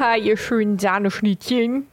Aloha, 0.00 0.16
ihr 0.16 0.38
schönen 0.38 0.78
Sahneschnittchen. 0.78 1.86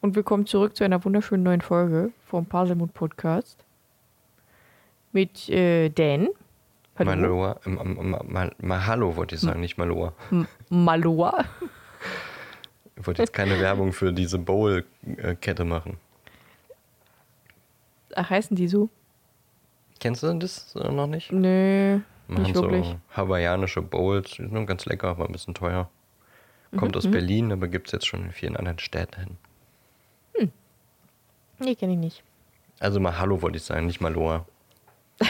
Und 0.00 0.14
willkommen 0.14 0.46
zurück 0.46 0.76
zu 0.76 0.84
einer 0.84 1.04
wunderschönen 1.04 1.42
neuen 1.42 1.60
Folge 1.60 2.12
vom 2.26 2.46
Parselmut 2.46 2.94
Podcast. 2.94 3.64
Mit 5.10 5.48
äh, 5.48 5.88
Dan. 5.88 6.28
Hallo. 6.96 7.10
Maloa, 7.16 7.60
mal, 7.64 8.54
mal 8.60 8.86
Hallo 8.86 9.16
wollte 9.16 9.34
ich 9.34 9.40
sagen, 9.40 9.58
nicht 9.58 9.76
Maloa. 9.76 10.12
Maloa. 10.68 11.46
Ich 12.94 13.04
wollte 13.04 13.22
jetzt 13.22 13.32
keine 13.32 13.58
Werbung 13.58 13.92
für 13.92 14.12
diese 14.12 14.38
Bowl-Kette 14.38 15.64
machen. 15.64 15.96
Ach, 18.14 18.30
heißen 18.30 18.56
die 18.56 18.68
so? 18.68 18.88
Kennst 19.98 20.22
du 20.22 20.32
das 20.34 20.76
äh, 20.76 20.92
noch 20.92 21.08
nicht? 21.08 21.32
Nö, 21.32 21.98
Machen 22.28 22.42
nicht 22.44 22.54
so 22.54 22.62
wirklich. 22.62 22.94
hawaiianische 23.16 23.82
Bowls, 23.82 24.30
die 24.30 24.46
sind 24.46 24.66
ganz 24.66 24.86
lecker, 24.86 25.08
aber 25.08 25.26
ein 25.26 25.32
bisschen 25.32 25.54
teuer. 25.54 25.90
Kommt 26.76 26.92
Mhm, 26.94 26.98
aus 26.98 27.10
Berlin, 27.10 27.52
aber 27.52 27.68
gibt 27.68 27.86
es 27.88 27.92
jetzt 27.92 28.06
schon 28.06 28.24
in 28.24 28.32
vielen 28.32 28.56
anderen 28.56 28.78
Städten. 28.78 29.38
Nee, 31.60 31.74
kenne 31.74 31.94
ich 31.94 31.98
nicht. 31.98 32.22
Also 32.78 33.00
mal 33.00 33.18
Hallo 33.18 33.42
wollte 33.42 33.56
ich 33.56 33.64
sagen, 33.64 33.86
nicht 33.86 34.00
Maloa. 34.00 34.46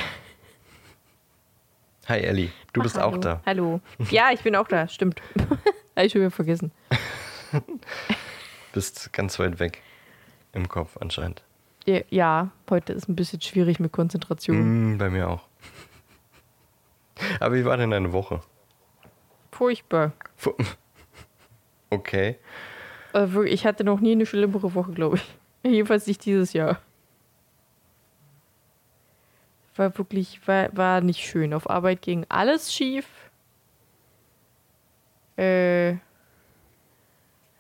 Hi 2.07 2.19
Elli, 2.21 2.53
du 2.75 2.83
bist 2.83 2.99
Ach, 2.99 3.05
auch 3.05 3.13
hallo. 3.13 3.21
da. 3.23 3.43
Hallo. 3.47 3.81
Ja, 4.11 4.31
ich 4.33 4.43
bin 4.43 4.55
auch 4.55 4.69
da, 4.69 4.89
stimmt. 4.89 5.23
Habe 5.97 6.05
ich 6.07 6.13
schon 6.13 6.21
wieder 6.21 6.31
vergessen. 6.31 6.71
Bist 8.75 9.11
ganz 9.15 9.39
weit 9.39 9.59
weg 9.59 9.83
im 10.53 10.69
Kopf 10.69 10.99
anscheinend. 11.01 11.43
Ja, 11.87 12.01
Ja, 12.11 12.51
heute 12.69 12.93
ist 12.93 13.09
ein 13.09 13.17
bisschen 13.17 13.41
schwierig 13.41 13.81
mit 13.81 13.91
Konzentration. 13.93 14.93
Mm, 14.95 14.99
bei 14.99 15.09
mir 15.09 15.29
auch. 15.31 15.49
Aber 17.41 17.55
wie 17.55 17.65
war 17.65 17.79
denn 17.79 17.91
deine 17.91 18.13
Woche? 18.13 18.43
Furchtbar. 19.51 20.13
Fu- 20.37 20.55
Okay. 21.91 22.37
Also 23.13 23.43
ich 23.43 23.67
hatte 23.67 23.85
noch 23.85 24.01
nie 24.01 24.13
eine 24.13 24.27
schlimmere 24.27 24.75
Woche, 24.75 24.93
glaube 24.93 25.17
ich. 25.17 25.25
Jedenfalls 25.63 26.07
nicht 26.07 26.25
dieses 26.25 26.53
Jahr. 26.53 26.81
War 29.77 29.97
wirklich, 29.97 30.47
war, 30.47 30.77
war 30.77 31.01
nicht 31.01 31.25
schön. 31.25 31.55
Auf 31.55 31.71
Arbeit 31.71 32.03
ging 32.03 32.27
alles 32.29 32.73
schief. 32.73 33.07
Äh, 35.37 35.91
jetzt 35.91 36.01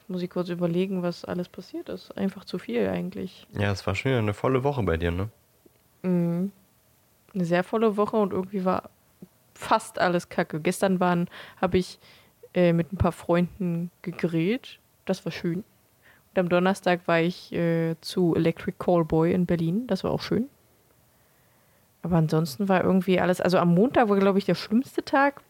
muss 0.09 0.23
ich 0.23 0.31
kurz 0.31 0.49
überlegen, 0.49 1.03
was 1.03 1.25
alles 1.25 1.49
passiert 1.49 1.89
ist. 1.89 2.17
Einfach 2.17 2.45
zu 2.45 2.59
viel 2.59 2.89
eigentlich. 2.89 3.47
Ja, 3.53 3.71
es 3.71 3.87
war 3.87 3.95
schon 3.95 4.12
eine 4.12 4.34
volle 4.34 4.65
Woche 4.65 4.83
bei 4.83 4.97
dir, 4.97 5.12
ne? 5.12 5.29
Mhm. 6.03 6.51
Eine 7.34 7.45
sehr 7.45 7.62
volle 7.62 7.97
Woche 7.97 8.17
und 8.17 8.33
irgendwie 8.33 8.65
war 8.65 8.91
fast 9.55 9.99
alles 9.99 10.29
kacke. 10.29 10.61
Gestern 10.61 10.99
waren, 10.99 11.29
habe 11.61 11.79
ich 11.79 11.99
äh, 12.59 12.73
mit 12.73 12.92
ein 12.92 12.97
paar 12.97 13.12
Freunden 13.12 13.92
gegrillt. 14.03 14.81
Das 15.05 15.25
war 15.25 15.31
schön. 15.31 15.59
Und 15.59 16.39
am 16.39 16.48
Donnerstag 16.48 17.06
war 17.06 17.20
ich 17.20 17.53
äh, 17.53 17.95
zu 18.00 18.34
Electric 18.34 18.77
Callboy 18.81 19.33
in 19.33 19.47
Berlin. 19.47 19.87
Das 19.87 20.03
war 20.03 20.11
auch 20.11 20.23
schön. 20.23 20.48
Aber 22.03 22.17
ansonsten 22.17 22.69
war 22.69 22.83
irgendwie 22.83 23.20
alles. 23.20 23.41
Also 23.41 23.59
am 23.59 23.73
Montag 23.75 24.09
war, 24.09 24.19
glaube 24.19 24.41
ich, 24.41 24.45
der 24.45 24.56
schlimmste 24.56 25.05
Tag. 25.05 25.41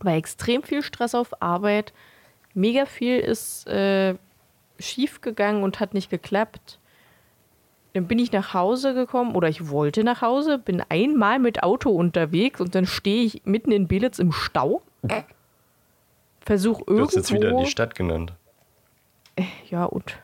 War 0.00 0.12
extrem 0.12 0.62
viel 0.62 0.82
Stress 0.82 1.14
auf 1.14 1.40
Arbeit. 1.40 1.94
Mega 2.52 2.84
viel 2.84 3.18
ist 3.18 3.66
äh, 3.66 4.16
schief 4.78 5.22
gegangen 5.22 5.62
und 5.62 5.80
hat 5.80 5.94
nicht 5.94 6.10
geklappt. 6.10 6.78
Dann 7.94 8.06
bin 8.06 8.18
ich 8.18 8.30
nach 8.30 8.52
Hause 8.52 8.92
gekommen 8.92 9.34
oder 9.34 9.48
ich 9.48 9.70
wollte 9.70 10.04
nach 10.04 10.20
Hause, 10.20 10.58
bin 10.58 10.82
einmal 10.90 11.38
mit 11.38 11.62
Auto 11.62 11.90
unterwegs 11.90 12.60
und 12.60 12.74
dann 12.74 12.84
stehe 12.84 13.24
ich 13.24 13.42
mitten 13.46 13.72
in 13.72 13.88
Belitz 13.88 14.18
im 14.18 14.32
Stau. 14.32 14.82
Versuch 16.44 16.78
Du 16.82 16.84
irgendwo. 16.94 17.06
hast 17.06 17.14
jetzt 17.16 17.32
wieder 17.32 17.52
die 17.60 17.66
Stadt 17.70 17.94
genannt. 17.94 18.32
ja, 19.70 19.84
und 19.84 20.18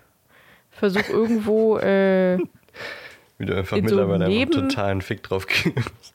versuch 0.70 1.08
irgendwo. 1.08 1.78
Äh, 1.82 2.38
Wie 3.38 3.46
du 3.46 3.56
einfach 3.56 3.76
In 3.76 3.86
so 3.88 3.94
mittlerweile 3.94 4.24
einfach 4.24 4.36
Neben- 4.36 4.52
totalen 4.68 5.00
Fick 5.00 5.22
drauf 5.22 5.46
gibst. 5.46 6.14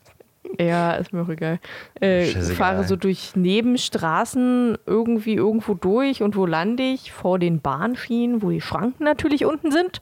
ja, 0.59 0.92
ist 0.96 1.13
mir 1.13 1.22
auch 1.24 1.30
egal. 1.30 1.59
Äh, 2.02 2.25
fahre 2.25 2.84
so 2.84 2.96
durch 2.97 3.36
Nebenstraßen 3.36 4.78
irgendwie 4.86 5.36
irgendwo 5.36 5.74
durch 5.74 6.22
und 6.22 6.36
wo 6.36 6.46
lande 6.46 6.84
ich? 6.84 7.12
Vor 7.13 7.40
den 7.40 7.62
Bahnschienen, 7.62 8.42
wo 8.42 8.50
die 8.50 8.59
Schranken 8.62 9.06
natürlich 9.06 9.46
unten 9.46 9.72
sind. 9.72 10.02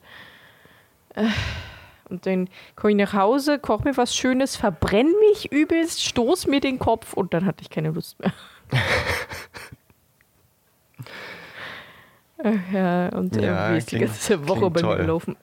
Äh, 1.14 1.26
Und 2.10 2.26
dann 2.26 2.48
komme 2.76 2.90
ich 2.92 2.96
nach 2.98 3.12
Hause, 3.14 3.58
koche 3.60 3.84
mir 3.84 3.96
was 3.96 4.14
Schönes, 4.16 4.56
verbrenne 4.56 5.12
mich 5.30 5.50
übelst, 5.52 6.02
stoß 6.04 6.46
mir 6.48 6.60
den 6.60 6.78
Kopf 6.80 7.12
und 7.14 7.32
dann 7.34 7.46
hatte 7.46 7.62
ich 7.62 7.70
keine 7.70 7.90
Lust 7.92 8.18
mehr. 8.20 8.32
Ach 10.98 12.31
ja, 12.72 13.08
und 13.10 13.36
Ja, 13.36 13.42
irgendwie 13.68 13.78
ist 13.78 13.92
die 13.92 13.98
ganze 13.98 14.48
Woche 14.48 14.70
bei 14.70 14.82
mir 14.82 14.96
gelaufen. 14.96 15.36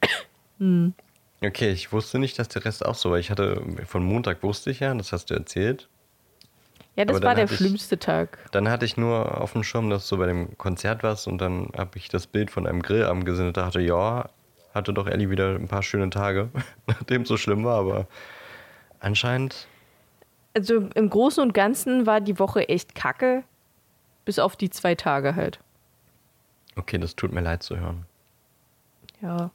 Okay, 1.42 1.72
ich 1.72 1.94
wusste 1.94 2.20
nicht, 2.20 2.38
dass 2.38 2.50
der 2.50 2.66
Rest 2.66 2.86
auch 2.86 2.96
so 2.96 3.12
war. 3.12 3.18
Ich 3.18 3.32
hatte, 3.32 3.62
von 3.86 4.04
Montag 4.04 4.44
wusste 4.44 4.72
ich 4.72 4.82
ja, 4.82 4.94
das 4.94 5.14
hast 5.14 5.30
du 5.30 5.36
erzählt. 5.36 5.88
Ja, 6.98 7.06
das 7.06 7.22
war 7.22 7.34
der 7.34 7.46
ich- 7.46 7.56
schlimmste 7.56 7.98
Tag. 7.98 8.40
Dann 8.52 8.68
hatte 8.70 8.84
ich 8.84 8.98
nur 8.98 9.40
auf 9.40 9.54
dem 9.54 9.64
Schirm, 9.64 9.90
dass 9.90 10.10
du 10.10 10.18
bei 10.18 10.26
dem 10.26 10.58
Konzert 10.58 11.02
warst 11.02 11.28
und 11.30 11.38
dann 11.38 11.70
habe 11.78 11.92
ich 11.98 12.10
das 12.10 12.28
Bild 12.28 12.52
von 12.52 12.68
einem 12.68 12.82
Grillabend 12.82 13.26
gesehen 13.26 13.48
und 13.48 13.56
dachte, 13.56 13.80
ja, 13.80 14.28
hatte 14.74 14.92
doch 14.92 15.08
Ellie 15.08 15.30
wieder 15.30 15.56
ein 15.56 15.70
paar 15.70 15.82
schöne 15.82 16.10
Tage, 16.10 16.50
nachdem 16.88 17.22
es 17.22 17.30
so 17.30 17.38
schlimm 17.38 17.64
war, 17.64 17.80
aber 17.80 18.08
anscheinend, 19.00 19.68
Also 20.54 20.90
im 20.94 21.10
Großen 21.10 21.42
und 21.42 21.54
Ganzen 21.54 22.06
war 22.06 22.20
die 22.20 22.38
Woche 22.38 22.68
echt 22.68 22.96
kacke, 22.96 23.44
bis 24.26 24.40
auf 24.40 24.58
die 24.58 24.70
zwei 24.70 24.96
Tage 24.96 25.36
halt. 25.38 25.60
Okay, 26.80 26.98
das 26.98 27.16
tut 27.16 27.32
mir 27.32 27.42
leid 27.42 27.62
zu 27.64 27.78
hören. 27.80 28.06
Ja, 29.22 29.52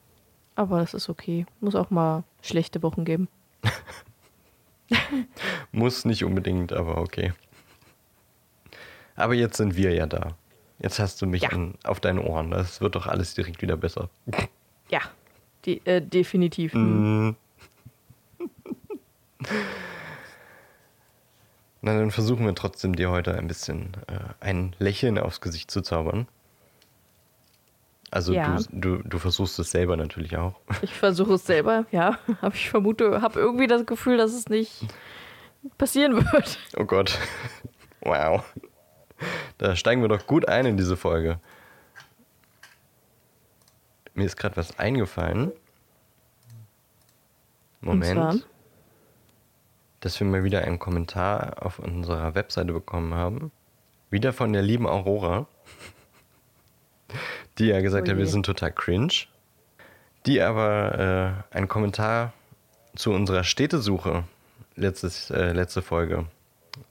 aber 0.55 0.79
das 0.81 0.95
ist 0.95 1.09
okay. 1.09 1.47
Muss 1.61 1.75
auch 1.75 1.91
mal 1.91 2.23
schlechte 2.43 2.83
Wochen 2.83 3.05
geben. 3.05 3.29
Muss 5.73 6.05
nicht 6.05 6.25
unbedingt, 6.25 6.73
aber 6.73 6.99
okay. 6.99 7.33
Aber 9.17 9.35
jetzt 9.35 9.57
sind 9.57 9.77
wir 9.77 9.93
ja 9.95 10.07
da. 10.07 10.37
Jetzt 10.79 10.99
hast 10.99 11.23
du 11.23 11.27
mich 11.27 11.43
Ja. 11.43 11.51
in, 11.53 11.75
auf 11.85 12.01
deinen 12.01 12.19
Ohren. 12.19 12.51
Das 12.51 12.81
wird 12.81 12.95
doch 12.95 13.07
alles 13.07 13.35
direkt 13.35 13.63
wieder 13.63 13.77
besser. 13.77 14.09
Ja, 14.91 15.01
die, 15.65 15.79
äh, 15.87 16.03
definitiv. 16.03 16.75
Mhm. 16.75 17.37
Na, 21.81 21.95
dann 21.99 22.11
versuchen 22.11 22.45
wir 22.45 22.55
trotzdem 22.55 22.95
dir 22.95 23.11
heute 23.11 23.35
ein 23.37 23.47
bisschen 23.47 23.93
äh, 24.09 24.19
ein 24.41 24.77
Lächeln 24.79 25.19
aufs 25.19 25.41
Gesicht 25.41 25.71
zu 25.71 25.81
zaubern. 25.81 26.29
Also 28.15 28.33
Ja. 28.33 28.57
du, 28.71 28.99
du, 28.99 29.03
du 29.09 29.19
versuchst 29.19 29.59
es 29.59 29.73
selber 29.73 29.97
natürlich 29.97 30.37
auch. 30.37 30.55
Ich 30.83 30.95
versuche 30.95 31.35
es 31.35 31.45
selber, 31.45 31.85
ja. 31.91 32.17
Aber 32.43 32.55
ich 32.55 32.71
vermute, 32.71 33.21
habe 33.21 33.41
irgendwie 33.41 33.67
das 33.67 33.87
Gefühl, 33.87 34.19
dass 34.19 34.33
es 34.33 34.49
nicht 34.49 34.87
passieren 35.79 36.15
wird. 36.33 36.59
Oh 36.77 36.85
Gott. 36.85 37.19
Wow. 38.03 38.45
Da 39.59 39.75
steigen 39.75 40.01
wir 40.01 40.09
doch 40.09 40.29
gut 40.29 40.47
ein 40.49 40.65
in 40.65 40.77
diese 40.77 40.97
Folge. 40.97 41.41
Mir 44.15 44.27
ist 44.27 44.37
gerade 44.37 44.57
was 44.57 44.79
eingefallen. 44.79 45.51
Moment. 47.81 48.47
Dass 49.99 50.21
wir 50.21 50.27
mal 50.29 50.45
wieder 50.45 50.63
einen 50.63 50.79
Kommentar 50.79 51.67
auf 51.67 51.81
unserer 51.81 52.37
Webseite 52.37 52.73
bekommen 52.73 53.13
haben. 53.15 53.51
Wieder 54.11 54.33
von 54.33 54.53
der 54.53 54.63
lieben 54.63 54.87
Aurora, 54.87 55.49
die 57.59 57.67
ja 57.67 57.81
gesagt 57.81 58.09
Oh 58.09 58.11
hat, 58.11 58.19
wir 58.19 58.27
sind 58.27 58.47
total 58.47 58.73
cringe. 58.73 59.13
Die 60.27 60.41
aber 60.41 61.45
äh, 61.53 61.57
einen 61.57 61.69
Kommentar 61.69 62.33
zu 62.97 63.13
unserer 63.13 63.45
Städtesuche 63.45 64.25
letztes, 64.77 65.31
äh, 65.31 65.53
letzte 65.53 65.83
Folge 65.83 66.27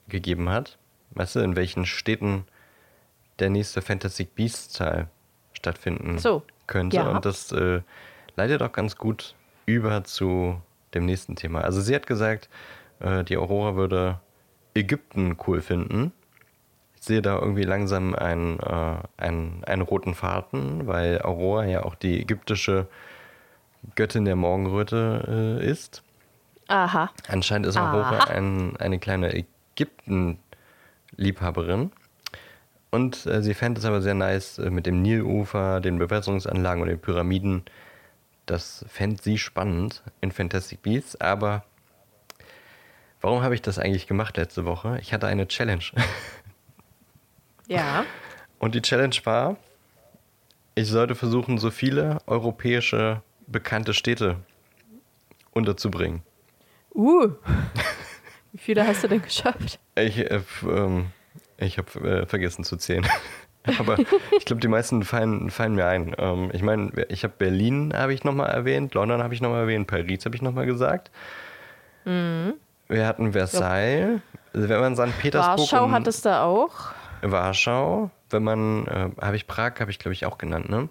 gegeben 0.08 0.50
hat. 0.50 0.78
Weißt 1.12 1.36
du, 1.36 1.40
in 1.40 1.56
welchen 1.56 1.86
Städten 1.86 2.46
der 3.40 3.50
nächste 3.50 3.82
Fantastic 3.82 4.36
Beasts 4.36 4.74
Teil 4.74 5.08
stattfinden 5.54 6.18
So, 6.20 6.44
könnte. 6.68 6.98
ja. 6.98 7.10
Und 7.10 7.26
das 7.26 7.52
äh, 7.52 7.82
leitet 8.36 8.62
auch 8.62 8.72
ganz 8.72 8.98
gut 8.98 9.36
über 9.66 10.04
zu 10.04 10.62
dem 10.94 11.06
nächsten 11.06 11.36
Thema. 11.36 11.62
Also 11.62 11.82
sie 11.82 11.96
hat 11.96 12.08
gesagt, 12.08 12.50
äh, 13.00 13.24
die 13.24 13.38
Aurora 13.38 13.76
würde 13.76 14.20
Ägypten 14.76 15.38
cool 15.48 15.62
finden. 15.62 16.12
Sehe 17.04 17.22
da 17.22 17.38
irgendwie 17.38 17.64
langsam 17.64 18.16
einen, 18.16 18.60
äh, 18.60 18.96
einen, 19.18 19.62
einen 19.66 19.82
roten 19.82 20.16
Faden, 20.16 20.88
weil 20.88 21.22
Aurora 21.22 21.66
ja 21.66 21.84
auch 21.84 21.96
die 21.96 22.22
ägyptische 22.22 22.88
Göttin 23.96 24.24
der 24.24 24.38
Morgenröte 24.38 25.60
äh, 25.62 25.70
ist. 25.70 26.02
Aha. 26.70 27.12
Anscheinend 27.28 27.68
ist 27.68 27.76
Aurora 27.76 28.30
ein, 28.30 28.78
eine 28.78 29.00
kleine 29.00 29.34
Ägypten-Liebhaberin. 29.34 31.92
Und 32.90 33.26
äh, 33.26 33.44
sie 33.44 33.54
fände 33.54 33.80
es 33.80 33.86
aber 33.86 34.02
sehr 34.02 34.14
nice 34.14 34.60
äh, 34.60 34.70
mit 34.70 34.86
dem 34.86 35.02
Nilufer, 35.02 35.82
den 35.82 36.00
Bewässerungsanlagen 36.00 36.84
und 36.84 36.88
den 36.88 37.00
Pyramiden. 37.00 37.64
Das 38.46 38.86
fände 38.88 39.22
sie 39.22 39.38
spannend 39.38 40.04
in 40.22 40.32
Fantastic 40.32 40.82
Beasts. 40.84 41.20
Aber 41.20 41.66
warum 43.20 43.42
habe 43.42 43.56
ich 43.56 43.62
das 43.62 43.78
eigentlich 43.78 44.08
gemacht 44.08 44.38
letzte 44.38 44.64
Woche? 44.64 45.00
Ich 45.02 45.14
hatte 45.14 45.28
eine 45.28 45.50
Challenge. 45.50 45.84
Ja. 47.68 48.06
Und 48.60 48.76
die 48.76 48.82
Challenge 48.82 49.16
war, 49.24 49.58
ich 50.76 50.88
sollte 50.88 51.16
versuchen, 51.16 51.58
so 51.58 51.72
viele 51.72 52.20
europäische 52.26 53.22
bekannte 53.48 53.94
Städte 53.94 54.38
unterzubringen. 55.52 56.24
Uh. 56.94 57.32
Wie 58.52 58.58
viele 58.58 58.86
hast 58.86 59.04
du 59.04 59.08
denn 59.08 59.22
geschafft? 59.22 59.80
Ich, 59.96 60.18
äh, 60.20 60.42
ähm, 60.64 61.08
ich 61.58 61.78
habe 61.78 62.22
äh, 62.22 62.26
vergessen 62.26 62.64
zu 62.64 62.78
zählen. 62.78 63.06
Aber 63.80 63.98
ich 64.38 64.46
glaube, 64.46 64.60
die 64.60 64.68
meisten 64.68 65.04
fallen, 65.04 65.50
fallen 65.50 65.76
mir 65.76 65.88
ein. 65.88 66.14
Ähm, 66.18 66.52
ich 66.54 66.62
meine, 66.62 66.92
ich 67.10 67.24
habe 67.24 67.34
Berlin 67.38 67.94
habe 67.96 68.14
ich 68.14 68.24
nochmal 68.24 68.50
erwähnt, 68.50 68.94
London 68.94 69.24
habe 69.24 69.34
ich 69.34 69.42
nochmal 69.42 69.62
erwähnt, 69.62 69.88
Paris 69.88 70.26
habe 70.26 70.36
ich 70.36 70.42
nochmal 70.42 70.66
gesagt. 70.66 71.12
Mhm. 72.06 72.56
Wir 72.90 73.08
hatten 73.08 73.32
Versailles. 73.32 74.22
Also 74.54 74.70
wenn 74.70 74.80
man 74.82 74.96
St. 74.96 75.18
Petersburg 75.20 75.60
Warschau 75.60 75.86
und 75.86 75.92
hattest 75.94 76.26
du 76.26 76.42
auch. 76.42 76.92
Warschau, 77.32 78.12
wenn 78.30 78.44
man, 78.44 78.88
äh, 78.88 79.10
habe 79.22 79.36
ich 79.36 79.48
Prag, 79.48 79.80
habe 79.80 79.92
ich 79.92 80.00
glaube 80.00 80.14
ich 80.14 80.26
auch 80.26 80.38
genannt, 80.38 80.70
ne? 80.70 80.90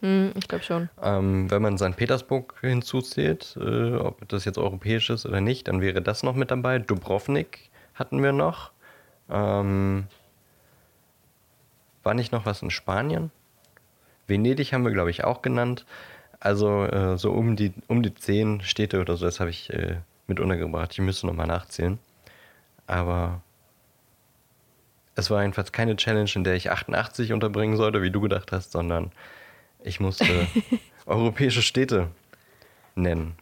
Hm, 0.00 0.32
ich 0.34 0.48
glaube 0.48 0.64
schon. 0.64 0.88
Ähm, 1.02 1.50
wenn 1.50 1.62
man 1.62 1.76
St. 1.76 1.96
Petersburg 1.96 2.54
hinzuzählt, 2.60 3.56
äh, 3.60 3.96
ob 3.96 4.26
das 4.28 4.44
jetzt 4.44 4.58
europäisch 4.58 5.10
ist 5.10 5.26
oder 5.26 5.40
nicht, 5.40 5.68
dann 5.68 5.80
wäre 5.80 6.00
das 6.00 6.22
noch 6.22 6.34
mit 6.34 6.50
dabei. 6.50 6.78
Dubrovnik 6.78 7.70
hatten 7.94 8.22
wir 8.22 8.32
noch. 8.32 8.70
Ähm, 9.28 10.06
war 12.02 12.14
nicht 12.14 12.32
noch 12.32 12.46
was 12.46 12.62
in 12.62 12.70
Spanien? 12.70 13.30
Venedig 14.26 14.72
haben 14.72 14.84
wir, 14.84 14.92
glaube 14.92 15.10
ich, 15.10 15.24
auch 15.24 15.42
genannt. 15.42 15.84
Also 16.38 16.84
äh, 16.84 17.18
so 17.18 17.32
um 17.32 17.56
die, 17.56 17.74
um 17.86 18.02
die 18.02 18.14
zehn 18.14 18.62
Städte 18.62 19.00
oder 19.00 19.16
so, 19.16 19.26
das 19.26 19.40
habe 19.40 19.50
ich 19.50 19.70
äh, 19.70 19.96
mit 20.26 20.40
untergebracht. 20.40 20.92
Ich 20.92 21.00
müsste 21.00 21.26
nochmal 21.26 21.46
nachzählen. 21.46 21.98
Aber 22.86 23.42
es 25.14 25.30
war 25.30 25.42
jedenfalls 25.42 25.72
keine 25.72 25.96
Challenge, 25.96 26.30
in 26.34 26.44
der 26.44 26.54
ich 26.54 26.70
88 26.70 27.32
unterbringen 27.32 27.76
sollte, 27.76 28.02
wie 28.02 28.10
du 28.10 28.20
gedacht 28.20 28.52
hast, 28.52 28.72
sondern 28.72 29.12
ich 29.82 30.00
musste 30.00 30.46
europäische 31.06 31.62
Städte 31.62 32.08
nennen. 32.94 33.34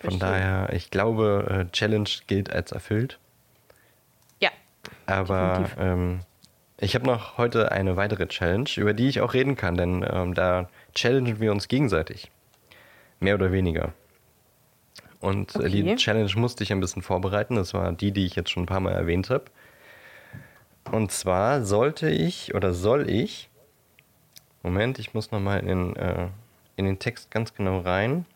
Von 0.00 0.18
Verstehe. 0.18 0.28
daher, 0.28 0.72
ich 0.72 0.90
glaube, 0.90 1.66
äh, 1.68 1.72
Challenge 1.72 2.08
gilt 2.26 2.52
als 2.52 2.72
erfüllt. 2.72 3.18
Ja. 4.40 4.50
Aber 5.06 5.70
ähm, 5.78 6.20
ich 6.78 6.96
habe 6.96 7.06
noch 7.06 7.38
heute 7.38 7.70
eine 7.70 7.96
weitere 7.96 8.26
Challenge, 8.26 8.68
über 8.76 8.94
die 8.94 9.08
ich 9.08 9.20
auch 9.20 9.34
reden 9.34 9.54
kann, 9.54 9.76
denn 9.76 10.04
ähm, 10.10 10.34
da 10.34 10.68
challengen 10.94 11.38
wir 11.38 11.52
uns 11.52 11.68
gegenseitig. 11.68 12.30
Mehr 13.20 13.36
oder 13.36 13.52
weniger. 13.52 13.92
Und 15.20 15.54
äh, 15.54 15.70
die 15.70 15.82
Okay. 15.84 15.94
Challenge 15.96 16.32
musste 16.34 16.64
ich 16.64 16.72
ein 16.72 16.80
bisschen 16.80 17.02
vorbereiten. 17.02 17.54
Das 17.54 17.72
war 17.72 17.92
die, 17.92 18.10
die 18.10 18.26
ich 18.26 18.34
jetzt 18.34 18.50
schon 18.50 18.64
ein 18.64 18.66
paar 18.66 18.80
Mal 18.80 18.92
erwähnt 18.94 19.30
habe. 19.30 19.44
Und 20.90 21.12
zwar 21.12 21.64
sollte 21.64 22.10
ich 22.10 22.54
oder 22.54 22.74
soll 22.74 23.08
ich. 23.08 23.48
Moment, 24.62 24.98
ich 24.98 25.14
muss 25.14 25.30
nochmal 25.30 25.60
in, 25.60 25.96
äh, 25.96 26.28
in 26.76 26.84
den 26.84 26.98
Text 26.98 27.30
ganz 27.30 27.54
genau 27.54 27.80
rein. 27.80 28.26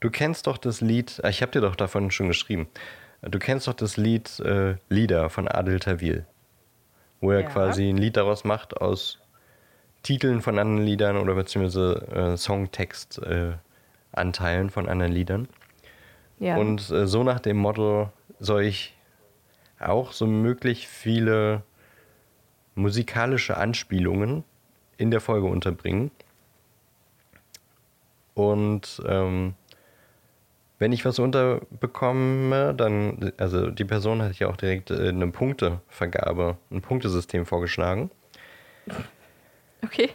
Du 0.00 0.10
kennst 0.10 0.46
doch 0.46 0.58
das 0.58 0.80
Lied, 0.80 1.20
äh, 1.24 1.30
ich 1.30 1.42
habe 1.42 1.52
dir 1.52 1.60
doch 1.60 1.76
davon 1.76 2.10
schon 2.10 2.28
geschrieben. 2.28 2.68
Du 3.22 3.38
kennst 3.38 3.66
doch 3.68 3.74
das 3.74 3.96
Lied 3.96 4.38
äh, 4.40 4.76
Lieder 4.88 5.30
von 5.30 5.48
Adel 5.48 5.80
Tawil, 5.80 6.26
wo 7.20 7.30
er 7.30 7.40
Ja. 7.40 7.48
quasi 7.48 7.88
ein 7.88 7.96
Lied 7.96 8.16
daraus 8.16 8.44
macht 8.44 8.76
aus 8.76 9.18
Titeln 10.02 10.42
von 10.42 10.58
anderen 10.58 10.84
Liedern 10.84 11.16
oder 11.16 11.34
beziehungsweise 11.34 12.06
äh, 12.12 12.36
Songtext-Anteilen 12.36 13.52
äh, 13.54 13.56
Anteilen 14.12 14.70
von 14.70 14.88
anderen 14.88 15.12
Liedern. 15.12 15.48
Ja. 16.38 16.56
Und 16.56 16.90
äh, 16.90 17.06
so 17.06 17.22
nach 17.22 17.40
dem 17.40 17.56
Motto 17.56 18.10
soll 18.38 18.64
ich 18.64 18.94
auch 19.88 20.12
so 20.12 20.26
möglich 20.26 20.88
viele 20.88 21.62
musikalische 22.74 23.56
Anspielungen 23.56 24.44
in 24.96 25.10
der 25.10 25.20
Folge 25.20 25.46
unterbringen. 25.46 26.10
Und 28.34 29.02
ähm, 29.06 29.54
wenn 30.78 30.92
ich 30.92 31.04
was 31.04 31.18
unterbekomme, 31.18 32.74
dann, 32.74 33.32
also 33.36 33.70
die 33.70 33.84
Person 33.84 34.22
hat 34.22 34.38
ja 34.38 34.48
auch 34.48 34.56
direkt 34.56 34.90
äh, 34.90 35.08
eine 35.08 35.28
Punktevergabe, 35.28 36.56
ein 36.70 36.82
Punktesystem 36.82 37.46
vorgeschlagen. 37.46 38.10
okay. 39.82 40.10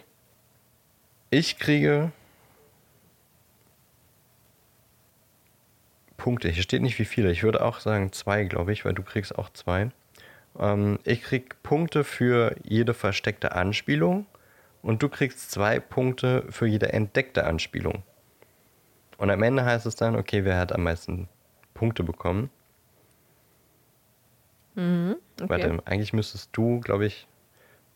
Ich 1.30 1.60
kriege 1.60 2.12
Punkte. 6.20 6.50
Hier 6.50 6.62
steht 6.62 6.84
nicht 6.84 7.00
wie 7.00 7.06
viele. 7.06 7.32
Ich 7.32 7.42
würde 7.42 7.66
auch 7.66 7.80
sagen 7.80 8.12
zwei, 8.12 8.44
glaube 8.44 8.72
ich, 8.72 8.86
weil 8.86 8.94
du 8.94 9.02
kriegst 9.02 9.36
auch 9.36 9.50
zwei. 9.50 9.90
Ähm, 10.60 11.00
ich 11.04 11.24
krieg 11.24 11.62
Punkte 11.64 12.04
für 12.04 12.56
jede 12.64 12.94
versteckte 12.94 13.54
Anspielung 13.54 14.28
und 14.84 15.02
du 15.02 15.10
kriegst 15.10 15.50
zwei 15.50 15.80
Punkte 15.80 16.46
für 16.50 16.68
jede 16.68 16.94
entdeckte 16.94 17.46
Anspielung. 17.46 18.04
Und 19.18 19.32
am 19.32 19.42
Ende 19.42 19.66
heißt 19.66 19.86
es 19.86 19.96
dann, 19.96 20.16
okay, 20.16 20.46
wer 20.46 20.58
hat 20.58 20.72
am 20.72 20.84
meisten 20.84 21.28
Punkte 21.74 22.04
bekommen? 22.04 22.50
Okay. 24.76 25.50
Warte, 25.50 25.80
eigentlich 25.86 26.14
müsstest 26.14 26.50
du, 26.54 26.80
glaube 26.80 27.06
ich, 27.06 27.28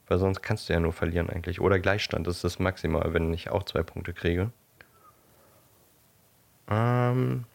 weil 0.07 0.17
sonst 0.17 0.41
kannst 0.41 0.67
du 0.67 0.73
ja 0.73 0.79
nur 0.79 0.91
verlieren 0.91 1.29
eigentlich. 1.29 1.61
Oder 1.61 1.79
Gleichstand, 1.79 2.27
das 2.27 2.37
ist 2.37 2.43
das 2.43 2.59
Maximal, 2.59 3.13
wenn 3.13 3.33
ich 3.33 3.49
auch 3.51 3.63
zwei 3.63 3.83
Punkte 3.83 4.13
kriege. 4.13 4.51
Ähm, 6.69 7.45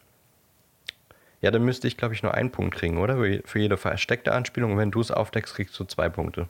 ja, 1.40 1.50
dann 1.50 1.64
müsste 1.64 1.87
ich, 1.88 1.96
glaube 1.96 2.14
ich, 2.14 2.23
nur 2.23 2.35
einen 2.35 2.50
Punkt 2.50 2.75
kriegen, 2.75 2.99
oder? 2.99 3.17
Für- 3.44 3.58
jede 3.58 3.76
versteckte 3.76 4.32
Anspielung. 4.32 4.73
Und 4.73 4.79
wenn 4.79 4.90
du 4.90 5.00
es 5.00 5.11
aufdeckst, 5.11 5.55
kriegst 5.55 5.79
du 5.79 5.85
zwei 5.85 6.08
Punkte. 6.08 6.49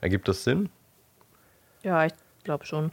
Ergibt 0.00 0.28
das 0.28 0.44
Sinn? 0.44 0.70
Ja, 1.82 2.04
ich 2.06 2.12
glaube 2.44 2.66
schon. 2.66 2.90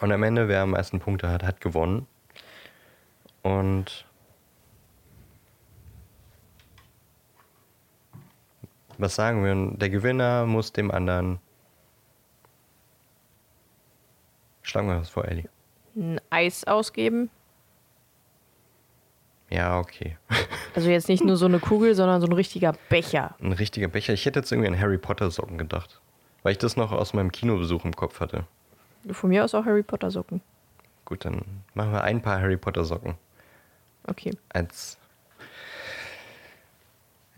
Und 0.00 0.12
am 0.12 0.22
Ende, 0.22 0.48
wer 0.48 0.62
am 0.62 0.70
meisten 0.70 1.00
Punkte 1.00 1.28
hat, 1.28 1.42
hat 1.42 1.60
gewonnen. 1.60 2.06
Und 3.42 4.04
was 8.98 9.14
sagen 9.14 9.44
wir? 9.44 9.76
Der 9.76 9.90
Gewinner 9.90 10.46
muss 10.46 10.72
dem 10.72 10.90
anderen. 10.90 11.40
Schlagen 14.62 14.88
wir 14.88 15.00
was 15.00 15.10
vor, 15.10 15.26
Ellie. 15.26 15.48
Ein 15.96 16.20
Eis 16.30 16.64
ausgeben. 16.64 17.30
Ja, 19.50 19.78
okay. 19.78 20.16
Also 20.74 20.90
jetzt 20.90 21.08
nicht 21.08 21.22
nur 21.22 21.36
so 21.36 21.44
eine 21.46 21.60
Kugel, 21.60 21.94
sondern 21.94 22.20
so 22.20 22.26
ein 22.26 22.32
richtiger 22.32 22.72
Becher. 22.88 23.36
Ein 23.40 23.52
richtiger 23.52 23.86
Becher. 23.86 24.12
Ich 24.12 24.26
hätte 24.26 24.40
jetzt 24.40 24.50
irgendwie 24.50 24.66
an 24.68 24.76
Harry 24.80 24.98
Potter 24.98 25.30
Socken 25.30 25.56
gedacht. 25.56 26.00
Weil 26.42 26.50
ich 26.50 26.58
das 26.58 26.76
noch 26.76 26.90
aus 26.90 27.14
meinem 27.14 27.30
Kinobesuch 27.30 27.84
im 27.84 27.94
Kopf 27.94 28.18
hatte. 28.18 28.44
Von 29.12 29.30
mir 29.30 29.44
aus 29.44 29.54
auch 29.54 29.64
Harry 29.66 29.84
Potter 29.84 30.10
Socken. 30.10 30.40
Gut, 31.04 31.24
dann 31.24 31.42
machen 31.74 31.92
wir 31.92 32.02
ein 32.02 32.20
paar 32.20 32.40
Harry 32.40 32.56
Potter 32.56 32.82
Socken. 32.84 33.14
Okay. 34.08 34.32
Als 34.48 34.98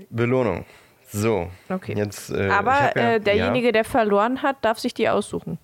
Belohnung. 0.08 0.64
So. 1.08 1.50
Okay. 1.68 1.94
Jetzt, 1.94 2.30
äh, 2.30 2.48
Aber 2.48 2.96
ja- 2.96 3.14
äh, 3.16 3.20
derjenige, 3.20 3.70
der 3.72 3.84
verloren 3.84 4.42
hat, 4.42 4.64
darf 4.64 4.78
sich 4.78 4.94
die 4.94 5.10
aussuchen. 5.10 5.58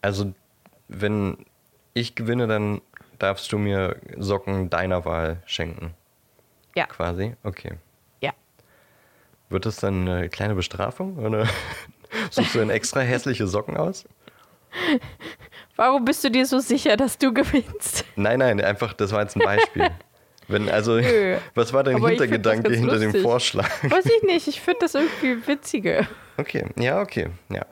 Also, 0.00 0.32
wenn 0.88 1.36
ich 1.94 2.14
gewinne, 2.14 2.46
dann 2.46 2.80
darfst 3.18 3.52
du 3.52 3.58
mir 3.58 3.96
Socken 4.18 4.70
deiner 4.70 5.04
Wahl 5.04 5.42
schenken. 5.46 5.94
Ja. 6.74 6.86
Quasi? 6.86 7.34
Okay. 7.42 7.72
Ja. 8.20 8.32
Wird 9.48 9.66
das 9.66 9.76
dann 9.76 10.08
eine 10.08 10.28
kleine 10.28 10.54
Bestrafung? 10.54 11.18
Oder 11.18 11.46
suchst 12.30 12.54
du 12.54 12.60
dann 12.60 12.70
extra 12.70 13.00
hässliche 13.00 13.46
Socken 13.46 13.76
aus? 13.76 14.04
Warum 15.76 16.04
bist 16.04 16.22
du 16.24 16.30
dir 16.30 16.46
so 16.46 16.58
sicher, 16.58 16.96
dass 16.96 17.18
du 17.18 17.32
gewinnst? 17.32 18.04
Nein, 18.16 18.38
nein, 18.38 18.60
einfach, 18.60 18.92
das 18.92 19.12
war 19.12 19.22
jetzt 19.22 19.36
ein 19.36 19.42
Beispiel. 19.44 19.90
Wenn, 20.48 20.68
also, 20.68 20.96
Nö. 20.98 21.38
was 21.54 21.72
war 21.72 21.84
dein 21.84 21.96
Aber 21.96 22.08
Hintergedanke 22.08 22.72
hinter 22.72 22.98
dem 22.98 23.04
lustig. 23.04 23.22
Vorschlag? 23.22 23.68
Weiß 23.88 24.04
ich 24.06 24.22
nicht, 24.24 24.48
ich 24.48 24.60
finde 24.60 24.80
das 24.80 24.94
irgendwie 24.94 25.46
witziger. 25.46 26.06
Okay, 26.36 26.66
ja, 26.76 27.00
okay, 27.00 27.28
ja. 27.48 27.64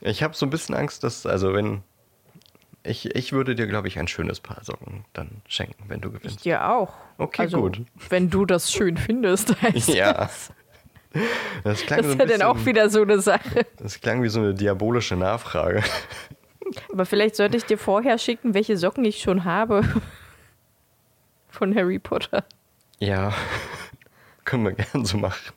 Ich 0.00 0.22
habe 0.22 0.34
so 0.34 0.46
ein 0.46 0.50
bisschen 0.50 0.74
Angst, 0.74 1.02
dass, 1.02 1.26
also 1.26 1.52
wenn, 1.54 1.82
ich, 2.84 3.14
ich 3.16 3.32
würde 3.32 3.54
dir, 3.54 3.66
glaube 3.66 3.88
ich, 3.88 3.98
ein 3.98 4.06
schönes 4.08 4.40
Paar 4.40 4.62
Socken 4.62 5.04
dann 5.14 5.42
schenken, 5.48 5.84
wenn 5.88 6.00
du 6.00 6.10
Ich 6.10 6.14
gewinnst. 6.18 6.44
dir 6.44 6.70
auch. 6.70 6.92
Okay, 7.18 7.42
also, 7.42 7.60
gut. 7.62 7.82
Wenn 8.10 8.30
du 8.30 8.44
das 8.46 8.70
schön 8.72 8.96
findest, 8.96 9.60
heißt 9.62 9.88
Ja. 9.94 10.12
das. 10.12 10.52
Das 11.62 11.82
klang, 11.82 11.98
Das 11.98 12.06
so 12.06 12.12
ist 12.14 12.20
ein 12.20 12.28
ja 12.28 12.38
dann 12.38 12.46
auch 12.48 12.66
wieder 12.66 12.90
so 12.90 13.02
eine 13.02 13.20
Sache. 13.20 13.66
das 13.78 14.00
klang 14.00 14.22
wie 14.22 14.28
so 14.28 14.40
eine 14.40 14.52
diabolische 14.54 15.16
Nachfrage. 15.16 15.82
Aber 16.92 17.06
vielleicht 17.06 17.36
sollte 17.36 17.56
ich 17.56 17.64
dir 17.64 17.78
vorher 17.78 18.18
schicken, 18.18 18.52
welche 18.54 18.76
Socken 18.76 19.04
ich 19.04 19.20
schon 19.20 19.44
habe. 19.44 19.82
Von 21.50 21.74
Harry 21.76 21.98
Potter. 22.00 22.44
Ja, 22.98 23.32
können 24.44 24.64
wir 24.64 24.72
gern 24.72 25.04
so 25.04 25.16
machen. 25.18 25.52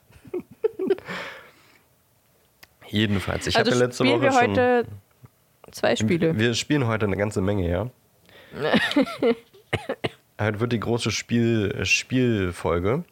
Jedenfalls, 2.86 3.46
ich 3.46 3.56
also 3.58 3.70
hatte 3.72 3.78
letzte 3.84 4.04
Woche 4.06 4.22
wir 4.22 4.32
schon. 4.32 4.86
Zwei 5.72 5.96
Spiele. 5.96 6.38
Wir 6.38 6.54
spielen 6.54 6.86
heute 6.86 7.06
eine 7.06 7.16
ganze 7.16 7.40
Menge, 7.40 7.68
ja. 7.68 7.90
Heute 10.40 10.60
wird 10.60 10.72
die 10.72 10.80
große 10.80 11.10
Spiel, 11.10 11.84
Spielfolge. 11.84 13.04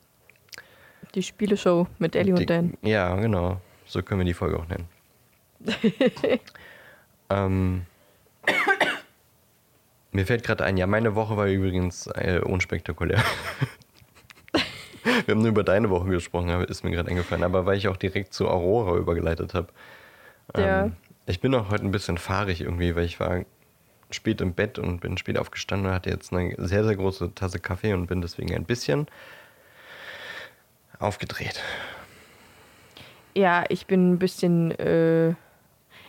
Die 1.15 1.23
Spieleshow 1.23 1.89
mit 1.99 2.15
Ellie 2.15 2.35
Die- 2.35 2.41
und 2.43 2.51
Dan. 2.51 2.75
Ja, 2.83 3.17
genau. 3.17 3.61
So 3.85 4.03
können 4.03 4.21
wir 4.21 4.25
die 4.25 4.35
Folge 4.35 4.59
auch 4.59 4.67
nennen. 4.69 4.89
ähm, 7.31 7.83
mir 10.13 10.27
fällt 10.27 10.45
gerade 10.45 10.65
ein, 10.65 10.77
ja, 10.77 10.87
meine 10.87 11.15
Woche 11.15 11.37
war 11.37 11.47
übrigens 11.47 12.07
äh, 12.07 12.41
unspektakulär. 12.45 13.23
wir 15.25 15.35
haben 15.35 15.41
nur 15.41 15.51
über 15.51 15.65
deine 15.65 15.91
Woche 15.91 16.09
gesprochen, 16.09 16.49
ist 16.65 16.85
mir 16.85 16.93
gerade 16.93 17.11
eingefallen. 17.11 17.43
Aber 17.43 17.67
weil 17.67 17.77
ich 17.77 17.89
auch 17.89 17.97
direkt 17.97 18.33
zu 18.33 18.49
Aurora 18.49 18.97
übergeleitet 18.97 19.55
habe. 19.55 19.69
Ja. 20.57 20.91
Ich 21.27 21.41
bin 21.41 21.55
auch 21.55 21.71
heute 21.71 21.85
ein 21.85 21.91
bisschen 21.91 22.19
fahrig 22.19 22.61
irgendwie, 22.61 22.95
weil 22.95 23.05
ich 23.05 23.19
war 23.21 23.41
spät 24.11 24.41
im 24.41 24.55
Bett 24.55 24.79
und 24.79 25.01
bin 25.01 25.19
spät 25.19 25.37
aufgestanden 25.39 25.89
und 25.89 25.95
hatte 25.95 26.11
jetzt 26.11 26.33
eine 26.33 26.55
sehr, 26.59 26.85
sehr 26.85 26.95
große 26.97 27.35
Tasse 27.35 27.59
Kaffee 27.59 27.93
und 27.93 28.07
bin 28.07 28.21
deswegen 28.23 28.55
ein 28.55 28.65
bisschen 28.65 29.07
aufgedreht. 30.99 31.61
Ja, 33.35 33.65
ich 33.69 33.87
bin 33.87 34.13
ein 34.13 34.19
bisschen. 34.19 34.71
Äh, 34.79 35.35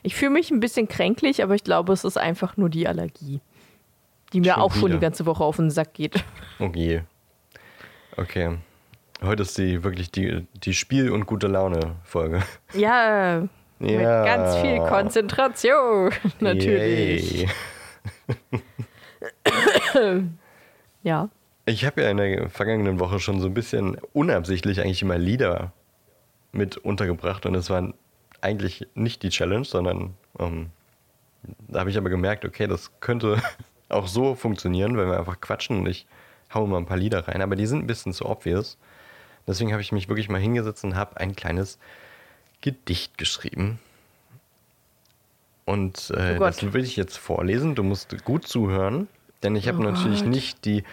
ich 0.03 0.15
fühle 0.15 0.31
mich 0.31 0.51
ein 0.51 0.59
bisschen 0.59 0.87
kränklich, 0.87 1.43
aber 1.43 1.55
ich 1.55 1.63
glaube, 1.63 1.91
es 1.91 2.03
ist 2.03 2.17
einfach 2.17 2.55
nur 2.55 2.69
die 2.69 2.87
Allergie. 2.87 3.41
Die 4.31 4.39
mir 4.41 4.53
Schon 4.53 4.61
auch 4.61 4.73
schon 4.73 4.83
wieder. 4.85 4.95
die 4.95 5.01
ganze 5.01 5.25
Woche 5.25 5.43
auf 5.43 5.55
den 5.57 5.71
Sack 5.71 5.93
geht. 5.95 6.23
Okay. 6.59 7.01
Okay. 8.15 8.57
Heute 9.21 9.41
ist 9.41 9.57
die 9.57 9.83
wirklich 9.83 10.11
die, 10.11 10.45
die 10.53 10.73
Spiel- 10.73 11.11
und 11.11 11.25
gute 11.25 11.47
Laune-Folge. 11.47 12.43
Ja, 12.73 13.47
mit 13.79 13.99
ganz 13.99 14.55
viel 14.57 14.77
Konzentration. 14.79 16.11
Natürlich. 16.39 17.47
Ja. 21.03 21.29
Ich 21.65 21.85
habe 21.85 22.01
ja 22.01 22.09
in 22.09 22.17
der 22.17 22.49
vergangenen 22.49 22.99
Woche 22.99 23.19
schon 23.19 23.39
so 23.39 23.47
ein 23.47 23.53
bisschen 23.53 23.97
unabsichtlich 24.13 24.81
eigentlich 24.81 25.01
immer 25.01 25.17
Lieder 25.17 25.71
mit 26.51 26.77
untergebracht 26.77 27.45
und 27.45 27.55
es 27.55 27.69
war 27.69 27.93
eigentlich 28.41 28.87
nicht 28.93 29.23
die 29.23 29.29
Challenge, 29.29 29.65
sondern 29.65 30.13
ähm, 30.39 30.69
da 31.67 31.81
habe 31.81 31.89
ich 31.89 31.97
aber 31.97 32.09
gemerkt, 32.09 32.45
okay, 32.45 32.67
das 32.67 32.99
könnte 32.99 33.41
auch 33.89 34.07
so 34.07 34.35
funktionieren, 34.35 34.97
wenn 34.97 35.09
wir 35.09 35.17
einfach 35.17 35.39
quatschen 35.41 35.79
und 35.79 35.87
ich 35.87 36.07
hau 36.53 36.65
mal 36.67 36.77
ein 36.77 36.85
paar 36.85 36.97
Lieder 36.97 37.27
rein, 37.27 37.41
aber 37.41 37.55
die 37.55 37.65
sind 37.65 37.79
ein 37.79 37.87
bisschen 37.87 38.13
zu 38.13 38.25
obvious. 38.25 38.77
Deswegen 39.47 39.71
habe 39.71 39.81
ich 39.81 39.91
mich 39.91 40.09
wirklich 40.09 40.29
mal 40.29 40.41
hingesetzt 40.41 40.83
und 40.83 40.95
habe 40.95 41.17
ein 41.17 41.35
kleines 41.35 41.79
Gedicht 42.61 43.17
geschrieben. 43.17 43.79
Und 45.65 46.11
äh, 46.11 46.35
Oh 46.37 46.39
das 46.39 46.73
will 46.73 46.83
ich 46.83 46.95
jetzt 46.95 47.17
vorlesen. 47.17 47.75
Du 47.75 47.83
musst 47.83 48.23
gut 48.23 48.47
zuhören, 48.47 49.07
denn 49.43 49.55
ich 49.55 49.67
habe 49.67 49.79
Oh 49.79 49.81
natürlich 49.83 50.23
Gott. 50.23 50.31
nicht 50.33 50.65
die 50.65 50.83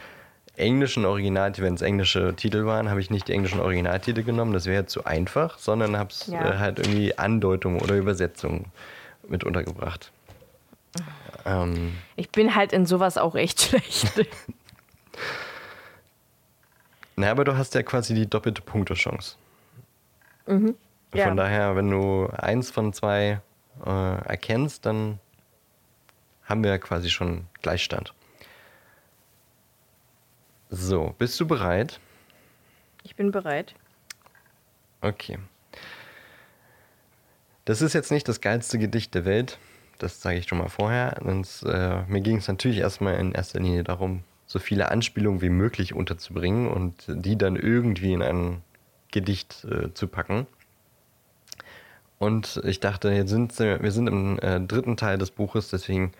englischen 0.57 1.05
Originaltitel, 1.05 1.65
wenn 1.67 1.75
es 1.75 1.83
englische 1.83 2.35
Titel 2.37 2.65
waren, 2.65 2.89
habe 2.91 3.01
ich 3.01 3.11
nicht 3.11 3.27
die 3.29 3.33
englischen 3.33 3.59
Originaltitel 3.61 4.23
genommen, 4.23 4.53
das 4.53 4.67
wäre 4.67 4.87
zu 4.87 5.05
einfach, 5.05 5.59
sondern 5.59 5.97
habe 5.97 6.11
es 6.11 6.27
Ja. 6.29 6.55
äh, 6.55 6.59
halt 6.59 6.79
irgendwie 6.79 7.17
Andeutungen 7.19 7.81
oder 7.81 7.97
Übersetzungen 7.97 8.67
mit 9.29 9.43
untergebracht. 9.43 10.13
Ähm, 11.45 11.95
Ich 12.17 12.31
bin 12.31 12.55
halt 12.55 12.73
in 12.73 12.87
sowas 12.87 13.19
auch 13.19 13.35
echt 13.35 13.61
schlecht. 13.69 14.13
na, 17.17 17.31
aber 17.31 17.45
du 17.45 17.57
hast 17.57 17.75
ja 17.75 17.83
quasi 17.83 18.15
die 18.15 18.27
doppelte 18.29 18.63
Punkte-Chance. 18.63 19.37
Mhm. 20.47 20.75
Ja. 21.15 21.27
Von 21.29 21.37
daher, 21.37 21.77
wenn 21.77 21.91
du 21.91 22.29
eins 22.37 22.71
von 22.71 22.93
zwei 22.93 23.41
äh, 23.85 24.25
erkennst, 24.27 24.85
dann 24.85 25.21
haben 26.45 26.63
wir 26.63 26.79
quasi 26.79 27.09
schon 27.09 27.47
Gleichstand. 27.63 28.13
So, 30.71 31.15
bist 31.19 31.39
du 31.39 31.47
bereit? 31.47 32.01
Ich 33.05 33.15
bin 33.15 33.31
bereit. 33.31 33.75
Okay. 35.01 35.39
Das 37.65 37.81
ist 37.81 37.93
jetzt 37.93 38.11
nicht 38.11 38.29
das 38.29 38.41
geilste 38.41 38.79
Gedicht 38.79 39.15
der 39.15 39.25
Welt. 39.25 39.59
Das 39.99 40.21
sage 40.21 40.39
ich 40.39 40.49
schon 40.49 40.59
mal 40.59 40.69
vorher. 40.69 41.21
Und, 41.23 41.63
äh, 41.65 42.03
mir 42.09 42.21
ging 42.21 42.39
es 42.39 42.49
natürlich 42.49 42.79
erstmal 42.79 43.15
in 43.17 43.33
erster 43.33 43.61
Linie 43.61 43.85
darum, 43.85 44.25
so 44.47 44.59
viele 44.59 44.91
Anspielungen 44.91 45.41
wie 45.41 45.49
möglich 45.49 45.95
unterzubringen 45.95 46.69
und 46.69 47.05
die 47.09 47.39
dann 47.39 47.57
irgendwie 47.57 48.13
in 48.13 48.23
ein 48.23 48.63
Gedicht 49.13 49.65
äh, 49.65 49.95
zu 49.95 50.09
packen. 50.09 50.47
Und 52.19 52.61
ich 52.65 52.81
dachte, 52.81 53.11
jetzt 53.11 53.31
sind 53.31 53.59
wir 53.59 53.91
sind 53.91 54.07
im 54.07 54.39
äh, 54.39 54.61
dritten 54.61 54.97
Teil 54.97 55.19
des 55.19 55.31
Buches, 55.31 55.69
deswegen 55.69 56.13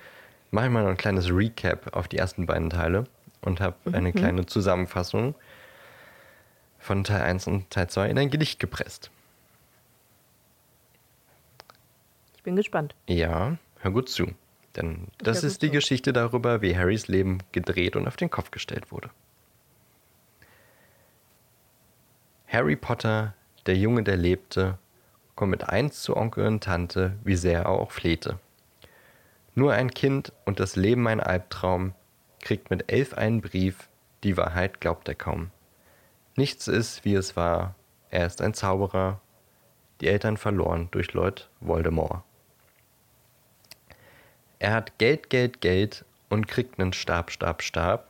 mache 0.51 0.67
ich 0.67 0.73
mal 0.73 0.83
noch 0.83 0.91
ein 0.91 0.97
kleines 0.97 1.31
Recap 1.31 1.95
auf 1.97 2.09
die 2.09 2.19
ersten 2.19 2.47
beiden 2.47 2.71
Teile 2.71 3.05
und 3.43 3.61
habe 3.61 3.77
eine 3.93 4.13
kleine 4.13 4.47
Zusammenfassung 4.47 5.35
von 6.79 7.05
Teil 7.05 7.23
1 7.23 7.47
und 7.47 7.71
Teil 7.71 7.89
2 7.89 8.11
in 8.11 8.19
ein 8.19 8.31
Gedicht 8.31 8.61
gepresst. 8.61 9.11
Ich 12.37 12.43
bin 12.43 12.57
gespannt. 12.57 12.95
Ja, 13.09 13.57
hör 13.81 13.91
gut 13.91 14.09
zu. 14.09 14.27
Denn 14.77 15.09
das 15.19 15.45
ist 15.45 15.63
die 15.63 15.69
zu. 15.69 15.73
Geschichte 15.73 16.13
darüber, 16.13 16.61
wie 16.61 16.77
Harrys 16.77 17.09
Leben 17.09 17.39
gedreht 17.53 17.97
und 17.97 18.07
auf 18.07 18.17
den 18.17 18.31
Kopf 18.31 18.51
gestellt 18.51 18.91
wurde. 18.91 19.11
Harry 22.49 22.77
Potter, 22.77 23.35
der 23.67 23.77
Junge, 23.77 24.03
der 24.03 24.17
lebte, 24.17 24.79
kommt 25.35 25.51
mit 25.51 25.69
eins 25.69 26.03
zu 26.03 26.17
Onkel 26.17 26.47
und 26.47 26.65
Tante, 26.65 27.17
wie 27.25 27.37
sehr 27.37 27.63
er 27.63 27.69
auch 27.69 27.91
flehte. 27.91 28.39
Nur 29.55 29.73
ein 29.73 29.91
Kind 29.91 30.33
und 30.45 30.61
das 30.61 30.77
Leben 30.77 31.07
ein 31.07 31.21
Albtraum, 31.21 31.95
kriegt 32.41 32.71
mit 32.71 32.91
elf 32.93 33.15
einen 33.15 33.41
Brief, 33.41 33.89
die 34.23 34.37
Wahrheit 34.37 34.81
glaubt 34.81 35.09
er 35.09 35.15
kaum. 35.15 35.51
Nichts 36.37 36.69
ist, 36.69 37.05
wie 37.05 37.15
es 37.15 37.37
war, 37.37 37.75
er 38.11 38.27
ist 38.27 38.43
ein 38.43 38.55
Zauberer, 38.55 39.21
die 40.01 40.09
Eltern 40.09 40.37
verloren 40.37 40.89
durch 40.91 41.13
Lord 41.15 41.49
Voldemort. 41.61 42.23
Er 44.59 44.73
hat 44.73 44.99
Geld, 44.99 45.31
Geld, 45.31 45.61
Geld 45.61 46.05
und 46.29 46.49
kriegt 46.49 46.81
einen 46.81 46.93
Stab, 46.93 47.31
Stab, 47.31 47.63
Stab 47.63 48.09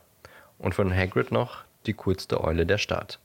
und 0.57 0.73
von 0.73 0.95
Hagrid 0.95 1.31
noch 1.31 1.63
die 1.85 1.93
coolste 1.93 2.43
Eule 2.43 2.65
der 2.65 2.77
Stadt. 2.77 3.19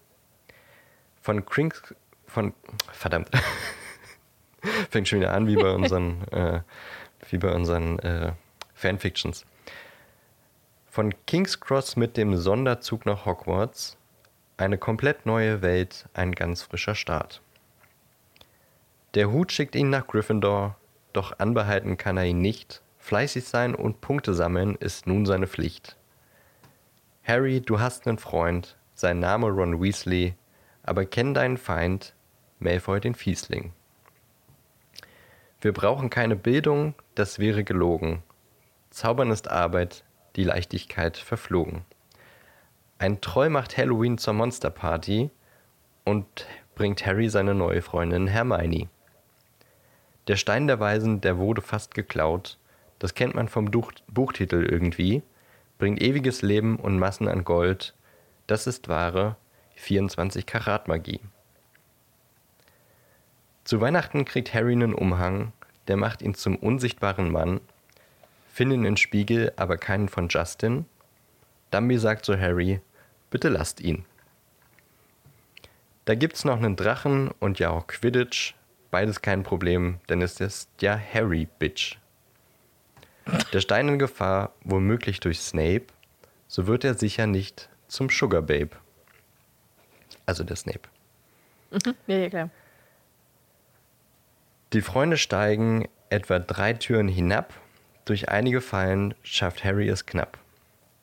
Von 1.23 1.45
Krinks, 1.47 1.95
von, 2.27 2.55
verdammt, 2.93 3.31
fängt 4.91 5.09
schon 5.09 5.21
wieder 5.21 5.33
an 5.33 5.47
wie 5.47 5.57
bei 5.57 5.73
unseren, 5.73 6.27
äh, 6.33 6.61
wie 7.29 7.39
bei 7.39 7.53
unseren 7.55 7.99
äh, 8.01 8.33
Fanfictions. 8.75 9.47
Von 10.89 11.15
King's 11.27 11.61
Cross 11.61 11.97
mit 11.97 12.17
dem 12.17 12.37
Sonderzug 12.37 13.07
nach 13.07 13.25
Hogwarts, 13.25 13.97
eine 14.57 14.77
komplett 14.77 15.25
neue 15.25 15.63
Welt, 15.63 16.09
ein 16.15 16.33
ganz 16.33 16.63
frischer 16.63 16.95
Start. 16.95 17.41
Der 19.15 19.31
Hut 19.31 19.53
schickt 19.53 19.75
ihn 19.75 19.91
nach 19.91 20.07
Gryffindor, 20.07 20.77
doch 21.13 21.39
anbehalten 21.39 21.97
kann 21.97 22.17
er 22.17 22.25
ihn 22.25 22.41
nicht. 22.41 22.83
Fleißig 22.99 23.45
sein 23.45 23.75
und 23.75 24.01
Punkte 24.01 24.35
sammeln 24.35 24.77
ist 24.77 25.07
nun 25.07 25.27
seine 25.27 25.47
Pflicht. 25.47 25.97
Harry, 27.25 27.61
du 27.61 27.81
hast 27.81 28.07
einen 28.07 28.19
Freund, 28.19 28.77
sein 28.95 29.19
Name 29.19 29.49
Ron 29.49 29.81
Weasley, 29.81 30.35
aber 30.83 31.05
kenn 31.05 31.35
deinen 31.35 31.57
Feind, 31.57 32.15
Malfoy 32.59 33.01
den 33.01 33.15
Fiesling. 33.15 33.73
Wir 35.61 35.73
brauchen 35.73 36.09
keine 36.09 36.37
Bildung, 36.37 36.95
das 37.15 37.39
wäre 37.39 37.65
gelogen. 37.65 38.23
Zaubern 38.89 39.31
ist 39.31 39.51
Arbeit, 39.51 40.05
die 40.37 40.45
Leichtigkeit 40.45 41.19
verflogen. 41.19 41.83
Ein 42.99 43.21
Troll 43.21 43.51
macht 43.51 43.77
Halloween 43.77 44.17
zur 44.17 44.35
Monsterparty 44.35 45.31
und 46.05 46.47
bringt 46.75 47.05
Harry 47.05 47.29
seine 47.29 47.55
neue 47.55 47.83
Freundin 47.83 48.27
Hermione. 48.27 48.89
Der 50.29 50.37
Stein 50.37 50.67
der 50.67 50.81
Weisen, 50.81 51.21
der 51.21 51.37
wurde 51.37 51.61
fast 51.61 51.95
geklaut. 51.95 52.59
Das 52.99 53.15
kennt 53.15 53.35
man 53.35 53.49
vom 53.49 53.71
Duch 53.71 53.93
Buchtitel 54.09 54.65
irgendwie. 54.65 55.23
Bringt 55.79 56.01
ewiges 56.01 56.41
Leben 56.41 56.77
und 56.77 56.99
Massen 56.99 57.29
an 57.29 57.45
Gold. 57.45 57.95
Das 58.47 58.67
ist 58.67 58.89
wahre 58.89 59.37
24 59.77 60.47
Karat 60.47 60.89
Magie. 60.89 61.21
Zu 63.65 63.81
Weihnachten 63.81 64.25
kriegt 64.25 64.55
Harry 64.55 64.73
einen 64.73 64.95
Umhang, 64.95 65.53
der 65.89 65.97
macht 65.97 66.23
ihn 66.23 66.35
zum 66.35 66.57
unsichtbaren 66.57 67.31
Mann. 67.31 67.61
Finden 68.53 68.83
den 68.83 68.97
Spiegel, 68.97 69.53
aber 69.57 69.77
keinen 69.77 70.09
von 70.09 70.29
Justin. 70.29 70.87
Dumby 71.71 71.99
sagt 71.99 72.25
zu 72.25 72.39
Harry, 72.39 72.81
bitte 73.31 73.49
lasst 73.49 73.81
ihn. 73.81 74.05
Da 76.05 76.15
gibt's 76.15 76.45
noch 76.45 76.57
einen 76.57 76.77
Drachen 76.77 77.31
und 77.39 77.59
ja 77.59 77.71
auch 77.71 77.87
Quidditch. 77.87 78.55
Beides 78.91 79.23
kein 79.23 79.45
Problem, 79.45 80.01
denn 80.09 80.21
es 80.21 80.41
ist 80.41 80.69
ja 80.81 80.99
Harry, 80.99 81.47
Bitch. 81.59 81.99
Der 83.53 83.61
Stein 83.61 83.89
in 83.89 83.99
Gefahr, 83.99 84.53
womöglich 84.65 85.21
durch 85.21 85.39
Snape, 85.39 85.87
so 86.49 86.67
wird 86.67 86.83
er 86.83 86.95
sicher 86.95 87.29
nicht 87.29 87.69
zum 87.87 88.11
Sugar 88.11 88.43
Babe. 88.43 88.71
Also 90.27 90.43
der 90.43 90.57
Snape. 90.57 90.89
Ja, 92.07 92.17
ja, 92.17 92.29
klar. 92.29 92.51
Die 94.73 94.83
Freunde 94.83 95.17
steigen 95.17 95.89
etwa 96.11 96.39
drei 96.39 96.75
Türen 96.75 97.09
hinab. 97.09 97.55
Durch 98.05 98.29
einige 98.29 98.61
Fallen 98.61 99.15
schafft 99.25 99.65
Harry 99.65 99.89
es 99.89 100.07
knapp. 100.07 100.39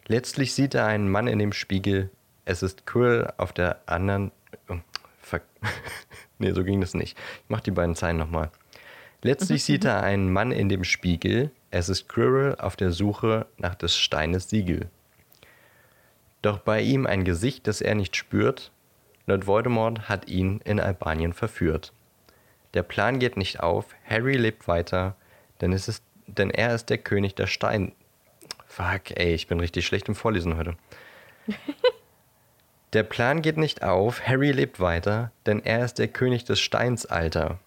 Letztlich 0.07 0.53
sieht 0.53 0.73
er 0.73 0.85
einen 0.85 1.09
Mann 1.09 1.27
in 1.27 1.37
dem 1.37 1.51
Spiegel. 1.51 2.09
Es 2.45 2.63
ist 2.63 2.85
Quill 2.85 3.29
auf 3.35 3.51
der 3.51 3.81
anderen. 3.85 4.31
oh, 4.69 4.77
Ver 5.19 5.41
nee, 6.39 6.53
so 6.53 6.63
ging 6.63 6.79
das 6.79 6.93
nicht. 6.93 7.17
Ich 7.17 7.49
mach 7.49 7.59
die 7.59 7.71
beiden 7.71 7.95
Zeilen 7.95 8.15
nochmal. 8.15 8.51
Letztlich 9.21 9.65
sieht 9.65 9.83
er 9.83 10.01
einen 10.01 10.31
Mann 10.31 10.53
in 10.53 10.69
dem 10.69 10.85
Spiegel. 10.85 11.51
Es 11.69 11.89
ist 11.89 12.07
Quirrell 12.07 12.55
auf 12.55 12.77
der 12.77 12.93
Suche 12.93 13.47
nach 13.57 13.75
des 13.75 13.97
Steines 13.97 14.49
Siegel. 14.49 14.89
Doch 16.41 16.59
bei 16.59 16.79
ihm 16.81 17.05
ein 17.05 17.25
Gesicht, 17.25 17.67
das 17.67 17.81
er 17.81 17.95
nicht 17.95 18.15
spürt. 18.15 18.71
Lord 19.25 19.45
Voldemort 19.45 20.07
hat 20.07 20.29
ihn 20.29 20.61
in 20.63 20.79
Albanien 20.79 21.33
verführt. 21.33 21.91
Der 22.73 22.83
Plan 22.83 23.19
geht 23.19 23.37
nicht 23.37 23.59
auf, 23.61 23.85
Harry 24.07 24.35
lebt 24.35 24.67
weiter, 24.67 25.15
denn, 25.61 25.73
es 25.73 25.87
ist, 25.87 26.03
denn 26.27 26.49
er 26.49 26.75
ist 26.75 26.89
der 26.89 26.97
König 26.97 27.35
der 27.35 27.47
Stein. 27.47 27.93
Fuck, 28.65 29.11
ey, 29.11 29.33
ich 29.33 29.47
bin 29.47 29.59
richtig 29.59 29.85
schlecht 29.85 30.07
im 30.07 30.15
Vorlesen 30.15 30.57
heute. 30.57 30.75
der 32.93 33.03
Plan 33.03 33.41
geht 33.41 33.57
nicht 33.57 33.83
auf, 33.83 34.27
Harry 34.27 34.51
lebt 34.51 34.79
weiter, 34.79 35.31
denn 35.45 35.63
er 35.63 35.85
ist 35.85 35.99
der 35.99 36.09
König 36.09 36.43
des 36.43 36.59
Steinsalter. 36.59 37.59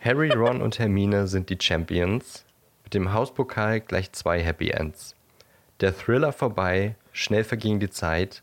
Harry, 0.00 0.30
Ron 0.30 0.62
und 0.62 0.78
Hermine 0.78 1.26
sind 1.26 1.50
die 1.50 1.58
Champions. 1.60 2.44
Mit 2.84 2.94
dem 2.94 3.12
Hauspokal 3.12 3.80
gleich 3.80 4.12
zwei 4.12 4.40
Happy 4.40 4.70
Ends. 4.70 5.16
Der 5.80 5.96
Thriller 5.96 6.32
vorbei, 6.32 6.94
schnell 7.12 7.42
verging 7.42 7.80
die 7.80 7.90
Zeit. 7.90 8.42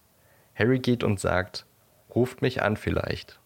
Harry 0.56 0.80
geht 0.80 1.04
und 1.04 1.20
sagt, 1.20 1.66
ruft 2.14 2.42
mich 2.42 2.62
an 2.62 2.76
vielleicht. 2.76 3.40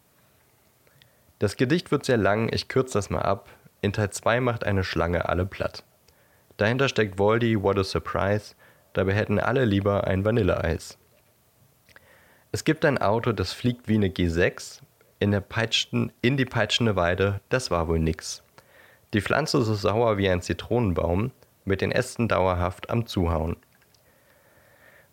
Das 1.40 1.56
Gedicht 1.56 1.92
wird 1.92 2.04
sehr 2.04 2.18
lang, 2.18 2.52
ich 2.52 2.68
kürze 2.68 2.94
das 2.94 3.10
mal 3.10 3.22
ab. 3.22 3.50
In 3.82 3.94
Teil 3.94 4.10
2 4.10 4.42
macht 4.42 4.64
eine 4.64 4.84
Schlange 4.84 5.30
alle 5.30 5.46
platt. 5.46 5.84
Dahinter 6.58 6.90
steckt 6.90 7.20
Voldy, 7.20 7.62
what 7.62 7.78
a 7.78 7.84
surprise. 7.84 8.56
Dabei 8.94 9.14
hätten 9.14 9.40
alle 9.40 9.66
lieber 9.66 10.06
ein 10.06 10.26
Vanilleeis. 10.26 10.98
Es 12.52 12.64
gibt 12.64 12.86
ein 12.86 12.98
Auto, 12.98 13.34
das 13.34 13.54
fliegt 13.54 13.88
wie 13.88 13.96
eine 13.96 14.08
G6. 14.08 14.82
In, 15.20 15.32
der 15.32 15.42
peitschten, 15.42 16.12
in 16.22 16.38
die 16.38 16.46
peitschende 16.46 16.96
Weide, 16.96 17.40
das 17.50 17.70
war 17.70 17.88
wohl 17.88 18.00
nix. 18.00 18.42
Die 19.14 19.22
Pflanze 19.22 19.62
so 19.62 19.76
sauer 19.76 20.18
wie 20.18 20.30
ein 20.30 20.42
Zitronenbaum, 20.42 21.32
mit 21.66 21.82
den 21.82 21.92
Ästen 21.92 22.28
dauerhaft 22.28 22.90
am 22.90 23.06
Zuhauen. 23.06 23.58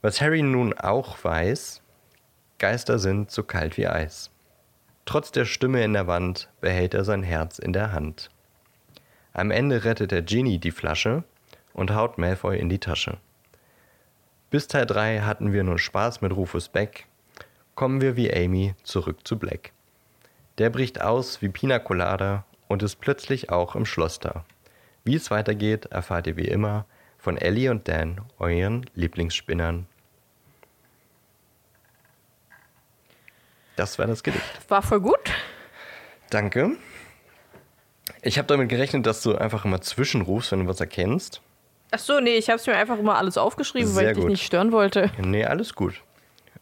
Was 0.00 0.20
Harry 0.20 0.42
nun 0.42 0.72
auch 0.72 1.22
weiß, 1.22 1.82
Geister 2.58 2.98
sind 2.98 3.30
so 3.30 3.42
kalt 3.42 3.76
wie 3.76 3.88
Eis. 3.88 4.30
Trotz 5.04 5.32
der 5.32 5.44
Stimme 5.44 5.84
in 5.84 5.92
der 5.92 6.06
Wand 6.06 6.48
behält 6.60 6.94
er 6.94 7.04
sein 7.04 7.22
Herz 7.22 7.58
in 7.58 7.72
der 7.72 7.92
Hand. 7.92 8.30
Am 9.32 9.50
Ende 9.50 9.84
rettet 9.84 10.12
er 10.12 10.22
Ginny 10.22 10.58
die 10.58 10.70
Flasche 10.70 11.24
und 11.72 11.94
haut 11.94 12.18
Malfoy 12.18 12.58
in 12.58 12.68
die 12.68 12.78
Tasche. 12.78 13.18
Bis 14.50 14.68
Teil 14.68 14.86
3 14.86 15.20
hatten 15.20 15.52
wir 15.52 15.64
nur 15.64 15.78
Spaß 15.78 16.20
mit 16.20 16.34
Rufus 16.34 16.68
Beck. 16.68 17.06
Kommen 17.74 18.00
wir 18.00 18.16
wie 18.16 18.32
Amy 18.32 18.74
zurück 18.84 19.26
zu 19.26 19.38
Black. 19.38 19.72
Der 20.58 20.70
bricht 20.70 21.00
aus 21.00 21.42
wie 21.42 21.48
Pina 21.48 21.80
Colada 21.80 22.44
und 22.68 22.82
ist 22.82 23.00
plötzlich 23.00 23.50
auch 23.50 23.74
im 23.74 23.84
Schloss 23.84 24.20
da. 24.20 24.44
Wie 25.02 25.16
es 25.16 25.30
weitergeht, 25.30 25.86
erfahrt 25.86 26.28
ihr 26.28 26.36
wie 26.36 26.48
immer 26.48 26.86
von 27.18 27.36
Ellie 27.36 27.70
und 27.70 27.88
Dan, 27.88 28.20
euren 28.38 28.86
Lieblingsspinnern. 28.94 29.86
Das 33.76 33.98
war 33.98 34.06
das 34.06 34.22
Gedicht. 34.22 34.44
War 34.68 34.82
voll 34.82 35.00
gut. 35.00 35.18
Danke. 36.30 36.72
Ich 38.22 38.38
habe 38.38 38.46
damit 38.48 38.68
gerechnet, 38.68 39.06
dass 39.06 39.22
du 39.22 39.36
einfach 39.36 39.64
immer 39.64 39.80
zwischenrufst, 39.80 40.52
wenn 40.52 40.60
du 40.60 40.66
was 40.66 40.80
erkennst. 40.80 41.40
Ach 41.90 41.98
so, 41.98 42.20
nee, 42.20 42.36
ich 42.36 42.48
habe 42.48 42.56
es 42.58 42.66
mir 42.66 42.76
einfach 42.76 42.98
immer 42.98 43.16
alles 43.16 43.36
aufgeschrieben, 43.38 43.88
Sehr 43.88 43.96
weil 44.04 44.10
ich 44.10 44.14
dich 44.16 44.22
gut. 44.22 44.30
nicht 44.30 44.44
stören 44.44 44.72
wollte. 44.72 45.10
Nee, 45.18 45.44
alles 45.44 45.74
gut. 45.74 46.02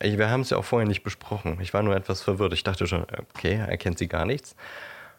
Ich, 0.00 0.18
wir 0.18 0.28
haben 0.30 0.40
es 0.40 0.50
ja 0.50 0.56
auch 0.58 0.64
vorher 0.64 0.86
nicht 0.88 1.02
besprochen. 1.04 1.58
Ich 1.60 1.72
war 1.72 1.82
nur 1.82 1.94
etwas 1.94 2.22
verwirrt. 2.22 2.52
Ich 2.52 2.64
dachte 2.64 2.86
schon, 2.86 3.06
okay, 3.34 3.62
er 3.66 3.76
kennt 3.76 3.98
sie 3.98 4.08
gar 4.08 4.26
nichts. 4.26 4.56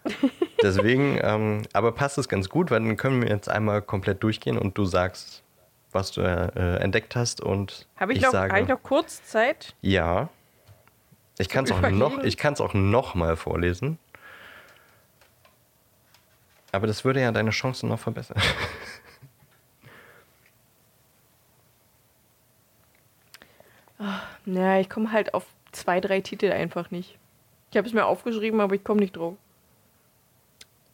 Deswegen, 0.61 1.17
ähm, 1.21 1.63
aber 1.71 1.93
passt 1.93 2.17
es 2.17 2.27
ganz 2.27 2.49
gut, 2.49 2.69
weil 2.71 2.81
dann 2.81 2.97
können 2.97 3.21
wir 3.21 3.29
jetzt 3.29 3.49
einmal 3.49 3.81
komplett 3.81 4.21
durchgehen 4.21 4.57
und 4.57 4.77
du 4.77 4.85
sagst, 4.85 5.41
was 5.91 6.11
du 6.11 6.21
äh, 6.21 6.77
entdeckt 6.77 7.15
hast 7.15 7.39
und 7.39 7.87
Habe 7.97 8.13
ich, 8.13 8.21
noch, 8.21 8.31
sage, 8.31 8.53
hab 8.53 8.61
ich 8.61 8.67
noch 8.67 8.83
kurz 8.83 9.23
Zeit? 9.25 9.75
ja. 9.81 10.29
Ich 11.37 11.49
kann 11.49 11.65
es 11.65 11.71
auch 11.71 11.81
noch, 11.89 12.19
ich 12.19 12.37
kann 12.37 12.53
es 12.53 12.61
auch 12.61 12.73
noch 12.73 13.15
mal 13.15 13.35
vorlesen. 13.35 13.97
Aber 16.71 16.87
das 16.87 17.05
würde 17.05 17.21
ja 17.21 17.31
deine 17.31 17.51
Chancen 17.51 17.89
noch 17.89 17.99
verbessern. 17.99 18.41
Naja, 24.45 24.81
ich 24.81 24.89
komme 24.89 25.11
halt 25.11 25.33
auf 25.33 25.45
zwei, 25.71 26.01
drei 26.01 26.19
Titel 26.19 26.51
einfach 26.51 26.91
nicht. 26.91 27.17
Ich 27.71 27.77
habe 27.77 27.87
es 27.87 27.93
mir 27.93 28.05
aufgeschrieben, 28.05 28.59
aber 28.59 28.75
ich 28.75 28.83
komme 28.83 28.99
nicht 28.99 29.15
drauf. 29.15 29.35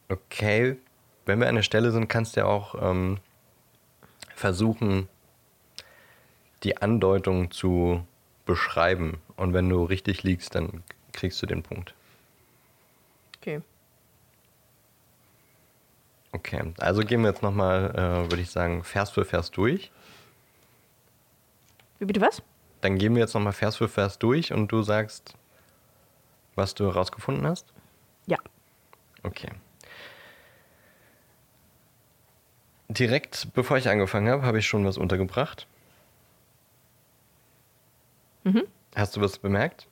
Okay, 0.08 0.76
wenn 1.26 1.40
wir 1.40 1.48
an 1.48 1.56
der 1.56 1.62
Stelle 1.62 1.90
sind, 1.90 2.08
kannst 2.08 2.36
du 2.36 2.40
ja 2.40 2.46
auch 2.46 2.74
ähm, 2.80 3.18
versuchen, 4.34 5.08
die 6.62 6.76
Andeutung 6.76 7.50
zu 7.50 8.04
beschreiben. 8.50 9.20
Und 9.36 9.52
wenn 9.54 9.68
du 9.68 9.84
richtig 9.84 10.24
liegst, 10.24 10.56
dann 10.56 10.82
kriegst 11.12 11.40
du 11.40 11.46
den 11.46 11.62
Punkt. 11.62 11.94
Okay. 13.38 13.62
Okay, 16.32 16.74
also 16.78 17.02
gehen 17.02 17.22
wir 17.22 17.30
jetzt 17.30 17.42
nochmal, 17.42 17.90
äh, 17.94 18.30
würde 18.30 18.42
ich 18.42 18.50
sagen, 18.50 18.82
Vers 18.82 19.10
für 19.10 19.24
Vers 19.24 19.52
durch. 19.52 19.92
Wie 22.00 22.04
bitte 22.04 22.20
was? 22.20 22.42
Dann 22.80 22.98
gehen 22.98 23.14
wir 23.14 23.20
jetzt 23.20 23.34
nochmal 23.34 23.52
Vers 23.52 23.76
für 23.76 23.88
Vers 23.88 24.18
durch 24.18 24.52
und 24.52 24.68
du 24.68 24.82
sagst, 24.82 25.34
was 26.56 26.74
du 26.74 26.86
herausgefunden 26.86 27.46
hast. 27.46 27.66
Ja. 28.26 28.38
Okay. 29.22 29.50
Direkt 32.88 33.48
bevor 33.54 33.76
ich 33.76 33.88
angefangen 33.88 34.28
habe, 34.28 34.42
habe 34.42 34.58
ich 34.58 34.66
schon 34.66 34.84
was 34.84 34.98
untergebracht. 34.98 35.68
Mhm. 38.44 38.64
Hast 38.94 39.16
du 39.16 39.20
was 39.20 39.38
bemerkt? 39.38 39.86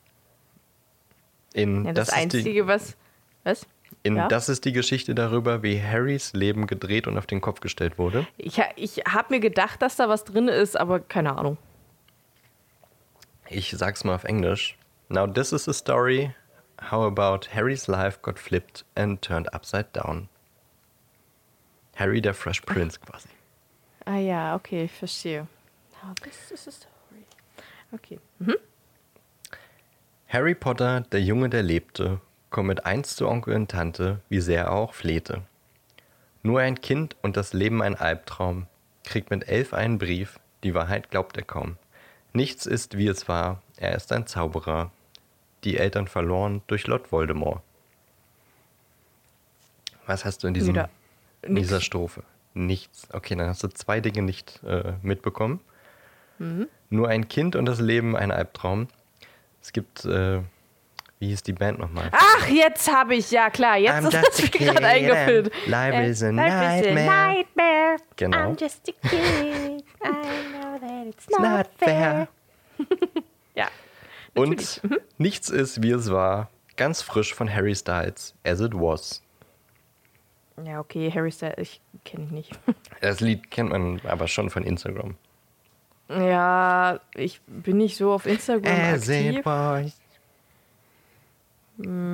In 1.53 1.85
ja 1.85 1.93
das, 1.93 2.09
ist 2.09 2.15
die, 2.15 2.21
Einzige, 2.21 2.67
was. 2.67 2.95
Was? 3.43 3.67
in 4.03 4.15
ja? 4.15 4.27
das 4.27 4.49
ist 4.49 4.65
die 4.65 4.73
Geschichte 4.73 5.15
darüber, 5.15 5.63
wie 5.63 5.81
Harrys 5.81 6.33
Leben 6.33 6.67
gedreht 6.67 7.07
und 7.07 7.17
auf 7.17 7.25
den 7.25 7.41
Kopf 7.41 7.59
gestellt 7.59 7.97
wurde. 7.97 8.27
Ich, 8.37 8.61
ich 8.75 8.97
habe 9.07 9.33
mir 9.33 9.39
gedacht, 9.39 9.81
dass 9.81 9.95
da 9.95 10.09
was 10.09 10.23
drin 10.25 10.47
ist, 10.47 10.77
aber 10.79 10.99
keine 10.99 11.37
Ahnung. 11.37 11.57
Ich 13.47 13.71
sag's 13.71 14.03
mal 14.03 14.15
auf 14.15 14.23
Englisch. 14.23 14.77
Now 15.09 15.25
this 15.25 15.51
is 15.51 15.67
a 15.67 15.73
story 15.73 16.33
how 16.91 17.05
about 17.05 17.49
Harry's 17.53 17.87
life 17.87 18.21
got 18.21 18.37
flipped 18.37 18.85
and 18.95 19.21
turned 19.21 19.51
upside 19.53 19.91
down. 19.91 20.29
Harry 21.95 22.21
der 22.21 22.33
Fresh 22.33 22.61
Prince 22.61 22.99
quasi. 22.99 23.29
Ah 24.05 24.17
ja, 24.17 24.55
okay, 24.55 24.85
ich 24.85 24.91
verstehe. 24.91 25.47
Now 26.01 26.13
this 26.23 26.51
is 26.51 26.67
a 26.67 26.71
story. 26.71 26.93
Okay. 27.91 28.19
Mhm. 28.39 28.55
Harry 30.27 30.53
Potter, 30.53 31.01
der 31.01 31.21
Junge, 31.21 31.49
der 31.49 31.63
lebte, 31.63 32.21
kommt 32.49 32.67
mit 32.67 32.85
einst 32.85 33.17
zu 33.17 33.27
Onkel 33.27 33.55
und 33.55 33.71
Tante, 33.71 34.19
wie 34.29 34.41
sehr 34.41 34.65
er 34.65 34.71
auch 34.71 34.93
flehte. 34.93 35.41
Nur 36.43 36.59
ein 36.59 36.79
Kind 36.79 37.15
und 37.21 37.35
das 37.35 37.53
Leben 37.53 37.81
ein 37.81 37.95
Albtraum, 37.95 38.67
kriegt 39.03 39.31
mit 39.31 39.47
elf 39.47 39.73
einen 39.73 39.97
Brief, 39.97 40.39
die 40.63 40.73
Wahrheit 40.73 41.09
glaubt 41.09 41.35
er 41.37 41.43
kaum. 41.43 41.77
Nichts 42.31 42.65
ist, 42.65 42.97
wie 42.97 43.07
es 43.07 43.27
war, 43.27 43.61
er 43.77 43.95
ist 43.95 44.11
ein 44.11 44.27
Zauberer. 44.27 44.91
Die 45.63 45.77
Eltern 45.77 46.07
verloren 46.07 46.61
durch 46.67 46.85
Lord 46.87 47.11
Voldemort. 47.11 47.61
Was 50.05 50.25
hast 50.25 50.43
du 50.43 50.47
in, 50.47 50.53
diesem, 50.53 50.75
Wieder 50.75 50.89
in 51.41 51.55
dieser 51.55 51.81
Strophe? 51.81 52.23
Nichts. 52.53 53.07
Okay, 53.11 53.35
dann 53.35 53.47
hast 53.47 53.63
du 53.63 53.67
zwei 53.67 53.99
Dinge 53.99 54.21
nicht 54.21 54.61
äh, 54.63 54.93
mitbekommen. 55.01 55.59
Nur 56.89 57.07
ein 57.09 57.27
Kind 57.27 57.55
und 57.55 57.65
das 57.65 57.79
Leben 57.79 58.15
ein 58.15 58.31
Albtraum. 58.31 58.87
Es 59.61 59.73
gibt, 59.73 60.05
äh, 60.05 60.39
wie 61.19 61.27
hieß 61.27 61.43
die 61.43 61.53
Band 61.53 61.79
nochmal? 61.79 62.09
Ach, 62.11 62.47
jetzt 62.47 62.91
habe 62.91 63.15
ich, 63.15 63.29
ja 63.31 63.49
klar, 63.49 63.77
jetzt 63.77 63.93
I'm 64.05 64.07
ist 64.29 64.39
a 64.39 64.41
mir 64.41 64.49
gerade 64.73 64.85
eingefüllt. 64.87 65.51
and 65.53 65.67
life 65.67 66.03
is 66.03 66.23
a 66.23 66.31
nightmare. 66.31 67.05
nightmare. 67.05 67.95
Genau. 68.15 68.37
I'm 68.53 68.59
just 68.59 68.89
a 68.89 69.07
kid. 69.07 69.83
I 70.03 70.07
know 70.51 70.79
that 70.79 71.07
it's 71.07 71.25
It's 71.27 71.37
not, 71.39 71.67
fair. 71.77 72.27
fair. 72.77 72.87
Ja. 73.55 73.67
Und 74.35 74.81
nichts 75.17 75.49
ist, 75.49 75.83
wie 75.83 75.91
es 75.91 76.09
war, 76.11 76.49
ganz 76.77 77.01
frisch 77.01 77.33
von 77.33 77.53
Harry 77.53 77.75
Styles, 77.75 78.33
As 78.45 78.61
It 78.61 78.73
Was. 78.73 79.21
Ja, 80.65 80.79
okay, 80.79 81.11
Harry 81.13 81.31
Styles, 81.31 81.57
ich 81.57 81.81
kenne 82.05 82.23
ihn 82.25 82.33
nicht. 82.33 82.57
Das 83.01 83.19
Lied 83.19 83.51
kennt 83.51 83.69
man 83.71 83.99
aber 84.05 84.27
schon 84.29 84.49
von 84.49 84.63
Instagram. 84.63 85.15
Ja, 86.09 86.99
ich 87.15 87.39
bin 87.45 87.77
nicht 87.77 87.95
so 87.97 88.11
auf 88.11 88.25
Instagram 88.25 88.71
As 88.73 89.07
aktiv. 89.09 89.41
was. 89.45 89.99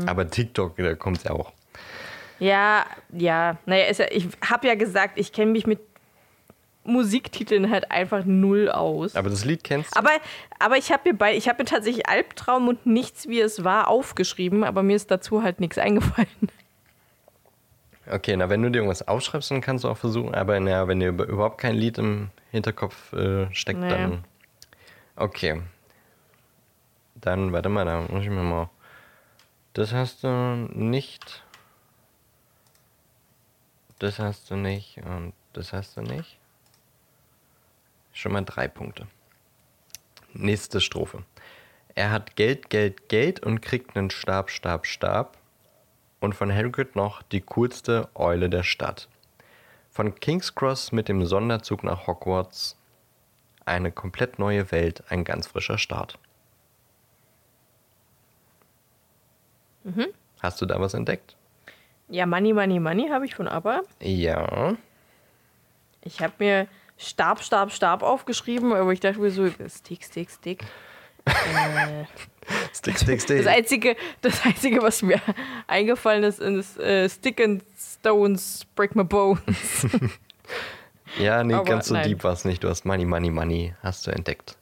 Aber 0.06 0.30
TikTok, 0.30 0.76
da 0.78 0.94
kommt 0.96 1.18
es 1.18 1.24
ja 1.24 1.32
auch. 1.32 1.52
Ja, 2.40 2.86
ja. 3.14 3.58
Naja, 3.66 3.86
ja, 3.92 4.06
ich 4.12 4.28
habe 4.48 4.68
ja 4.68 4.76
gesagt, 4.76 5.18
ich 5.18 5.32
kenne 5.32 5.52
mich 5.52 5.66
mit 5.66 5.80
Musiktiteln 6.84 7.72
halt 7.72 7.90
einfach 7.90 8.26
null 8.26 8.70
aus. 8.70 9.16
Aber 9.16 9.30
das 9.30 9.44
Lied 9.46 9.64
kennst 9.64 9.96
du? 9.96 10.00
Aber, 10.00 10.12
aber 10.60 10.78
ich 10.78 10.92
habe 10.92 11.10
mir 11.10 11.18
bei, 11.18 11.36
ich 11.36 11.48
habe 11.50 11.64
mir 11.64 11.66
tatsächlich 11.66 12.08
Albtraum 12.08 12.68
und 12.68 12.86
nichts 12.86 13.28
wie 13.28 13.40
es 13.40 13.64
war 13.64 13.88
aufgeschrieben, 13.88 14.64
aber 14.64 14.84
mir 14.84 14.96
ist 14.96 15.10
dazu 15.10 15.42
halt 15.42 15.60
nichts 15.60 15.78
eingefallen. 15.80 16.28
Okay, 18.12 18.36
na, 18.38 18.50
wenn 18.50 18.62
du 18.62 18.70
dir 18.70 18.80
irgendwas 18.80 19.08
aufschreibst, 19.08 19.50
dann 19.50 19.62
kannst 19.62 19.84
du 19.84 19.88
auch 19.90 19.98
versuchen. 19.98 20.36
Aber 20.36 20.60
na, 20.60 20.88
wenn 20.88 21.00
dir 21.00 21.08
über- 21.10 21.26
überhaupt 21.26 21.58
kein 21.58 21.74
Lied 21.76 21.98
im 21.98 22.30
Hinterkopf 22.56 23.12
äh, 23.14 23.54
steckt, 23.54 23.82
Naja. 23.82 23.98
dann. 23.98 24.24
Okay. 25.18 25.62
Dann, 27.16 27.52
warte 27.52 27.68
mal, 27.70 27.84
da 27.86 28.02
muss 28.02 28.24
ich 28.24 28.30
mir 28.30 28.44
mal. 28.44 28.70
Das 29.74 29.92
hast 29.92 30.24
du 30.24 30.30
nicht. 30.74 31.44
Das 34.00 34.20
hast 34.20 34.50
du 34.52 34.56
nicht 34.56 34.98
und 35.06 35.34
das 35.54 35.74
hast 35.74 35.98
du 35.98 36.02
nicht. 36.02 36.40
Schon 38.14 38.32
mal 38.32 38.42
drei 38.44 38.70
Punkte. 38.70 39.08
Nächste 40.34 40.80
Strophe. 40.80 41.24
Er 41.94 42.12
hat 42.12 42.36
Geld, 42.38 42.70
Geld, 42.70 43.10
Geld 43.10 43.42
und 43.42 43.62
kriegt 43.62 43.98
einen 43.98 44.10
Stab, 44.10 44.50
Stab, 44.50 44.86
Stab. 44.86 45.38
Und 46.22 46.34
von 46.36 46.52
Hagrid 46.54 46.96
noch 46.96 47.22
die 47.22 47.42
coolste 47.42 48.10
Eule 48.16 48.50
der 48.50 48.64
Stadt. 48.64 49.10
Von 49.96 50.14
King's 50.14 50.54
Cross 50.54 50.92
mit 50.92 51.08
dem 51.08 51.26
Sonderzug 51.26 51.82
nach 51.86 52.06
Hogwarts. 52.06 52.76
Eine 53.64 53.94
komplett 53.94 54.40
neue 54.40 54.70
Welt, 54.74 55.02
ein 55.08 55.24
ganz 55.24 55.48
frischer 55.48 55.78
Start. 55.78 56.20
Hast 60.42 60.62
du 60.62 60.66
da 60.66 60.82
was 60.82 60.96
entdeckt? 60.96 61.38
Ja, 62.10 62.26
Money, 62.26 62.52
Money, 62.52 62.82
Money 62.82 63.08
habe 63.08 63.26
ich 63.26 63.36
von 63.36 63.48
ABBA. 63.48 63.84
Ja. 64.02 64.76
Ich 66.02 66.20
habe 66.20 66.34
mir 66.40 66.68
Stab, 66.98 67.42
Stab, 67.42 67.72
Stab 67.72 68.04
aufgeschrieben, 68.04 68.74
aber 68.74 68.92
ich 68.92 69.00
dachte 69.00 69.22
mir 69.22 69.32
so, 69.32 69.50
Stick, 69.70 70.04
Stick, 70.04 70.30
Stick. 70.30 70.66
äh, 71.26 72.04
Stick, 72.74 72.98
stick, 72.98 73.16
das, 73.16 73.24
stick. 73.24 73.48
einzige, 73.48 73.96
das 74.22 74.46
Einzige, 74.46 74.82
was 74.82 75.02
mir 75.02 75.22
eingefallen 75.68 76.24
ist, 76.24 76.40
ist 76.40 76.78
äh, 76.80 77.08
Stick 77.10 77.42
and 77.42 77.64
Stones 78.06 78.66
Break 78.76 78.96
My 78.96 79.04
Bones. 79.04 79.88
Ja, 81.18 81.44
nee, 81.46 81.54
Aber 81.54 81.64
ganz 81.64 81.88
so 81.88 81.94
nein. 81.94 82.10
deep 82.10 82.24
war 82.26 82.34
es 82.34 82.44
nicht. 82.44 82.62
Du 82.62 82.68
hast 82.68 82.84
Money, 82.84 83.06
Money, 83.06 83.30
Money, 83.30 83.74
hast 83.82 84.06
du 84.06 84.12
entdeckt. 84.12 84.58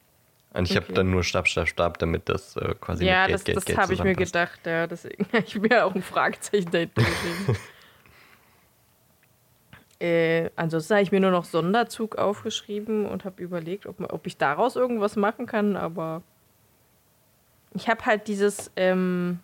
Und 0.52 0.70
ich 0.70 0.76
habe 0.76 0.86
Okay. 0.86 0.94
dann 0.94 1.10
nur 1.10 1.24
Stab, 1.24 1.48
Stab, 1.48 1.66
Stab, 1.66 1.98
damit 1.98 2.28
das 2.28 2.56
äh, 2.56 2.74
quasi 2.80 3.04
ja, 3.04 3.22
mit 3.22 3.44
Geld, 3.44 3.56
das, 3.56 3.64
Geld, 3.64 3.76
das 3.76 3.82
habe 3.82 3.94
ich 3.94 4.04
mir 4.04 4.14
gedacht. 4.14 4.60
Ja, 4.64 4.86
deswegen 4.86 5.26
habe 5.32 5.44
ich 5.44 5.58
mir 5.58 5.84
auch 5.84 5.94
ein 5.94 6.02
Fragezeichen 6.02 6.70
dahinter 6.70 7.02
geschrieben. 7.02 7.56
äh, 9.98 10.50
ansonsten 10.54 10.94
habe 10.94 11.02
ich 11.02 11.10
mir 11.10 11.18
nur 11.20 11.32
noch 11.32 11.44
Sonderzug 11.44 12.16
aufgeschrieben 12.16 13.06
und 13.06 13.24
habe 13.24 13.42
überlegt, 13.42 13.86
ob, 13.86 14.00
ob 14.12 14.26
ich 14.26 14.36
daraus 14.36 14.76
irgendwas 14.76 15.16
machen 15.16 15.46
kann, 15.46 15.76
aber 15.76 16.22
ich 17.74 17.88
habe 17.88 18.06
halt 18.06 18.28
dieses, 18.28 18.70
ähm, 18.76 19.40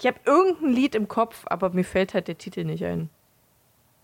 ich 0.00 0.06
habe 0.06 0.18
irgendein 0.24 0.72
Lied 0.72 0.94
im 0.94 1.06
Kopf, 1.08 1.44
aber 1.46 1.70
mir 1.70 1.84
fällt 1.84 2.14
halt 2.14 2.26
der 2.28 2.38
Titel 2.38 2.64
nicht 2.64 2.84
ein. 2.84 3.08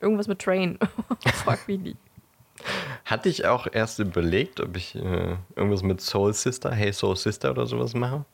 Irgendwas 0.00 0.28
mit 0.28 0.40
Train. 0.40 0.78
Frag 1.34 1.66
mich 1.66 1.80
nie. 1.80 1.96
Hatte 3.04 3.28
ich 3.28 3.46
auch 3.46 3.66
erst 3.70 3.98
überlegt, 3.98 4.60
ob 4.60 4.76
ich 4.76 4.94
äh, 4.94 5.36
irgendwas 5.56 5.82
mit 5.82 6.00
Soul 6.00 6.32
Sister, 6.34 6.70
Hey 6.70 6.92
Soul 6.92 7.16
Sister 7.16 7.50
oder 7.50 7.66
sowas 7.66 7.94
mache. 7.94 8.24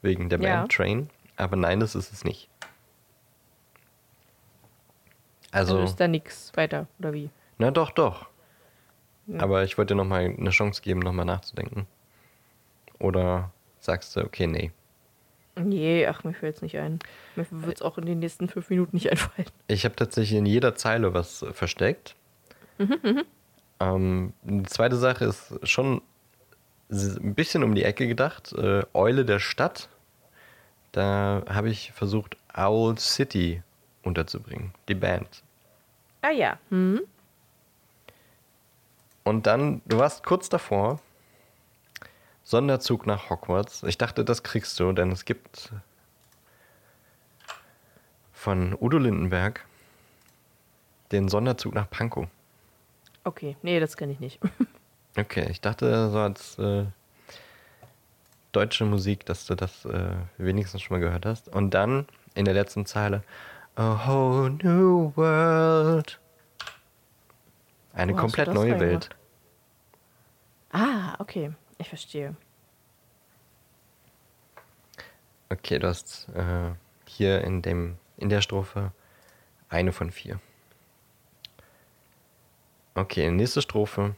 Wegen 0.00 0.28
der 0.28 0.40
Ja. 0.40 0.60
Band 0.60 0.72
Train. 0.72 1.10
Aber 1.36 1.56
nein, 1.56 1.80
das 1.80 1.94
ist 1.94 2.12
es 2.12 2.24
nicht. 2.24 2.48
Also, 5.50 5.74
Also 5.74 5.84
ist 5.84 5.96
da 6.00 6.08
nichts 6.08 6.50
weiter, 6.54 6.86
oder 6.98 7.12
wie? 7.12 7.30
na 7.58 7.70
doch, 7.70 7.90
doch. 7.90 8.26
Ja. 9.26 9.40
Aber 9.40 9.62
ich 9.64 9.78
wollte 9.78 9.94
dir 9.94 9.98
nochmal 9.98 10.34
eine 10.36 10.50
Chance 10.50 10.82
geben, 10.82 11.00
nochmal 11.00 11.26
nachzudenken. 11.26 11.86
Oder 12.98 13.52
sagst 13.78 14.16
du, 14.16 14.20
okay, 14.24 14.46
nee. 14.46 14.72
Nee, 15.54 16.06
ach, 16.06 16.24
mir 16.24 16.32
fällt 16.32 16.56
es 16.56 16.62
nicht 16.62 16.78
ein. 16.78 16.98
Mir 17.36 17.46
wird 17.50 17.76
es 17.76 17.82
auch 17.82 17.98
in 17.98 18.06
den 18.06 18.20
nächsten 18.20 18.48
fünf 18.48 18.70
Minuten 18.70 18.96
nicht 18.96 19.10
einfallen. 19.10 19.46
Ich 19.68 19.84
habe 19.84 19.94
tatsächlich 19.94 20.38
in 20.38 20.46
jeder 20.46 20.74
Zeile 20.74 21.12
was 21.12 21.42
äh, 21.42 21.52
versteckt. 21.52 22.14
Ähm, 23.80 24.32
die 24.42 24.64
zweite 24.64 24.96
Sache 24.96 25.26
ist 25.26 25.58
schon 25.68 26.02
ein 26.90 27.34
bisschen 27.34 27.62
um 27.62 27.74
die 27.74 27.84
Ecke 27.84 28.06
gedacht. 28.06 28.52
Äh, 28.52 28.82
Eule 28.92 29.24
der 29.24 29.38
Stadt. 29.38 29.88
Da 30.92 31.42
habe 31.48 31.70
ich 31.70 31.92
versucht, 31.92 32.36
Owl 32.54 32.98
City 32.98 33.62
unterzubringen. 34.02 34.72
Die 34.88 34.94
Band. 34.94 35.42
Ah 36.22 36.30
ja. 36.30 36.58
Hm? 36.70 37.00
Und 39.24 39.46
dann, 39.46 39.80
du 39.86 39.98
warst 39.98 40.24
kurz 40.24 40.48
davor. 40.48 41.00
Sonderzug 42.52 43.06
nach 43.06 43.30
Hogwarts. 43.30 43.82
Ich 43.84 43.96
dachte, 43.96 44.26
das 44.26 44.42
kriegst 44.42 44.78
du, 44.78 44.92
denn 44.92 45.10
es 45.10 45.24
gibt 45.24 45.72
von 48.34 48.76
Udo 48.78 48.98
Lindenberg 48.98 49.64
den 51.12 51.30
Sonderzug 51.30 51.74
nach 51.74 51.88
Pankow. 51.88 52.26
Okay, 53.24 53.56
nee, 53.62 53.80
das 53.80 53.96
kenne 53.96 54.12
ich 54.12 54.20
nicht. 54.20 54.38
Okay, 55.14 55.46
ich 55.50 55.60
dachte 55.60 56.10
so 56.10 56.18
als 56.20 56.58
äh, 56.58 56.86
deutsche 58.52 58.86
Musik, 58.86 59.26
dass 59.26 59.44
du 59.44 59.54
das 59.54 59.84
äh, 59.84 60.14
wenigstens 60.38 60.80
schon 60.80 60.96
mal 60.96 61.04
gehört 61.04 61.26
hast. 61.26 61.50
Und 61.50 61.72
dann 61.74 62.06
in 62.34 62.46
der 62.46 62.54
letzten 62.54 62.86
Zeile 62.86 63.22
A 63.76 64.06
whole 64.06 64.52
new 64.62 65.12
world. 65.14 66.18
Eine 67.92 68.14
Wo 68.14 68.16
komplett 68.16 68.54
neue? 68.54 68.80
Welt. 68.80 69.10
ah, 70.72 71.14
okay. 71.18 71.52
Ich 71.82 71.88
verstehe. 71.88 72.36
Okay, 75.48 75.80
du 75.80 75.88
hast 75.88 76.28
äh, 76.28 76.70
hier 77.06 77.42
in, 77.42 77.60
dem, 77.60 77.96
in 78.16 78.28
der 78.28 78.40
Strophe 78.40 78.92
eine 79.68 79.90
von 79.90 80.12
vier. 80.12 80.38
Okay, 82.94 83.32
nächste 83.32 83.62
Strophe. 83.62 84.14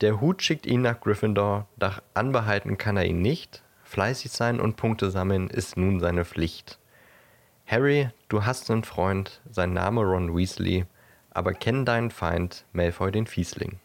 Der 0.00 0.22
Hut 0.22 0.42
schickt 0.42 0.64
ihn 0.64 0.80
nach 0.80 0.98
Gryffindor, 1.00 1.66
doch 1.76 2.00
anbehalten 2.14 2.78
kann 2.78 2.96
er 2.96 3.04
ihn 3.04 3.20
nicht. 3.20 3.62
Fleißig 3.84 4.30
sein 4.30 4.58
und 4.58 4.76
Punkte 4.76 5.10
sammeln 5.10 5.50
ist 5.50 5.76
nun 5.76 6.00
seine 6.00 6.24
Pflicht. 6.24 6.78
Harry, 7.66 8.08
du 8.30 8.46
hast 8.46 8.70
einen 8.70 8.84
Freund, 8.84 9.42
sein 9.50 9.74
Name 9.74 10.00
Ron 10.00 10.34
Weasley, 10.34 10.86
aber 11.30 11.52
kenn 11.52 11.84
deinen 11.84 12.10
Feind, 12.10 12.64
Malfoy 12.72 13.12
den 13.12 13.26
Fiesling. 13.26 13.80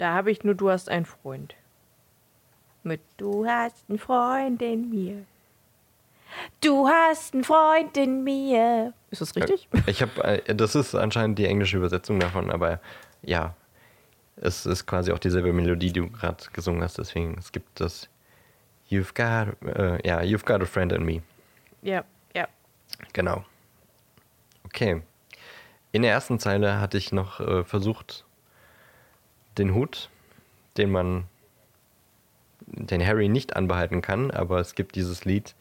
Da 0.00 0.14
habe 0.14 0.30
ich 0.30 0.44
nur, 0.44 0.54
du 0.54 0.70
hast 0.70 0.88
einen 0.88 1.04
Freund. 1.04 1.54
Mit 2.82 3.02
Du 3.18 3.44
hast 3.46 3.84
einen 3.90 3.98
Freund 3.98 4.62
in 4.62 4.88
mir. 4.88 5.26
Du 6.62 6.88
hast 6.88 7.34
einen 7.34 7.44
Freund 7.44 7.94
in 7.98 8.24
mir. 8.24 8.94
Ist 9.10 9.20
das 9.20 9.36
richtig? 9.36 9.68
Ich 9.84 10.00
habe, 10.00 10.24
äh, 10.24 10.54
das 10.54 10.74
ist 10.74 10.94
anscheinend 10.94 11.38
die 11.38 11.44
englische 11.44 11.76
Übersetzung 11.76 12.18
davon, 12.18 12.50
aber 12.50 12.80
ja, 13.20 13.54
es 14.36 14.64
ist 14.64 14.86
quasi 14.86 15.12
auch 15.12 15.18
dieselbe 15.18 15.52
Melodie, 15.52 15.92
die 15.92 16.00
du 16.00 16.08
gerade 16.08 16.46
gesungen 16.54 16.82
hast. 16.82 16.96
Deswegen 16.96 17.36
es 17.38 17.52
gibt 17.52 17.78
das 17.78 18.08
You've 18.90 19.12
got, 19.12 19.54
äh, 19.76 19.98
ja, 20.08 20.20
You've 20.20 20.46
got 20.46 20.62
a 20.62 20.64
friend 20.64 20.92
in 20.92 21.04
me. 21.04 21.20
Ja, 21.82 22.04
ja. 22.34 22.48
Genau. 23.12 23.44
Okay. 24.64 25.02
In 25.92 26.00
der 26.00 26.12
ersten 26.12 26.38
Zeile 26.38 26.80
hatte 26.80 26.96
ich 26.96 27.12
noch 27.12 27.40
äh, 27.40 27.64
versucht, 27.64 28.24
den 29.58 29.74
Hut, 29.74 30.08
den 30.76 30.90
man, 30.90 31.24
den 32.66 33.04
Harry 33.04 33.28
nicht 33.28 33.56
anbehalten 33.56 34.02
kann, 34.02 34.30
aber 34.30 34.60
es 34.60 34.74
gibt 34.74 34.94
dieses 34.96 35.24
Lied 35.24 35.54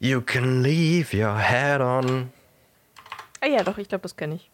You 0.00 0.20
can 0.20 0.62
leave 0.62 1.16
your 1.16 1.38
head 1.38 1.80
on. 1.80 2.32
Ah 3.40 3.46
ja, 3.46 3.64
doch, 3.64 3.78
ich 3.78 3.88
glaube, 3.88 4.02
das 4.02 4.16
kenne 4.16 4.36
ich. 4.36 4.48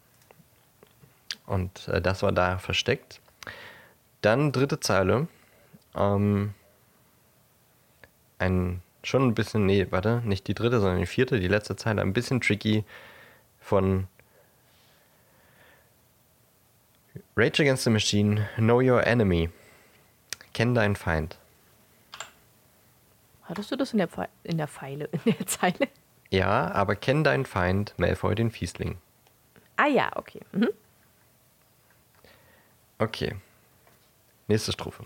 Und 1.47 1.89
äh, 1.89 2.01
das 2.01 2.23
war 2.23 2.33
da 2.33 2.59
versteckt. 2.59 3.21
Dann 4.23 4.53
dritte 4.53 4.81
Zeile. 4.81 5.29
Ähm, 5.95 6.55
ein 8.39 8.81
schon 9.07 9.29
ein 9.29 9.35
bisschen, 9.35 9.67
nee, 9.67 9.87
warte, 9.91 10.23
nicht 10.25 10.49
die 10.49 10.55
dritte, 10.55 10.81
sondern 10.81 11.01
die 11.01 11.07
vierte, 11.07 11.39
die 11.39 11.49
letzte 11.49 11.77
Zeile, 11.77 12.03
ein 12.03 12.13
bisschen 12.13 12.41
tricky 12.41 12.85
von 13.61 14.07
Rage 17.37 17.62
Against 17.62 17.83
the 17.83 17.90
Machine, 17.90 18.49
Know 18.57 18.81
Your 18.81 19.05
Enemy. 19.05 19.51
Kenn 20.53 20.73
deinen 20.73 20.94
Feind. 20.94 21.37
Hattest 23.42 23.73
du 23.73 23.77
das 23.77 23.92
in 23.92 23.99
der, 23.99 24.07
Pfe 24.07 24.29
in 24.44 24.57
der 24.57 24.68
Pfeile, 24.68 25.09
in 25.25 25.35
der 25.37 25.47
Zeile? 25.47 25.88
Ja, 26.31 26.70
aber 26.73 26.94
kenn 26.94 27.25
deinen 27.25 27.44
Feind, 27.44 27.92
Malfoy 27.97 28.37
den 28.37 28.53
Fiesling. 28.53 28.99
Ah 29.77 29.88
ja, 29.88 30.11
okay. 30.14 30.42
Mhm. 30.53 30.68
Okay. 32.99 33.35
Nächste 34.47 34.70
Strophe. 34.70 35.05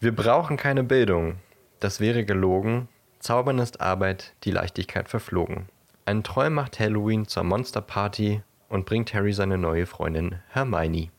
Wir 0.00 0.14
brauchen 0.14 0.58
keine 0.58 0.84
Bildung. 0.84 1.36
Das 1.80 2.00
wäre 2.00 2.26
gelogen. 2.26 2.88
Zaubern 3.20 3.58
ist 3.58 3.80
Arbeit, 3.80 4.34
die 4.44 4.50
Leichtigkeit 4.50 5.08
verflogen. 5.08 5.66
Ein 6.04 6.24
Troll 6.24 6.50
macht 6.50 6.78
Halloween 6.78 7.26
zur 7.26 7.44
Monsterparty 7.44 8.42
und 8.70 8.86
bringt 8.86 9.12
Harry 9.12 9.34
seine 9.34 9.58
neue 9.58 9.84
Freundin 9.84 10.40
Hermione. 10.48 11.10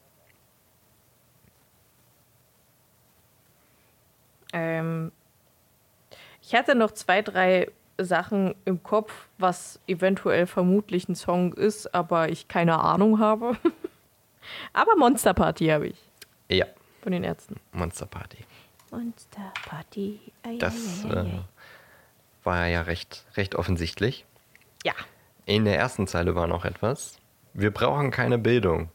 Ähm, 4.53 5.11
ich 6.41 6.55
hatte 6.55 6.73
noch 6.73 6.91
zwei, 6.91 7.21
drei 7.21 7.69
Sachen 7.97 8.55
im 8.65 8.81
Kopf, 8.81 9.27
was 9.37 9.79
eventuell 9.85 10.47
vermutlich 10.47 11.07
ein 11.07 11.15
Song 11.15 11.53
ist, 11.53 11.93
aber 11.93 12.29
ich 12.29 12.47
keine 12.47 12.79
Ahnung 12.79 13.19
habe. 13.19 13.57
aber 14.73 14.95
Monster 14.95 15.33
Party 15.33 15.67
habe 15.67 15.89
ich. 15.89 15.97
Ja, 16.49 16.65
Von 17.03 17.11
den 17.11 17.23
Ärzten. 17.23 17.57
Monster 17.73 18.05
Party. 18.05 18.39
Monster 18.89 19.53
Party. 19.65 20.19
Ei, 20.43 20.57
Das 20.57 21.05
äh, 21.05 21.25
war 22.43 22.65
ja 22.67 22.81
recht, 22.81 23.25
recht 23.35 23.55
offensichtlich. 23.55 24.25
Ja. 24.83 24.93
In 25.45 25.65
der 25.65 25.77
ersten 25.77 26.07
Zeile 26.07 26.35
war 26.35 26.47
noch 26.47 26.65
etwas. 26.65 27.20
Wir 27.53 27.71
brauchen 27.71 28.11
keine 28.11 28.37
Bildung. 28.37 28.89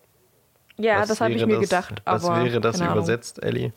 Ja, 0.78 1.00
Was 1.00 1.08
das 1.08 1.20
habe 1.20 1.32
ich 1.34 1.44
mir 1.46 1.54
das- 1.54 1.60
gedacht. 1.68 2.02
Was 2.04 2.24
aber 2.24 2.44
wäre 2.44 2.60
das 2.60 2.80
Ahnung. 2.80 2.94
übersetzt, 2.98 3.42
Ellie? 3.42 3.72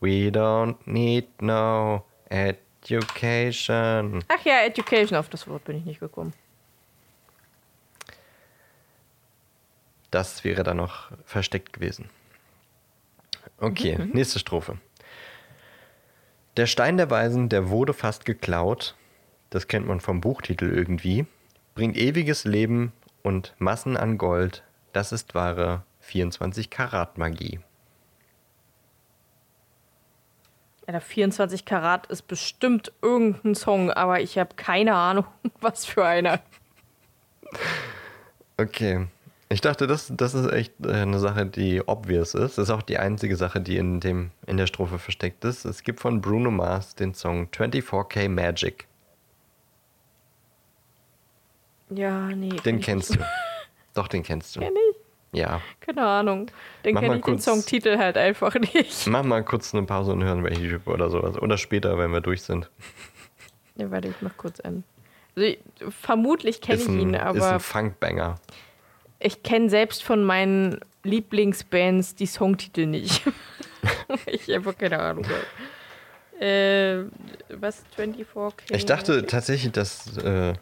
We 0.00 0.30
don't 0.30 0.76
need 0.86 1.42
no 1.42 2.04
education. 2.30 4.24
Ach 4.28 4.44
ja, 4.44 4.60
Education, 4.64 5.18
auf 5.18 5.28
das 5.28 5.46
Wort 5.46 5.64
bin 5.64 5.76
ich 5.76 5.84
nicht 5.84 6.00
gekommen. 6.00 6.32
Das 10.10 10.42
wäre 10.44 10.62
dann 10.62 10.78
noch 10.78 11.10
versteckt 11.24 11.72
gewesen. 11.74 12.08
Okay, 13.58 13.98
nächste 14.12 14.38
Strophe. 14.38 14.78
Der 16.56 16.66
Stein 16.66 16.96
der 16.96 17.10
Weisen, 17.10 17.48
der 17.48 17.68
wurde 17.68 17.92
fast 17.92 18.24
geklaut. 18.24 18.94
Das 19.50 19.68
kennt 19.68 19.86
man 19.86 20.00
vom 20.00 20.20
Buchtitel 20.20 20.70
irgendwie. 20.72 21.26
Bringt 21.74 21.96
ewiges 21.96 22.44
Leben 22.44 22.92
und 23.22 23.54
Massen 23.58 23.96
an 23.96 24.16
Gold. 24.16 24.62
Das 24.92 25.12
ist 25.12 25.34
wahre 25.34 25.82
24 26.00 26.70
Karat 26.70 27.18
Magie. 27.18 27.60
Ja, 30.86 30.92
der 30.92 31.00
24 31.00 31.64
Karat 31.64 32.06
ist 32.06 32.22
bestimmt 32.22 32.92
irgendein 33.02 33.54
Song, 33.54 33.90
aber 33.90 34.20
ich 34.20 34.38
habe 34.38 34.54
keine 34.56 34.94
Ahnung, 34.94 35.26
was 35.60 35.84
für 35.84 36.04
einer. 36.04 36.40
Okay. 38.56 39.06
Ich 39.52 39.60
dachte, 39.60 39.88
das, 39.88 40.12
das 40.14 40.34
ist 40.34 40.52
echt 40.52 40.74
äh, 40.84 40.92
eine 40.92 41.18
Sache, 41.18 41.44
die 41.44 41.82
obvious 41.84 42.34
ist. 42.34 42.56
Das 42.56 42.68
ist 42.68 42.70
auch 42.70 42.82
die 42.82 42.98
einzige 42.98 43.36
Sache, 43.36 43.60
die 43.60 43.78
in, 43.78 43.98
dem, 43.98 44.30
in 44.46 44.56
der 44.56 44.68
Strophe 44.68 45.00
versteckt 45.00 45.44
ist. 45.44 45.64
Es 45.64 45.82
gibt 45.82 45.98
von 45.98 46.20
Bruno 46.20 46.52
Mars 46.52 46.94
den 46.94 47.14
Song 47.14 47.48
24K 47.48 48.28
Magic. 48.28 48.86
Ja, 51.90 52.28
nee. 52.28 52.50
Den 52.64 52.80
kennst 52.80 53.14
du. 53.14 53.18
Doch, 53.94 54.08
den 54.08 54.22
kennst 54.22 54.56
du. 54.56 54.60
Kenn 54.60 54.74
ich? 54.74 55.38
Ja. 55.38 55.60
Keine 55.80 56.04
Ahnung. 56.06 56.50
Den 56.84 56.94
kenne 56.96 57.06
ich 57.16 57.22
den 57.22 57.34
kurz- 57.34 57.44
Songtitel 57.44 57.98
halt 57.98 58.16
einfach 58.16 58.54
nicht. 58.54 59.06
Mach 59.06 59.22
mal 59.22 59.44
kurz 59.44 59.74
eine 59.74 59.84
Pause 59.86 60.12
und 60.12 60.24
hören 60.24 60.42
welche 60.44 60.62
Typ 60.62 60.86
oder 60.88 61.08
sowas. 61.10 61.36
Oder 61.38 61.56
später, 61.58 61.98
wenn 61.98 62.10
wir 62.10 62.20
durch 62.20 62.42
sind. 62.42 62.68
Ja, 63.76 63.90
warte, 63.90 64.08
ich 64.08 64.14
mach 64.20 64.36
kurz 64.36 64.60
an. 64.60 64.82
Also, 65.36 65.48
ich, 65.48 65.58
vermutlich 65.88 66.60
kenne 66.60 66.78
Ist 66.78 66.88
ich 66.88 66.94
ihn, 66.94 67.14
ist 67.14 67.20
aber 67.22 67.52
ein 67.52 67.60
Funkbanger. 67.60 68.34
ich 69.20 69.42
kenne 69.44 69.70
selbst 69.70 70.02
von 70.02 70.24
meinen 70.24 70.80
Lieblingsbands 71.04 72.16
die 72.16 72.26
Songtitel 72.26 72.86
nicht. 72.86 73.22
ich 74.26 74.52
einfach 74.52 74.76
keine 74.76 74.98
Ahnung. 74.98 75.24
Äh, 76.40 77.04
was? 77.50 77.84
24K? 77.96 78.52
Ich 78.74 78.86
dachte 78.86 79.26
tatsächlich, 79.26 79.72
dass 79.72 80.16
äh, 80.18 80.54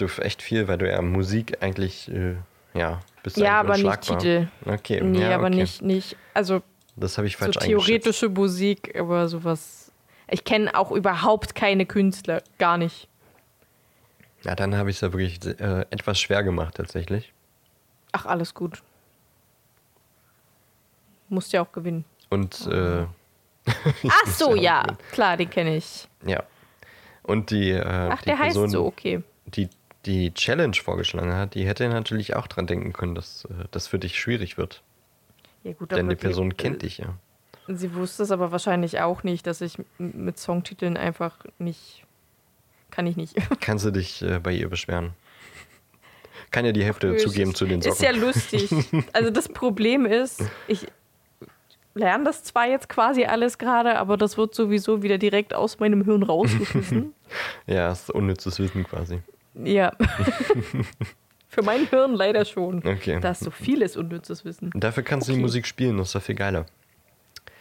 du 0.00 0.06
echt 0.22 0.42
viel, 0.42 0.68
weil 0.68 0.78
du 0.78 0.88
ja 0.90 1.00
Musik 1.02 1.58
eigentlich, 1.62 2.10
äh, 2.12 2.36
ja, 2.74 3.00
bist 3.22 3.36
Ja, 3.36 3.60
aber 3.60 3.76
nicht. 3.76 4.00
Titel. 4.02 4.48
Okay, 4.64 5.00
Nee, 5.00 5.20
ja, 5.22 5.34
aber 5.34 5.46
okay. 5.46 5.56
nicht, 5.56 5.82
nicht. 5.82 6.16
Also 6.34 6.62
Das 6.96 7.18
habe 7.18 7.26
ich 7.26 7.34
so 7.34 7.44
falsch 7.44 7.56
eingeschätzt. 7.58 7.86
theoretische 7.86 8.28
Musik, 8.28 8.98
aber 8.98 9.28
sowas. 9.28 9.92
Ich 10.28 10.44
kenne 10.44 10.74
auch 10.74 10.92
überhaupt 10.92 11.54
keine 11.54 11.86
Künstler. 11.86 12.42
Gar 12.58 12.78
nicht. 12.78 13.08
Ja, 14.42 14.54
dann 14.54 14.74
habe 14.76 14.90
ich 14.90 14.96
es 14.96 15.02
ja 15.02 15.12
wirklich 15.12 15.44
äh, 15.60 15.80
etwas 15.90 16.18
schwer 16.20 16.42
gemacht 16.42 16.76
tatsächlich. 16.76 17.32
Ach, 18.12 18.26
alles 18.26 18.54
gut. 18.54 18.82
Musst 21.28 21.52
ja 21.52 21.62
auch 21.62 21.72
gewinnen. 21.72 22.04
Und 22.30 22.66
äh, 22.66 23.06
Ach 23.66 24.26
so, 24.26 24.54
ja, 24.54 24.84
klar, 25.12 25.36
den 25.36 25.50
kenne 25.50 25.76
ich. 25.76 26.08
ja. 26.24 26.42
Und 27.22 27.50
die, 27.50 27.70
äh, 27.70 27.84
Ach, 27.84 28.18
die 28.22 28.24
der 28.24 28.38
heißt 28.38 28.54
Person, 28.54 28.70
so, 28.70 28.86
okay. 28.86 29.22
die 29.46 29.68
die 30.06 30.32
Challenge 30.32 30.74
vorgeschlagen 30.74 31.32
hat, 31.32 31.54
die 31.54 31.66
hätte 31.66 31.88
natürlich 31.88 32.34
auch 32.36 32.46
dran 32.46 32.66
denken 32.66 32.92
können, 32.92 33.14
dass 33.14 33.44
äh, 33.46 33.64
das 33.70 33.86
für 33.86 33.98
dich 33.98 34.18
schwierig 34.18 34.56
wird. 34.56 34.82
Ja, 35.62 35.72
gut, 35.72 35.92
Denn 35.92 36.08
die 36.08 36.16
Person 36.16 36.50
äh, 36.50 36.54
kennt 36.54 36.82
dich 36.82 36.98
ja. 36.98 37.14
Sie 37.68 37.94
wusste 37.94 38.22
es 38.22 38.30
aber 38.30 38.50
wahrscheinlich 38.50 39.00
auch 39.00 39.22
nicht, 39.22 39.46
dass 39.46 39.60
ich 39.60 39.78
mit 39.98 40.38
Songtiteln 40.38 40.96
einfach 40.96 41.44
nicht. 41.58 42.04
Kann 42.90 43.06
ich 43.06 43.16
nicht. 43.16 43.36
Kannst 43.60 43.84
du 43.84 43.90
dich 43.90 44.22
äh, 44.22 44.40
bei 44.40 44.52
ihr 44.52 44.68
beschweren? 44.68 45.12
Kann 46.50 46.64
ja 46.64 46.72
die 46.72 46.82
Hälfte 46.82 47.14
Es 47.14 47.22
zugeben 47.22 47.54
zu 47.54 47.64
den 47.66 47.80
Socken. 47.80 47.94
Ist 47.94 48.02
ja 48.02 48.10
lustig. 48.10 48.70
Also 49.12 49.30
das 49.30 49.48
Problem 49.48 50.04
ist, 50.04 50.42
ich 50.66 50.86
lerne 51.94 52.24
das 52.24 52.42
zwar 52.42 52.66
jetzt 52.66 52.88
quasi 52.88 53.24
alles 53.24 53.58
gerade, 53.58 53.98
aber 53.98 54.16
das 54.16 54.36
wird 54.36 54.54
sowieso 54.54 55.02
wieder 55.02 55.18
direkt 55.18 55.54
aus 55.54 55.78
meinem 55.78 56.04
Hirn 56.04 56.22
rausgeschmissen. 56.22 57.14
Ja, 57.68 57.92
ist 57.92 58.10
unnützes 58.10 58.58
Wissen 58.58 58.82
quasi. 58.82 59.20
Ja. 59.54 59.92
Für 61.48 61.62
mein 61.62 61.86
Hirn 61.88 62.14
leider 62.14 62.44
schon. 62.44 62.78
Okay. 62.86 63.18
Da 63.20 63.32
ist 63.32 63.40
so 63.42 63.50
vieles 63.50 63.96
unnützes 63.96 64.44
Wissen. 64.44 64.70
Dafür 64.74 65.02
kannst 65.02 65.26
du 65.28 65.32
die 65.32 65.38
Okay. 65.38 65.42
Musik 65.42 65.66
spielen, 65.66 65.98
das 65.98 66.08
ist 66.08 66.14
doch 66.14 66.22
viel 66.22 66.36
geiler. 66.36 66.66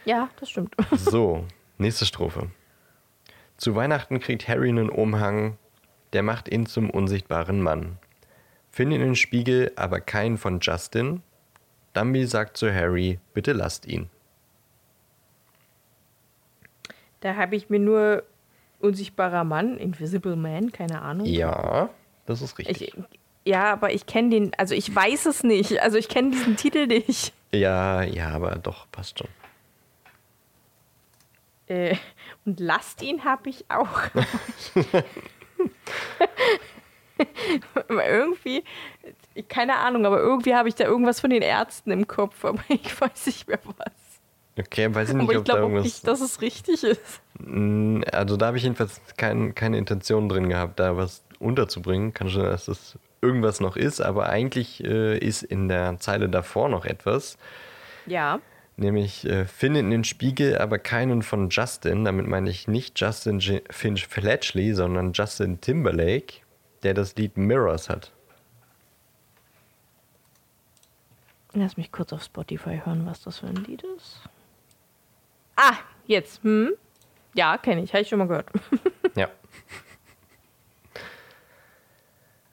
Ja, 0.06 0.30
das 0.39 0.52
stimmt. 0.52 0.75
So, 0.95 1.45
nächste 1.78 2.06
Strophe. 2.06 2.52
Zu 3.58 3.75
Weihnachten 3.75 4.19
kriegt 4.19 4.47
Harry 4.47 4.69
einen 4.69 4.89
Umhang, 4.89 5.58
der 6.13 6.23
macht 6.23 6.49
ihn 6.49 6.65
zum 6.67 6.89
unsichtbaren 6.89 7.62
Mann. 7.62 7.97
Findet 8.71 9.02
den 9.02 9.15
Spiegel, 9.15 9.71
aber 9.75 9.99
keinen 9.99 10.38
von 10.38 10.60
Justin. 10.60 11.23
Dumby 11.93 12.25
sagt 12.28 12.58
zu 12.58 12.71
Harry, 12.73 13.19
bitte 13.34 13.54
lasst 13.54 13.88
ihn. 13.88 14.10
Da 17.21 17.36
habe 17.36 17.56
ich 17.56 17.69
mir 17.69 17.80
nur 17.80 18.23
unsichtbarer 18.80 19.44
Mann, 19.44 19.78
Invisible 19.78 20.36
Man, 20.36 20.72
keine 20.72 21.02
Ahnung. 21.02 21.26
Ja, 21.26 21.89
das 22.26 22.42
ist 22.42 22.58
richtig. 22.58 22.82
Ich, 22.82 22.94
ja, 23.46 23.72
aber 23.72 23.94
ich 23.94 24.06
kenne 24.06 24.30
den, 24.30 24.52
also 24.58 24.76
ich 24.76 24.94
weiß 24.94 25.26
es 25.26 25.44
nicht. 25.44 25.82
Also 25.82 25.98
ich 25.98 26.10
kenne 26.10 26.32
diesen 26.32 26.56
Titel 26.56 26.88
nicht. 26.88 27.34
ja, 27.52 28.04
ja, 28.04 28.30
aber 28.30 28.56
doch, 28.56 28.88
passt 28.92 29.20
schon. 29.20 29.28
Äh, 31.68 31.96
und 32.46 32.60
lasst 32.60 33.02
ihn 33.02 33.24
habe 33.24 33.50
ich 33.50 33.65
auch. 33.70 34.02
irgendwie, 37.89 38.63
keine 39.48 39.78
Ahnung, 39.78 40.06
aber 40.06 40.20
irgendwie 40.20 40.56
habe 40.56 40.70
ich 40.70 40.76
da 40.76 40.86
irgendwas 40.86 41.20
von 41.20 41.30
den 41.30 41.42
Ärzten 41.42 41.92
im 41.92 42.08
Kopf, 42.08 42.44
aber 42.46 42.63
ich 42.70 43.00
weiß 43.00 43.26
nicht 43.28 43.48
mehr 43.48 43.60
was. 43.78 43.94
Okay, 44.58 44.94
weiß 44.94 45.10
ich 45.10 45.15
nicht, 45.15 45.24
Aber 45.24 45.34
ich 45.34 45.44
glaube 45.44 45.82
nicht, 45.82 46.08
dass 46.08 46.22
es 46.22 46.42
richtig 46.42 46.84
ist. 46.84 47.22
Mm, 47.39 48.02
Also 48.12 48.38
da 48.38 48.47
habe 48.47 48.58
ich 48.58 48.63
jedenfalls 48.63 49.02
kein, 49.17 49.56
keine 49.56 49.78
Intention 49.78 50.30
drin 50.30 50.49
gehabt, 50.49 50.80
da 50.80 50.97
was 50.97 51.23
unterzubringen. 51.39 52.13
Kann 52.13 52.30
schon, 52.30 52.43
dass 52.43 52.65
das 52.65 52.97
irgendwas 53.21 53.60
noch 53.60 53.75
ist, 53.75 54.02
aber 54.02 54.30
eigentlich 54.30 54.84
äh, 54.84 55.17
ist 55.17 55.43
in 55.43 55.67
der 55.67 55.97
Zeile 55.99 56.30
davor 56.30 56.69
noch 56.69 56.86
etwas. 56.86 57.38
Ja. 58.06 58.39
Nämlich 58.78 59.25
äh, 59.25 59.45
findet 59.45 59.84
in 59.84 59.91
den 59.91 60.04
Spiegel 60.06 60.58
aber 60.58 60.80
keinen 60.80 61.21
von 61.21 61.49
Justin. 61.49 62.06
Damit 62.06 62.28
meine 62.28 62.49
ich 62.49 62.67
nicht 62.67 62.99
Justin 62.99 63.39
J 63.39 63.62
Finch 63.73 64.08
Fletchley, 64.08 64.73
sondern 64.73 65.12
Justin 65.12 65.60
Timberlake, 65.60 66.36
der 66.84 66.93
das 66.93 67.15
Lied 67.17 67.36
Mirrors 67.36 67.89
hat. 67.89 68.12
Lass 71.54 71.78
mich 71.78 71.91
kurz 71.91 72.13
auf 72.13 72.23
Spotify 72.23 72.82
hören, 72.86 73.06
was 73.06 73.21
das 73.23 73.39
für 73.39 73.47
ein 73.47 73.56
Lied 73.56 73.84
ist. 73.97 74.21
Ah, 75.56 75.73
jetzt. 76.06 76.43
Hm? 76.43 76.71
Ja, 77.34 77.58
kenne 77.58 77.84
ich. 77.84 77.94
Habe 77.94 78.02
ich 78.02 78.10
schon 78.10 78.20
mal 78.20 78.28
gehört. 78.28 78.50
Ja. 79.15 79.28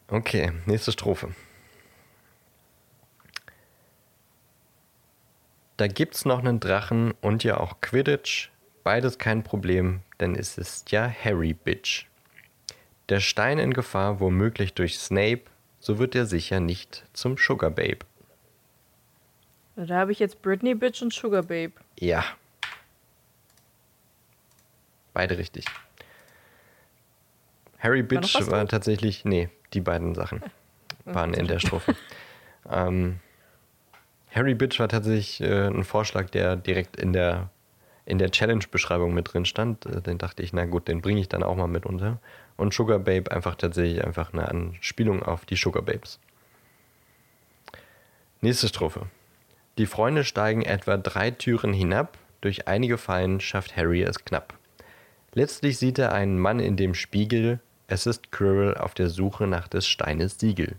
Okay, 0.08 0.52
nächste 0.64 0.90
Strophe. 0.90 1.34
Da 5.76 5.86
gibt's 5.86 6.24
noch 6.24 6.38
einen 6.38 6.60
Drachen 6.60 7.12
und 7.20 7.44
ja 7.44 7.58
auch 7.58 7.80
Quidditch. 7.82 8.50
Beides 8.82 9.18
kein 9.18 9.42
Problem, 9.42 10.00
denn 10.18 10.34
es 10.34 10.56
ist 10.56 10.92
ja 10.92 11.12
Harry 11.22 11.52
Bitch. 11.52 12.06
Der 13.10 13.20
Stein 13.20 13.58
in 13.58 13.74
Gefahr, 13.74 14.18
womöglich 14.20 14.72
durch 14.72 14.98
Snape, 14.98 15.42
so 15.78 15.98
wird 15.98 16.14
er 16.14 16.24
sicher 16.24 16.58
nicht 16.60 17.04
zum 17.12 17.36
Sugar 17.36 17.70
Babe. 17.70 17.98
Da 19.76 19.96
habe 19.96 20.12
ich 20.12 20.18
jetzt 20.18 20.40
Britney 20.40 20.74
Bitch 20.74 21.02
und 21.02 21.12
Sugar 21.12 21.42
Babe. 21.42 21.72
Ja. 21.98 22.24
Beide 25.16 25.38
richtig. 25.38 25.64
Harry 27.78 28.02
War 28.02 28.08
Bitch 28.08 28.34
war, 28.34 28.58
drin? 28.58 28.68
tatsächlich, 28.68 29.24
nee, 29.24 29.48
die 29.72 29.80
beiden 29.80 30.14
Sachen 30.14 30.42
waren 31.06 31.32
in 31.32 31.46
der 31.46 31.58
Strophe. 31.58 31.96
ähm, 32.70 33.20
Harry 34.30 34.54
Bitch 34.54 34.78
war 34.78 34.90
tatsächlich 34.90 35.40
äh, 35.40 35.68
ein 35.68 35.84
Vorschlag, 35.84 36.28
der 36.28 36.56
direkt 36.56 36.96
in 36.96 37.14
der, 37.14 37.48
in 38.04 38.18
der 38.18 38.30
Challenge-Beschreibung 38.30 39.14
mit 39.14 39.32
drin 39.32 39.46
stand. 39.46 39.86
Äh, 39.86 40.02
den 40.02 40.18
dachte 40.18 40.42
ich, 40.42 40.52
na 40.52 40.66
gut, 40.66 40.86
den 40.86 41.00
bringe 41.00 41.22
ich 41.22 41.30
dann 41.30 41.42
auch 41.42 41.56
mal 41.56 41.66
mit 41.66 41.86
unter. 41.86 42.20
Und 42.58 42.74
Sugar 42.74 42.98
Babe 42.98 43.30
einfach 43.32 43.54
tatsächlich 43.54 44.04
einfach 44.04 44.34
eine 44.34 44.46
Anspielung 44.46 45.22
auf 45.22 45.46
die 45.46 45.56
Sugar 45.56 45.82
Babes. 45.82 46.20
Nächste 48.42 48.68
Strophe. 48.68 49.06
Die 49.78 49.86
Freunde 49.86 50.24
steigen 50.24 50.60
etwa 50.60 50.98
drei 50.98 51.30
Türen 51.30 51.72
hinab. 51.72 52.18
Durch 52.42 52.68
einige 52.68 52.98
Fallen 52.98 53.40
schafft 53.40 53.78
Harry 53.78 54.02
es 54.02 54.22
knapp. 54.22 54.55
Letztlich 55.36 55.76
sieht 55.76 55.98
er 55.98 56.12
einen 56.12 56.38
Mann 56.38 56.60
in 56.60 56.78
dem 56.78 56.94
Spiegel. 56.94 57.60
Es 57.88 58.06
ist 58.06 58.32
Quirrell 58.32 58.74
auf 58.74 58.94
der 58.94 59.10
Suche 59.10 59.46
nach 59.46 59.68
des 59.68 59.86
Steines 59.86 60.38
Siegel. 60.38 60.76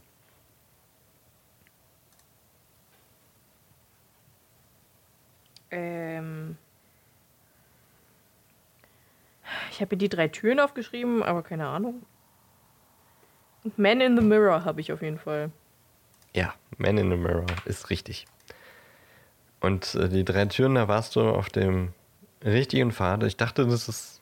Ähm. 5.69 6.57
Ich 9.69 9.79
habe 9.79 9.89
hier 9.89 9.99
die 9.99 10.09
drei 10.09 10.27
Türen 10.27 10.59
aufgeschrieben, 10.59 11.21
aber 11.21 11.43
keine 11.43 11.67
Ahnung. 11.67 12.01
Und 13.63 13.77
Man 13.77 14.01
in 14.01 14.17
the 14.17 14.23
Mirror 14.23 14.65
habe 14.65 14.81
ich 14.81 14.91
auf 14.91 15.03
jeden 15.03 15.19
Fall. 15.19 15.51
Ja, 16.33 16.55
Man 16.79 16.97
in 16.97 17.11
the 17.11 17.15
Mirror 17.15 17.45
ist 17.65 17.91
richtig. 17.91 18.25
Und 19.59 19.93
äh, 19.93 20.09
die 20.09 20.25
drei 20.25 20.47
Türen, 20.47 20.73
da 20.73 20.87
warst 20.87 21.15
du 21.15 21.29
auf 21.29 21.49
dem 21.49 21.93
richtigen 22.43 22.91
Pfad. 22.91 23.21
Ich 23.21 23.37
dachte, 23.37 23.67
das 23.67 23.87
ist 23.87 24.16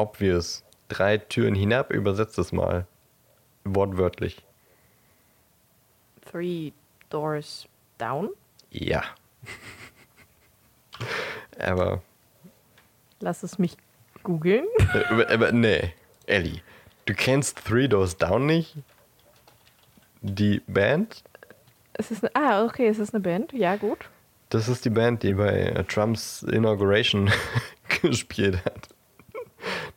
obvious. 0.00 0.64
Drei 0.88 1.18
Türen 1.18 1.54
hinab, 1.54 1.92
übersetzt 1.92 2.38
es 2.38 2.52
mal. 2.52 2.86
Wortwörtlich. 3.64 4.42
Three 6.30 6.72
Doors 7.10 7.68
Down. 7.98 8.30
Ja. 8.70 9.02
Aber, 11.58 12.02
Lass 13.20 13.42
es 13.42 13.58
mich 13.58 13.76
googeln. 14.22 14.64
äh, 14.94 15.04
aber, 15.10 15.30
aber 15.30 15.52
nee, 15.52 15.92
Ellie, 16.26 16.62
du 17.04 17.14
kennst 17.14 17.64
Three 17.66 17.88
Doors 17.88 18.16
Down 18.16 18.46
nicht? 18.46 18.76
Die 20.22 20.60
Band? 20.66 21.22
Es 21.94 22.10
ist 22.10 22.24
eine, 22.24 22.34
ah, 22.34 22.64
okay, 22.64 22.88
es 22.88 22.98
ist 22.98 23.14
eine 23.14 23.22
Band. 23.22 23.52
Ja, 23.52 23.76
gut. 23.76 23.98
Das 24.50 24.68
ist 24.68 24.84
die 24.84 24.90
Band, 24.90 25.22
die 25.22 25.34
bei 25.34 25.84
Trumps 25.88 26.42
Inauguration 26.42 27.30
gespielt 28.02 28.64
hat. 28.64 28.88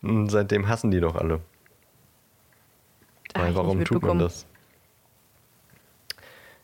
Und 0.04 0.30
seitdem 0.30 0.68
hassen 0.68 0.92
die 0.92 1.00
doch 1.00 1.16
alle. 1.16 1.40
Ah, 3.34 3.42
Weil 3.42 3.56
warum 3.56 3.84
tut 3.84 4.04
man 4.04 4.20
das? 4.20 4.46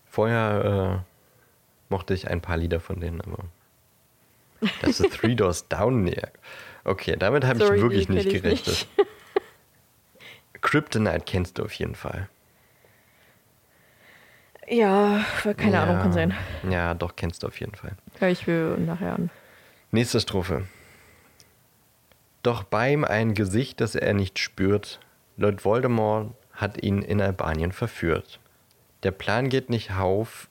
Vorher 0.06 1.04
äh, 1.08 1.91
mochte 1.91 2.13
ich 2.13 2.28
ein 2.28 2.41
paar 2.41 2.58
Lieder 2.58 2.80
von 2.80 2.99
denen, 2.99 3.21
aber 3.21 3.45
das 4.82 4.99
ist 4.99 5.13
Three 5.13 5.36
Doors 5.36 5.67
Down. 5.67 6.06
Ja. 6.08 6.28
Okay, 6.84 7.15
damit 7.17 7.45
habe 7.45 7.63
ich 7.63 7.82
wirklich 7.82 8.10
nicht 8.10 8.30
gerechnet. 8.30 8.67
nicht. 8.67 8.89
Kryptonite 10.62 11.21
kennst 11.25 11.58
du 11.58 11.63
auf 11.63 11.73
jeden 11.73 11.95
Fall. 11.95 12.28
Ja, 14.67 15.25
keine 15.58 15.73
ja. 15.73 15.84
Ahnung, 15.84 16.02
kann 16.02 16.13
sein. 16.13 16.36
Ja, 16.69 16.93
doch, 16.93 17.15
kennst 17.15 17.41
du 17.41 17.47
auf 17.47 17.60
jeden 17.60 17.73
Fall. 17.73 17.93
Hör 18.19 18.30
ich 18.30 18.45
mir 18.45 18.78
nachher 18.78 19.13
an. 19.15 19.30
Nächste 19.91 20.19
Strophe. 20.19 20.67
Doch 22.43 22.63
bei 22.63 22.93
ihm 22.93 23.04
ein 23.04 23.34
Gesicht, 23.34 23.82
das 23.82 23.95
er 23.95 24.13
nicht 24.13 24.39
spürt. 24.39 24.99
Lord 25.38 25.65
Voldemort 25.65 26.34
hat 26.54 26.82
ihn 26.84 27.02
in 27.02 27.21
Albanien 27.21 27.71
verführt. 27.71 28.39
Der 29.04 29.12
Plan 29.12 29.49
geht 29.49 29.69
nicht 29.69 29.91
auf. 29.91 30.49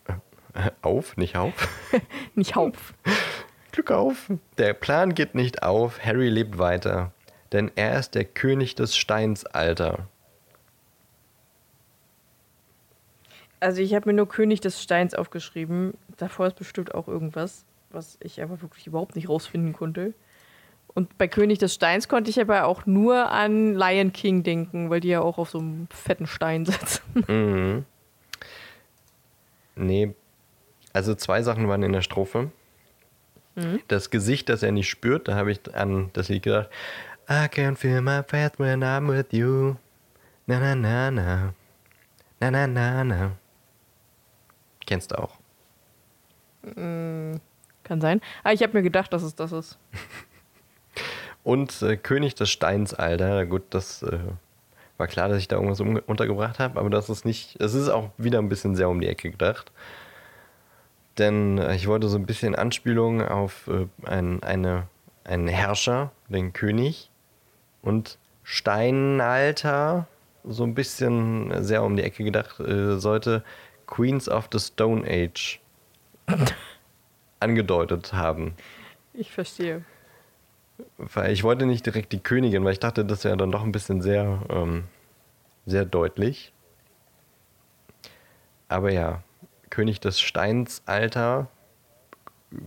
Äh, 0.55 0.71
auf, 0.83 1.17
nicht 1.17 1.37
auf. 1.37 1.69
Nicht 2.35 2.55
Haupf. 2.55 2.95
Glück 3.73 3.91
auf. 3.91 4.31
Der 4.57 4.73
Plan 4.73 5.15
geht 5.15 5.35
nicht 5.35 5.63
auf. 5.63 6.05
Harry 6.05 6.29
lebt 6.29 6.59
weiter. 6.59 7.13
Denn 7.53 7.71
er 7.77 7.99
ist 7.99 8.15
der 8.15 8.25
König 8.25 8.75
des 8.75 8.97
Steins, 8.97 9.45
Alter. 9.45 10.09
Also 13.61 13.81
ich 13.81 13.95
habe 13.95 14.09
mir 14.09 14.15
nur 14.15 14.29
König 14.29 14.61
des 14.61 14.83
Steins 14.83 15.15
aufgeschrieben. 15.15 15.95
Davor 16.17 16.47
ist 16.47 16.57
bestimmt 16.57 16.95
auch 16.95 17.09
irgendwas, 17.09 17.65
was 17.91 18.19
ich 18.21 18.43
aber 18.43 18.63
wirklich 18.63 18.87
überhaupt 18.87 19.17
nicht 19.17 19.29
rausfinden 19.29 19.73
konnte. 19.73 20.15
Und 20.99 21.17
bei 21.17 21.29
König 21.29 21.61
des 21.61 21.75
Steins 21.75 22.09
konnte 22.09 22.29
ich 22.29 22.41
aber 22.41 22.65
auch 22.65 22.85
nur 22.85 23.31
an 23.31 23.77
Lion 23.77 24.13
King 24.13 24.43
denken, 24.43 24.91
weil 24.91 24.99
die 24.99 25.07
ja 25.07 25.21
auch 25.21 25.39
auf 25.39 25.51
so 25.51 25.61
einem 25.61 25.87
fetten 25.91 26.27
Stein 26.27 26.65
sitzen. 26.67 27.03
Mhm. 27.29 27.85
Nee. 29.77 30.13
Also 30.93 31.15
zwei 31.15 31.43
Sachen 31.43 31.69
waren 31.69 31.85
in 31.85 31.93
der 31.93 32.03
Strophe. 32.03 32.51
Das 33.87 34.11
Gesicht, 34.11 34.49
das 34.49 34.65
er 34.65 34.73
nicht 34.73 34.89
spürt, 34.89 35.29
da 35.29 35.37
habe 35.37 35.53
ich 35.53 35.73
an 35.73 36.11
das 36.15 36.29
Lied 36.31 36.43
gedacht. 36.43 36.69
I 37.31 37.47
can 37.49 37.77
feel 37.77 38.01
my 38.01 38.23
breath 38.23 38.59
when 38.59 38.83
I'm 38.83 39.07
with 39.07 39.27
you. 39.31 39.77
Na 40.47 40.59
na 40.59 40.75
na 40.75 41.13
na. 41.13 41.55
Na 42.41 42.51
na 42.51 42.67
na 42.67 43.05
na. 43.05 43.31
Kennst 44.85 45.13
du 45.13 45.19
auch. 45.21 45.39
Kann 46.65 47.41
sein. 48.01 48.21
Aber 48.43 48.53
ich 48.53 48.65
habe 48.65 48.73
mir 48.77 48.83
gedacht, 48.83 49.13
dass 49.13 49.23
es 49.23 49.37
das 49.37 49.53
ist. 49.53 49.79
Und 51.49 51.81
äh, 51.81 51.97
König 51.97 52.35
des 52.35 52.51
Steins, 52.51 52.93
Alter. 52.93 53.47
Gut, 53.47 53.63
das 53.71 54.03
äh, 54.03 54.19
war 54.99 55.07
klar, 55.07 55.31
dass 55.31 55.39
ich 55.39 55.49
da 55.49 55.57
irgendwas 55.57 55.81
untergebracht 55.81 56.59
habe, 56.59 56.79
aber 56.79 56.91
das 56.91 57.09
ist 57.09 57.25
nicht. 57.25 57.57
Es 57.59 57.73
ist 57.73 57.89
auch 57.89 58.11
wieder 58.19 58.39
ein 58.39 58.51
bisschen 58.51 58.77
sehr 58.77 58.91
um 58.91 59.01
die 59.01 59.07
Ecke 59.07 59.31
gedacht. 59.31 59.73
Denn 61.17 61.57
äh, 61.57 61.75
ich 61.75 61.87
wollte 61.87 62.07
so 62.09 62.19
ein 62.19 62.27
bisschen 62.27 62.55
Anspielung 62.55 63.27
auf 63.27 63.67
äh, 63.67 63.87
ein, 64.07 64.43
eine, 64.43 64.89
einen 65.25 65.49
Herrscher, 65.49 66.13
den 66.29 66.53
König. 66.53 67.11
Und 67.81 68.19
Steinalter, 68.43 70.07
so 70.45 70.65
ein 70.65 70.75
bisschen 70.75 71.65
sehr 71.65 71.83
um 71.83 71.97
die 71.97 72.03
Ecke 72.03 72.25
gedacht, 72.25 72.61
äh, 72.61 72.99
sollte 72.99 73.43
Queens 73.87 74.29
of 74.29 74.51
the 74.53 74.59
Stone 74.59 75.03
Age 75.09 75.61
angedeutet 77.41 78.13
haben. 78.13 78.53
Ich 79.15 79.33
verstehe. 79.33 79.83
Weil 80.97 81.33
ich 81.33 81.45
wollte 81.45 81.67
nicht 81.67 81.87
direkt 81.87 82.13
die 82.13 82.21
Königin, 82.21 82.65
weil 82.65 82.73
ich 82.73 82.81
dachte, 82.81 83.05
das 83.05 83.25
wäre 83.25 83.37
dann 83.37 83.51
doch 83.51 83.63
ein 83.63 83.73
bisschen 83.73 84.01
sehr, 84.01 84.43
ähm, 84.51 84.85
sehr 85.67 85.85
deutlich. 85.85 86.53
Aber 88.69 88.93
ja, 88.93 89.23
König 89.71 90.01
des 90.01 90.21
Steins, 90.21 90.83
Alter, 90.87 91.49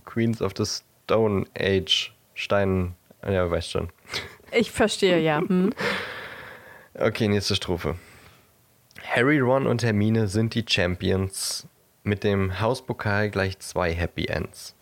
Queens 0.04 0.42
of 0.42 0.52
the 0.56 0.64
Stone 0.64 1.46
Age, 1.58 2.12
Stein, 2.34 2.94
ja, 3.26 3.50
weißt 3.50 3.70
schon. 3.70 3.90
Ich 4.52 4.70
verstehe, 4.70 5.20
ja. 5.20 5.40
Hm. 5.48 5.72
Okay, 6.94 7.26
nächste 7.26 7.54
Strophe. 7.54 7.96
Harry, 9.02 9.40
Ron 9.40 9.66
und 9.66 9.82
Hermine 9.82 10.28
sind 10.28 10.54
die 10.54 10.64
Champions. 10.68 11.66
Mit 12.02 12.22
dem 12.22 12.60
Hauspokal 12.60 13.30
gleich 13.30 13.58
zwei 13.60 13.94
Happy 13.94 14.26
Ends. 14.26 14.74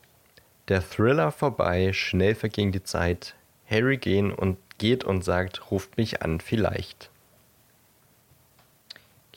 Der 0.71 0.89
Thriller 0.89 1.33
vorbei, 1.33 1.93
schnell 1.93 2.37
verging 2.37 2.71
die 2.71 2.85
Zeit. 2.85 3.35
Harry 3.69 3.97
gehen 3.97 4.33
und 4.33 4.57
geht 4.79 5.03
und 5.03 5.25
sagt, 5.25 5.73
ruft 5.73 5.97
mich 5.97 6.23
an 6.23 6.41
vielleicht. 6.41 7.11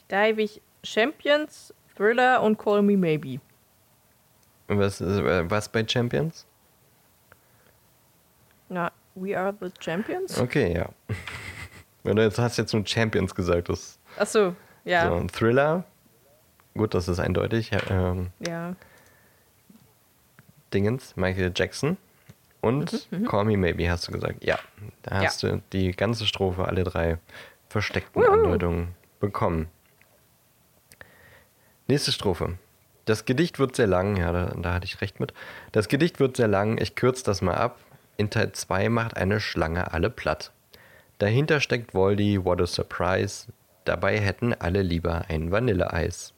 Da 0.09 0.27
habe 0.27 0.43
ich 0.43 0.61
Champions, 0.83 1.73
Thriller 1.97 2.43
und 2.43 2.59
Call 2.59 2.83
Me 2.83 2.95
Maybe. 2.95 3.41
Was, 4.67 5.01
äh, 5.01 5.49
was 5.49 5.69
bei 5.69 5.83
Champions? 5.87 6.45
Na, 8.69 8.91
We 9.15 9.35
Are 9.35 9.55
the 9.59 9.71
Champions? 9.79 10.39
Okay, 10.39 10.75
ja. 10.75 10.89
Du 12.03 12.11
jetzt 12.21 12.37
hast 12.37 12.57
jetzt 12.57 12.73
nur 12.73 12.85
Champions 12.85 13.33
gesagt, 13.33 13.69
das 13.69 13.97
Achso, 14.17 14.55
ja. 14.83 15.07
so 15.07 15.15
ein 15.15 15.29
Thriller. 15.29 15.85
Gut, 16.75 16.93
das 16.93 17.07
ist 17.07 17.19
eindeutig. 17.19 17.71
Ähm, 17.89 18.31
Ja. 18.45 18.75
Dingens, 20.73 21.15
Michael 21.15 21.51
Jackson. 21.55 21.97
Und 22.61 23.09
Call 23.27 23.43
Me 23.45 23.57
Maybe 23.57 23.89
hast 23.91 24.07
du 24.07 24.13
gesagt. 24.13 24.43
Ja, 24.43 24.57
da 25.01 25.17
Ja. 25.21 25.27
hast 25.27 25.43
du 25.43 25.61
die 25.73 25.91
ganze 25.91 26.25
Strophe, 26.25 26.65
alle 26.65 26.83
drei 26.85 27.17
versteckten 27.67 28.21
Wuhu. 28.21 28.31
Andeutungen 28.31 28.95
bekommen. 29.19 29.67
Nächste 31.87 32.11
Strophe. 32.11 32.57
Das 33.05 33.25
Gedicht 33.25 33.59
wird 33.59 33.75
sehr 33.75 33.87
lang, 33.87 34.15
ja, 34.15 34.31
da, 34.31 34.53
da 34.57 34.73
hatte 34.75 34.85
ich 34.85 35.01
recht 35.01 35.19
mit. 35.19 35.33
Das 35.73 35.89
Gedicht 35.89 36.21
wird 36.21 36.37
sehr 36.37 36.47
lang, 36.47 36.77
ich 36.81 36.95
kürze 36.95 37.25
das 37.25 37.41
mal 37.41 37.55
ab. 37.55 37.79
In 38.15 38.29
Teil 38.29 38.53
2 38.53 38.87
macht 38.89 39.17
eine 39.17 39.41
Schlange 39.41 39.91
alle 39.91 40.09
platt. 40.09 40.51
Dahinter 41.17 41.59
steckt 41.59 41.93
Voldy, 41.93 42.45
what 42.45 42.61
a 42.61 42.65
surprise. 42.67 43.47
Dabei 43.83 44.17
hätten 44.19 44.53
alle 44.53 44.81
lieber 44.81 45.25
ein 45.27 45.51
Vanilleeis. 45.51 46.33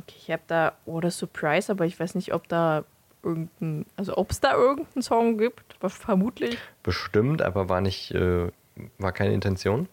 Okay, 0.00 0.16
ich 0.16 0.30
habe 0.30 0.42
da 0.46 0.72
What 0.86 1.04
a 1.04 1.10
Surprise, 1.10 1.70
aber 1.70 1.86
ich 1.86 1.98
weiß 1.98 2.14
nicht, 2.14 2.32
ob 2.32 2.48
da 2.48 2.84
irgendein, 3.22 3.84
also 3.96 4.16
ob 4.16 4.30
es 4.30 4.40
da 4.40 4.54
irgendeinen 4.54 5.02
Song 5.02 5.38
gibt, 5.38 5.76
aber 5.78 5.90
vermutlich. 5.90 6.56
Bestimmt, 6.82 7.42
aber 7.42 7.68
war 7.68 7.80
nicht 7.80 8.12
äh, 8.12 8.50
war 8.98 9.12
keine 9.12 9.34
Intention. 9.34 9.88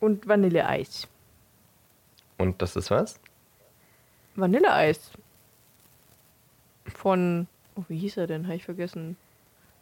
Und 0.00 0.26
Vanilleeis. 0.26 1.06
Und 2.38 2.62
das 2.62 2.76
ist 2.76 2.90
was? 2.90 3.20
Vanilleeis. 4.34 5.10
Von, 6.86 7.46
oh, 7.76 7.84
wie 7.88 7.98
hieß 7.98 8.16
er 8.16 8.26
denn? 8.26 8.44
Habe 8.44 8.56
ich 8.56 8.64
vergessen. 8.64 9.16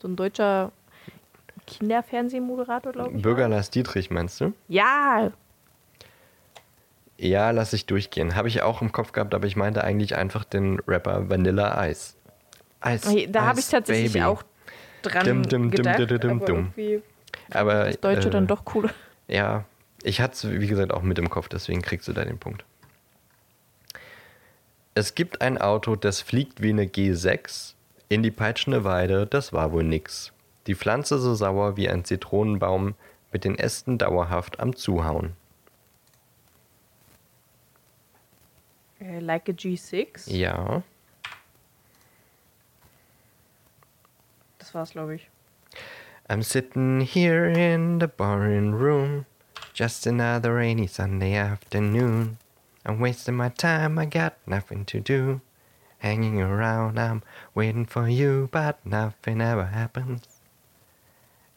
So 0.00 0.08
ein 0.08 0.16
deutscher 0.16 0.72
Kinderfernsehmoderator, 1.66 2.92
glaube 2.92 3.16
ich. 3.16 3.22
Bürger 3.22 3.48
Lars 3.48 3.70
Dietrich, 3.70 4.10
meinst 4.10 4.40
du? 4.40 4.52
Ja, 4.68 5.32
Ja, 7.18 7.50
lass 7.50 7.72
ich 7.72 7.86
durchgehen. 7.86 8.36
Habe 8.36 8.48
ich 8.48 8.62
auch 8.62 8.80
im 8.80 8.92
Kopf 8.92 9.12
gehabt, 9.12 9.34
aber 9.34 9.46
ich 9.46 9.56
meinte 9.56 9.82
eigentlich 9.82 10.16
einfach 10.16 10.44
den 10.44 10.78
Rapper 10.86 11.28
Vanilla 11.28 11.86
Ice. 11.88 12.14
Ice. 12.84 13.26
da 13.28 13.44
habe 13.44 13.58
ich 13.58 13.68
tatsächlich 13.68 14.12
Baby. 14.12 14.24
auch 14.24 14.44
dran 15.02 15.26
Dum, 15.26 15.42
dum, 15.42 15.62
dum, 15.62 15.70
gedacht, 15.70 16.22
dum, 16.22 16.44
dum, 16.44 16.72
Aber 17.50 17.86
das 17.86 18.00
Deutsche 18.00 18.28
äh, 18.28 18.30
dann 18.30 18.46
doch 18.46 18.64
cooler. 18.64 18.90
Ja, 19.26 19.64
ich 20.04 20.20
hatte 20.20 20.34
es, 20.34 20.60
wie 20.60 20.66
gesagt, 20.68 20.92
auch 20.94 21.02
mit 21.02 21.18
im 21.18 21.28
Kopf, 21.28 21.48
deswegen 21.48 21.82
kriegst 21.82 22.06
du 22.06 22.12
da 22.12 22.24
den 22.24 22.38
Punkt. 22.38 22.64
Es 24.94 25.16
gibt 25.16 25.40
ein 25.42 25.58
Auto, 25.58 25.96
das 25.96 26.20
fliegt 26.20 26.62
wie 26.62 26.70
eine 26.70 26.84
G6 26.84 27.74
in 28.08 28.22
die 28.22 28.30
peitschende 28.30 28.84
Weide, 28.84 29.26
das 29.26 29.52
war 29.52 29.72
wohl 29.72 29.84
nix. 29.84 30.32
Die 30.66 30.74
Pflanze 30.74 31.18
so 31.18 31.34
sauer 31.34 31.76
wie 31.76 31.88
ein 31.88 32.04
Zitronenbaum, 32.04 32.94
mit 33.32 33.44
den 33.44 33.58
Ästen 33.58 33.98
dauerhaft 33.98 34.60
am 34.60 34.74
Zuhauen. 34.74 35.32
Äh, 39.00 39.20
like 39.20 39.48
a 39.48 39.52
G6. 39.52 40.30
Ja, 40.30 40.82
Das 44.58 44.74
war's, 44.74 44.90
glaube 44.90 45.14
ich. 45.14 45.28
I'm 46.28 46.42
sitting 46.42 47.00
here 47.00 47.46
in 47.48 48.00
the 48.00 48.06
boring 48.08 48.72
room, 48.74 49.24
just 49.72 50.06
another 50.06 50.54
rainy 50.56 50.86
Sunday 50.86 51.34
afternoon. 51.34 52.36
I'm 52.84 52.98
wasting 53.00 53.34
my 53.36 53.48
time, 53.50 53.98
I 53.98 54.04
got 54.06 54.34
nothing 54.46 54.84
to 54.86 55.00
do. 55.00 55.40
Hanging 56.00 56.40
around, 56.40 56.98
I'm 56.98 57.22
waiting 57.54 57.86
for 57.86 58.08
you, 58.08 58.48
but 58.52 58.84
nothing 58.84 59.40
ever 59.40 59.66
happens. 59.66 60.22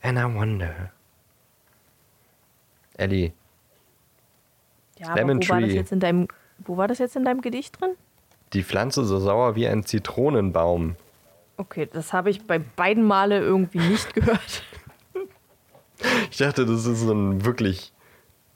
And 0.02 0.18
I 0.18 0.26
wonder. 0.26 0.92
Ellie, 2.98 3.34
Ja, 5.00 5.16
Lemon 5.16 5.38
aber 5.38 5.48
wo 5.48 5.50
war 5.54 5.62
das 5.62 5.74
jetzt 5.74 5.92
in 5.92 6.00
deinem, 6.00 6.28
wo 6.66 6.78
war 6.78 6.88
das 6.88 7.00
jetzt 7.00 7.16
in 7.16 7.26
deinem 7.26 7.42
Gedicht 7.42 7.80
drin? 7.80 7.92
die 8.54 8.64
Pflanze 8.64 9.06
so 9.06 9.18
sauer 9.18 9.56
wie 9.56 9.66
ein 9.66 9.86
Zitronenbaum. 9.86 10.98
Okay, 11.56 11.88
das 11.92 12.12
habe 12.12 12.30
ich 12.30 12.46
bei 12.46 12.60
beiden 12.60 13.04
Male 13.06 13.40
irgendwie 13.40 13.78
nicht 13.80 14.14
gehört. 14.14 14.64
Ich 16.32 16.38
dachte, 16.38 16.66
das 16.66 16.86
ist 16.86 17.00
so 17.02 17.14
ein 17.14 17.46
wirklich, 17.46 17.94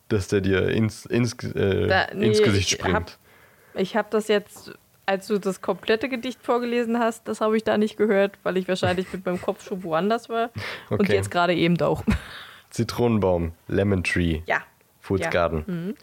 dass 0.10 0.28
der 0.28 0.41
dir 0.41 0.68
ins, 0.70 1.06
ins, 1.06 1.34
äh, 1.43 1.88
Da- 1.88 2.08
nee, 2.14 2.28
ins 2.28 2.41
Gesicht 2.41 2.72
ich 2.74 2.78
springt. 2.80 2.95
hab- 2.95 3.18
Ich 3.80 3.95
habe 3.95 4.08
das 4.12 4.28
jetzt, 4.28 4.74
als 5.06 5.28
du 5.28 5.39
das 5.39 5.62
komplette 5.62 6.10
Gedicht 6.10 6.39
vorgelesen 6.43 6.99
hast, 6.99 7.26
das 7.28 7.39
habe 7.39 7.56
ich 7.56 7.64
da 7.64 7.78
nicht 7.78 7.95
gehört, 7.95 8.38
weil 8.43 8.58
ich 8.58 8.68
wahrscheinlich 8.68 9.12
mit 9.14 9.26
meinem 9.26 9.41
Kopf 9.41 9.64
schon 9.64 9.84
woanders 9.84 10.28
war. 10.28 10.49
Und 10.89 11.01
Okay. 11.01 11.14
jetzt 11.14 11.32
gerade 11.32 11.53
eben 11.53 11.80
auch. 11.82 12.03
Zitronenbaum, 12.70 13.53
Lemon 13.68 14.03
Tree, 14.03 14.41
Ja, 14.45 14.62
Foods 14.99 15.24
Ja. 15.26 15.30
Garden. 15.30 15.95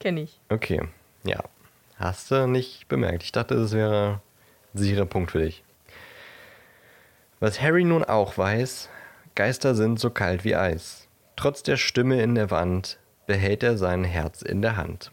kenne 0.00 0.22
ich. 0.22 0.38
Okay, 0.50 0.82
ja. 1.24 1.42
Hast 1.96 2.30
du 2.30 2.46
nicht 2.46 2.88
bemerkt. 2.88 3.24
Ich 3.24 3.32
dachte, 3.32 3.56
das 3.56 3.72
wäre 3.72 4.20
ein 4.74 4.78
sicherer 4.78 5.06
Punkt 5.06 5.32
für 5.32 5.40
dich. 5.40 5.64
Was 7.40 7.60
Harry 7.60 7.84
nun 7.84 8.04
auch 8.04 8.38
weiß, 8.38 8.88
Geister 9.34 9.74
sind 9.74 9.98
so 9.98 10.10
kalt 10.10 10.44
wie 10.44 10.56
Eis. 10.56 11.08
Trotz 11.36 11.62
der 11.62 11.76
Stimme 11.76 12.20
in 12.22 12.34
der 12.34 12.50
Wand 12.50 12.98
behält 13.26 13.62
er 13.62 13.76
sein 13.76 14.04
Herz 14.04 14.42
in 14.42 14.62
der 14.62 14.76
Hand. 14.76 15.12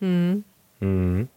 Hm. 0.00 0.44
Mhm. 0.80 1.28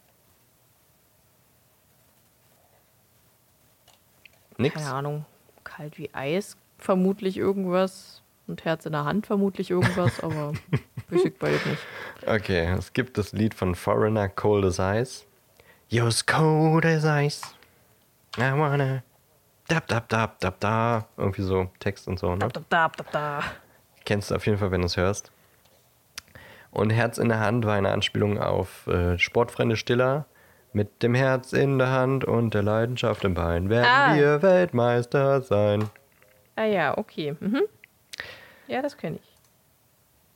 Nix. 4.57 4.75
Keine 4.75 4.91
Ahnung. 4.91 5.25
Kalt 5.63 5.97
wie 5.97 6.09
Eis, 6.13 6.57
vermutlich 6.77 7.37
irgendwas. 7.37 8.23
Und 8.47 8.63
Herz 8.65 8.85
in 8.85 8.91
der 8.91 9.05
Hand, 9.05 9.25
vermutlich 9.25 9.71
irgendwas, 9.71 10.23
aber 10.23 10.53
ich 11.11 11.37
beides 11.37 11.65
nicht. 11.65 11.81
Okay, 12.27 12.65
es 12.77 12.93
gibt 12.93 13.17
das 13.17 13.33
Lied 13.33 13.53
von 13.53 13.73
Foreigner, 13.75 14.29
Cold 14.29 14.65
as 14.65 14.79
Ice. 14.79 15.25
You're 15.89 16.07
as 16.07 16.25
cold 16.25 16.85
as 16.85 17.05
ice. 17.05 17.41
I 18.37 18.51
wanna. 18.57 19.03
Dab, 19.67 19.87
dab, 19.87 20.09
dab, 20.09 20.39
dab, 20.39 20.59
da. 20.59 21.07
Irgendwie 21.17 21.41
so 21.43 21.69
Text 21.79 22.07
und 22.07 22.19
so, 22.19 22.31
ne? 22.35 22.39
Da, 22.39 22.47
da, 22.49 22.61
da, 22.69 22.89
da, 22.97 23.03
da. 23.11 23.43
Kennst 24.03 24.29
du 24.29 24.35
auf 24.35 24.45
jeden 24.45 24.57
Fall, 24.57 24.71
wenn 24.71 24.81
du 24.81 24.87
es 24.87 24.97
hörst. 24.97 25.31
Und 26.71 26.89
Herz 26.89 27.17
in 27.17 27.29
der 27.29 27.39
Hand 27.39 27.65
war 27.65 27.75
eine 27.75 27.91
Anspielung 27.91 28.37
auf 28.39 28.85
äh, 28.87 29.17
Sportfreunde 29.17 29.75
Stiller. 29.77 30.25
Mit 30.73 31.01
dem 31.03 31.15
Herz 31.15 31.53
in 31.53 31.77
der 31.77 31.89
Hand 31.89 32.25
und 32.25 32.53
der 32.53 32.61
Leidenschaft 32.63 33.23
im 33.23 33.33
Bein 33.33 33.69
werden 33.69 33.85
Ah. 33.87 34.15
wir 34.15 34.41
Weltmeister 34.41 35.41
sein. 35.41 35.89
Ah 36.57 36.65
ja, 36.65 36.97
okay. 36.97 37.35
Mhm. 37.39 37.61
Ja, 38.67 38.81
das 38.81 38.97
kenne 38.97 39.17
ich. 39.17 39.35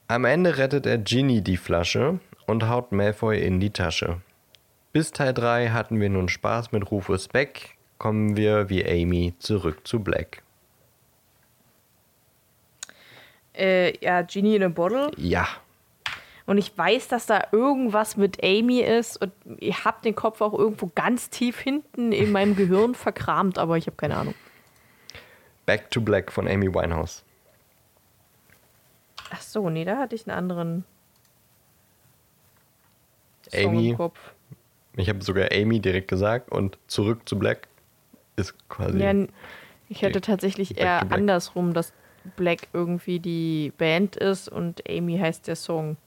Am 0.07 0.25
Ende 0.25 0.57
rettet 0.57 0.85
er 0.85 0.97
Ginny 0.97 1.41
die 1.41 1.57
Flasche 1.57 2.19
und 2.47 2.67
haut 2.67 2.91
Malfoy 2.91 3.39
in 3.39 3.59
die 3.59 3.69
Tasche. 3.69 4.21
Bis 4.91 5.11
Teil 5.11 5.33
3 5.33 5.69
hatten 5.69 5.99
wir 5.99 6.09
nun 6.09 6.29
Spaß 6.29 6.71
mit 6.71 6.89
Rufus 6.89 7.27
Beck, 7.27 7.75
kommen 7.99 8.35
wir 8.35 8.69
wie 8.69 8.83
Amy 8.85 9.35
zurück 9.37 9.87
zu 9.87 9.99
Black. 9.99 10.41
Äh, 13.55 13.97
ja, 14.03 14.21
Genie 14.23 14.55
in 14.55 14.63
a 14.63 14.69
Bottle. 14.69 15.11
Ja, 15.17 15.47
Und 16.47 16.57
ich 16.57 16.75
weiß, 16.75 17.07
dass 17.09 17.27
da 17.27 17.43
irgendwas 17.51 18.17
mit 18.17 18.43
Amy 18.43 18.79
ist 18.79 19.21
und 19.21 19.31
ich 19.59 19.85
habe 19.85 19.97
den 20.03 20.15
Kopf 20.15 20.41
auch 20.41 20.53
irgendwo 20.57 20.89
ganz 20.95 21.29
tief 21.29 21.59
hinten 21.59 22.11
in 22.11 22.31
meinem 22.31 22.55
Gehirn 22.55 22.95
verkramt, 22.95 23.59
aber 23.59 23.77
ich 23.77 23.85
habe 23.85 23.97
keine 23.97 24.17
Ahnung. 24.17 24.33
Back 25.67 25.91
to 25.91 26.01
Black 26.01 26.31
von 26.31 26.47
Amy 26.47 26.73
Winehouse. 26.73 27.23
Ach 29.31 29.41
so, 29.41 29.69
nee, 29.69 29.85
da 29.85 29.97
hatte 29.97 30.15
ich 30.15 30.27
einen 30.27 30.37
anderen 30.37 30.85
Song 33.49 33.69
Amy, 33.69 33.89
im 33.89 33.97
Kopf. 33.97 34.19
ich 34.95 35.09
habe 35.09 35.23
sogar 35.23 35.49
Amy 35.51 35.79
direkt 35.79 36.07
gesagt 36.07 36.51
und 36.51 36.77
zurück 36.87 37.27
zu 37.27 37.37
Black 37.37 37.67
ist 38.35 38.53
quasi. 38.69 38.99
Ja, 38.99 39.13
ich 39.87 40.01
hätte 40.01 40.21
tatsächlich 40.21 40.77
eher 40.77 40.99
Black. 41.01 41.11
andersrum, 41.11 41.73
dass 41.73 41.93
Black 42.35 42.67
irgendwie 42.73 43.19
die 43.19 43.73
Band 43.77 44.15
ist 44.15 44.49
und 44.49 44.87
Amy 44.89 45.17
heißt 45.17 45.47
der 45.47 45.55
Song. 45.55 45.97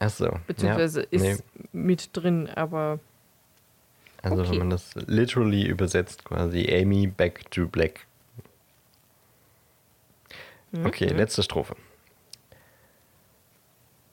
Achso. 0.00 0.38
Beziehungsweise 0.46 1.02
ja, 1.02 1.06
ist 1.10 1.44
mit 1.72 2.10
drin, 2.16 2.48
aber 2.54 3.00
Also 4.22 4.42
okay. 4.42 4.52
wenn 4.52 4.58
man 4.58 4.70
das 4.70 4.94
literally 4.94 5.66
übersetzt, 5.66 6.24
quasi 6.24 6.68
Amy 6.72 7.06
Back 7.06 7.50
to 7.50 7.66
Black. 7.66 8.06
Mhm. 10.72 10.86
Okay, 10.86 11.06
letzte 11.06 11.42
Strophe. 11.42 11.76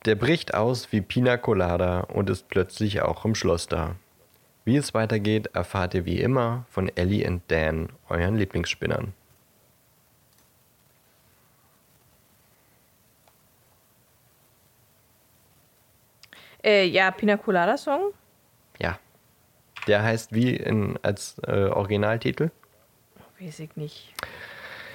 Der 0.06 0.14
bricht 0.14 0.54
aus 0.54 0.92
wie 0.92 1.00
Pina 1.00 1.36
Colada 1.36 2.00
und 2.00 2.30
ist 2.30 2.48
plötzlich 2.48 3.02
auch 3.02 3.24
im 3.24 3.34
Schloss 3.34 3.66
da. 3.66 3.96
Wie 4.64 4.76
es 4.76 4.94
weitergeht, 4.94 5.48
erfahrt 5.52 5.94
ihr 5.94 6.04
wie 6.06 6.20
immer 6.20 6.64
von 6.70 6.88
Ellie 6.96 7.28
und 7.28 7.42
Dan, 7.48 7.90
euren 8.08 8.36
Lieblingsspinnern. 8.36 9.12
äh, 16.66 16.84
ja, 16.84 17.10
Pina 17.10 17.36
Colada 17.36 17.76
Song. 17.76 18.12
Ja. 18.78 18.98
Der 19.86 20.02
heißt 20.02 20.34
wie 20.34 20.56
in, 20.56 20.98
als 21.02 21.36
äh, 21.46 21.66
Originaltitel? 21.66 22.50
Weiß 23.38 23.60
ich 23.60 23.76
nicht. 23.76 24.12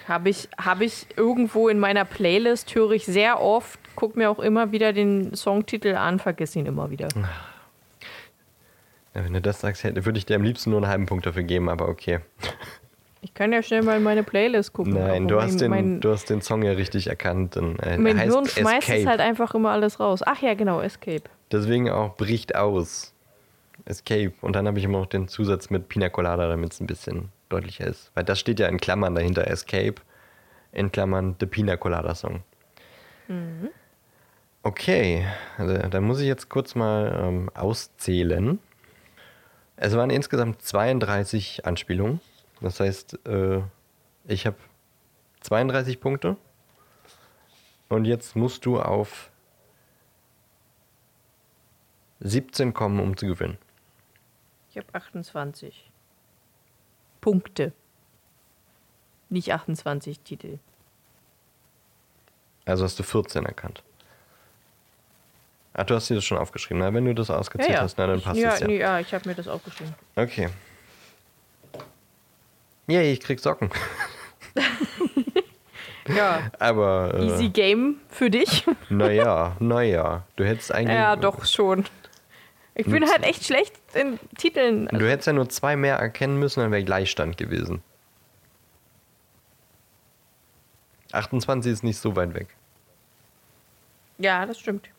Habe 0.07 0.30
ich, 0.30 0.49
hab 0.57 0.82
ich 0.82 1.07
irgendwo 1.16 1.70
in 1.70 1.80
meiner 1.80 2.03
Playlist, 2.03 2.76
höre 2.76 2.91
ich 2.91 3.05
sehr 3.05 3.39
oft, 3.39 3.80
guck 3.95 4.15
mir 4.15 4.29
auch 4.29 4.39
immer 4.39 4.71
wieder 4.71 4.93
den 4.93 5.35
Songtitel 5.35 5.95
an, 5.95 6.19
vergesse 6.19 6.59
ihn 6.59 6.65
immer 6.65 6.89
wieder. 6.89 7.07
Ja, 9.13 9.23
wenn 9.25 9.33
du 9.33 9.41
das 9.41 9.61
sagst, 9.61 9.83
hätte, 9.83 10.05
würde 10.05 10.17
ich 10.17 10.25
dir 10.25 10.35
am 10.35 10.43
liebsten 10.43 10.69
nur 10.69 10.79
einen 10.79 10.87
halben 10.87 11.05
Punkt 11.05 11.25
dafür 11.25 11.43
geben, 11.43 11.69
aber 11.69 11.89
okay. 11.89 12.19
Ich 13.23 13.33
kann 13.33 13.53
ja 13.53 13.61
schnell 13.61 13.83
mal 13.83 13.97
in 13.97 14.03
meine 14.03 14.23
Playlist 14.23 14.73
gucken. 14.73 14.93
Nein, 14.93 15.27
du 15.27 15.39
hast, 15.39 15.61
den, 15.61 15.69
mein, 15.69 15.99
du 15.99 16.09
hast 16.09 16.29
den 16.29 16.41
Song 16.41 16.63
ja 16.63 16.71
richtig 16.71 17.07
erkannt. 17.07 17.55
Denn, 17.55 17.77
äh, 17.79 17.97
mein 17.97 18.17
Hirn 18.17 18.47
schmeißt 18.47 18.89
es 18.89 19.05
halt 19.05 19.19
einfach 19.19 19.53
immer 19.53 19.69
alles 19.69 19.99
raus. 19.99 20.21
Ach 20.25 20.41
ja, 20.41 20.55
genau, 20.55 20.81
Escape. 20.81 21.23
Deswegen 21.51 21.89
auch 21.89 22.15
bricht 22.15 22.55
aus. 22.55 23.13
Escape. 23.85 24.33
Und 24.41 24.55
dann 24.55 24.65
habe 24.67 24.79
ich 24.79 24.85
immer 24.85 24.99
noch 24.99 25.05
den 25.05 25.27
Zusatz 25.27 25.69
mit 25.69 25.87
Pina 25.87 26.09
Colada, 26.09 26.47
damit 26.47 26.73
es 26.73 26.79
ein 26.79 26.87
bisschen 26.87 27.29
deutlicher 27.49 27.85
ist. 27.85 28.11
Weil 28.15 28.23
das 28.23 28.39
steht 28.39 28.59
ja 28.59 28.67
in 28.67 28.79
Klammern 28.79 29.13
dahinter. 29.13 29.47
Escape. 29.47 29.95
In 30.71 30.91
Klammern 30.91 31.35
The 31.39 31.45
Pina 31.45 31.77
Colada 31.77 32.15
Song. 32.15 32.41
Okay, 34.64 35.26
also, 35.57 35.76
dann 35.76 36.03
muss 36.03 36.20
ich 36.20 36.28
jetzt 36.28 36.49
kurz 36.49 36.76
mal 36.76 37.20
ähm, 37.20 37.49
auszählen. 37.55 38.59
Es 39.76 39.95
waren 39.95 40.12
insgesamt 40.12 40.62
32 40.62 41.66
Anspielungen. 41.66 42.22
Das 42.59 42.80
heißt, 42.80 43.26
äh, 43.26 43.62
Ich 44.28 44.45
habe 44.45 44.57
32 45.41 45.99
Punkte. 45.99 46.38
Und 47.89 48.05
jetzt 48.05 48.36
musst 48.36 48.66
du 48.66 48.80
auf 48.80 49.32
17 52.20 52.74
kommen, 52.74 52.99
um 52.99 53.18
zu 53.18 53.26
gewinnen. 53.26 53.57
Ich 54.70 54.78
habe 54.78 54.88
28 54.93 55.89
Punkte. 57.20 57.74
Nicht 59.30 59.51
28 59.51 60.20
Titel. 60.20 60.59
Also 62.66 62.84
hast 62.84 62.99
du 62.99 63.03
14 63.03 63.45
erkannt. 63.45 63.84
Ach, 65.74 65.86
du 65.86 65.95
hast 65.95 66.09
dir 66.09 66.15
das 66.15 66.26
schon 66.26 66.38
aufgeschrieben. 66.38 66.80
Na, 66.80 66.93
wenn 66.93 67.05
du 67.05 67.15
das 67.15 67.30
ausgezählt 67.30 67.80
hast, 67.80 67.97
na, 67.97 68.07
dann 68.07 68.22
passt 68.22 68.39
ja, 68.39 68.53
es 68.53 68.59
ja. 68.59 68.67
nee, 68.67 68.80
ja, 68.80 68.99
ich 68.99 69.13
habe 69.13 69.28
mir 69.28 69.36
das 69.36 69.47
aufgeschrieben. 69.47 69.93
Okay. 70.15 70.49
Yay, 72.88 73.13
ich 73.13 73.22
krieg 73.22 73.39
Socken. 73.39 73.69
Ja, 76.15 76.51
Aber, 76.59 77.13
äh, 77.13 77.26
easy 77.26 77.49
game 77.49 77.97
für 78.09 78.30
dich. 78.30 78.65
naja, 78.89 79.55
naja. 79.59 80.26
Du 80.36 80.43
hättest 80.43 80.74
eigentlich. 80.74 80.95
ja, 80.95 81.15
doch 81.15 81.45
schon. 81.45 81.86
Ich 82.74 82.86
bin 82.86 83.07
halt 83.07 83.24
echt 83.24 83.45
schlecht 83.45 83.74
in 83.93 84.17
Titeln. 84.38 84.88
Du 84.88 85.07
hättest 85.07 85.28
ja 85.28 85.34
nur 85.34 85.49
zwei 85.49 85.76
mehr 85.76 85.97
erkennen 85.97 86.38
müssen, 86.38 86.61
dann 86.61 86.72
wäre 86.72 86.84
Gleichstand 86.84 87.38
gewesen. 87.38 87.84
28 91.11 91.72
ist 91.72 91.84
nicht 91.84 91.99
so 91.99 92.15
weit 92.15 92.34
weg. 92.34 92.47
Ja, 94.17 94.45
das 94.45 94.59
stimmt. 94.59 94.89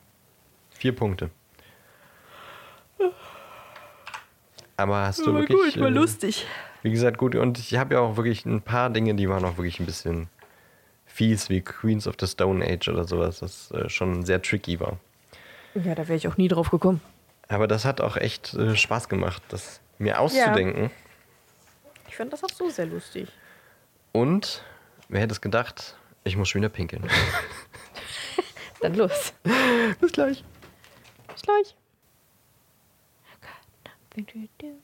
Vier 0.74 0.94
Punkte. 0.94 1.30
Aber 4.76 5.06
hast 5.06 5.20
du 5.20 5.30
Aber 5.30 5.40
wirklich. 5.40 5.74
gut, 5.74 5.80
war 5.80 5.88
äh, 5.88 5.92
lustig. 5.92 6.46
Wie 6.82 6.90
gesagt, 6.90 7.18
gut. 7.18 7.34
Und 7.34 7.58
ich 7.58 7.76
habe 7.76 7.94
ja 7.94 8.00
auch 8.00 8.16
wirklich 8.16 8.44
ein 8.44 8.62
paar 8.62 8.90
Dinge, 8.90 9.14
die 9.14 9.28
waren 9.28 9.44
auch 9.44 9.56
wirklich 9.56 9.78
ein 9.78 9.86
bisschen 9.86 10.28
fies, 11.06 11.50
wie 11.50 11.60
Queens 11.60 12.06
of 12.06 12.16
the 12.18 12.26
Stone 12.26 12.64
Age 12.64 12.88
oder 12.88 13.04
sowas, 13.04 13.40
das 13.40 13.70
äh, 13.70 13.88
schon 13.88 14.24
sehr 14.24 14.40
tricky 14.42 14.80
war. 14.80 14.98
Ja, 15.74 15.94
da 15.94 16.08
wäre 16.08 16.16
ich 16.16 16.26
auch 16.26 16.36
nie 16.36 16.48
drauf 16.48 16.70
gekommen. 16.70 17.00
Aber 17.48 17.68
das 17.68 17.84
hat 17.84 18.00
auch 18.00 18.16
echt 18.16 18.54
äh, 18.54 18.76
Spaß 18.76 19.08
gemacht, 19.08 19.42
das 19.48 19.80
mir 19.98 20.18
auszudenken. 20.20 20.90
Ich 22.08 22.16
fand 22.16 22.32
das 22.32 22.42
auch 22.42 22.50
so 22.50 22.68
sehr 22.70 22.86
lustig. 22.86 23.28
Und, 24.12 24.64
wer 25.08 25.20
hätte 25.20 25.32
es 25.32 25.40
gedacht, 25.40 25.96
ich 26.24 26.36
muss 26.36 26.48
schon 26.48 26.60
wieder 26.60 26.68
pinkeln. 26.70 27.08
Dann 28.80 28.94
los. 28.94 29.32
Bis 30.00 30.12
gleich. 30.12 30.44
Bis 31.32 31.42
gleich. 31.42 31.76
Got 33.40 33.50
nothing 33.84 34.26
to 34.26 34.48
do. 34.58 34.74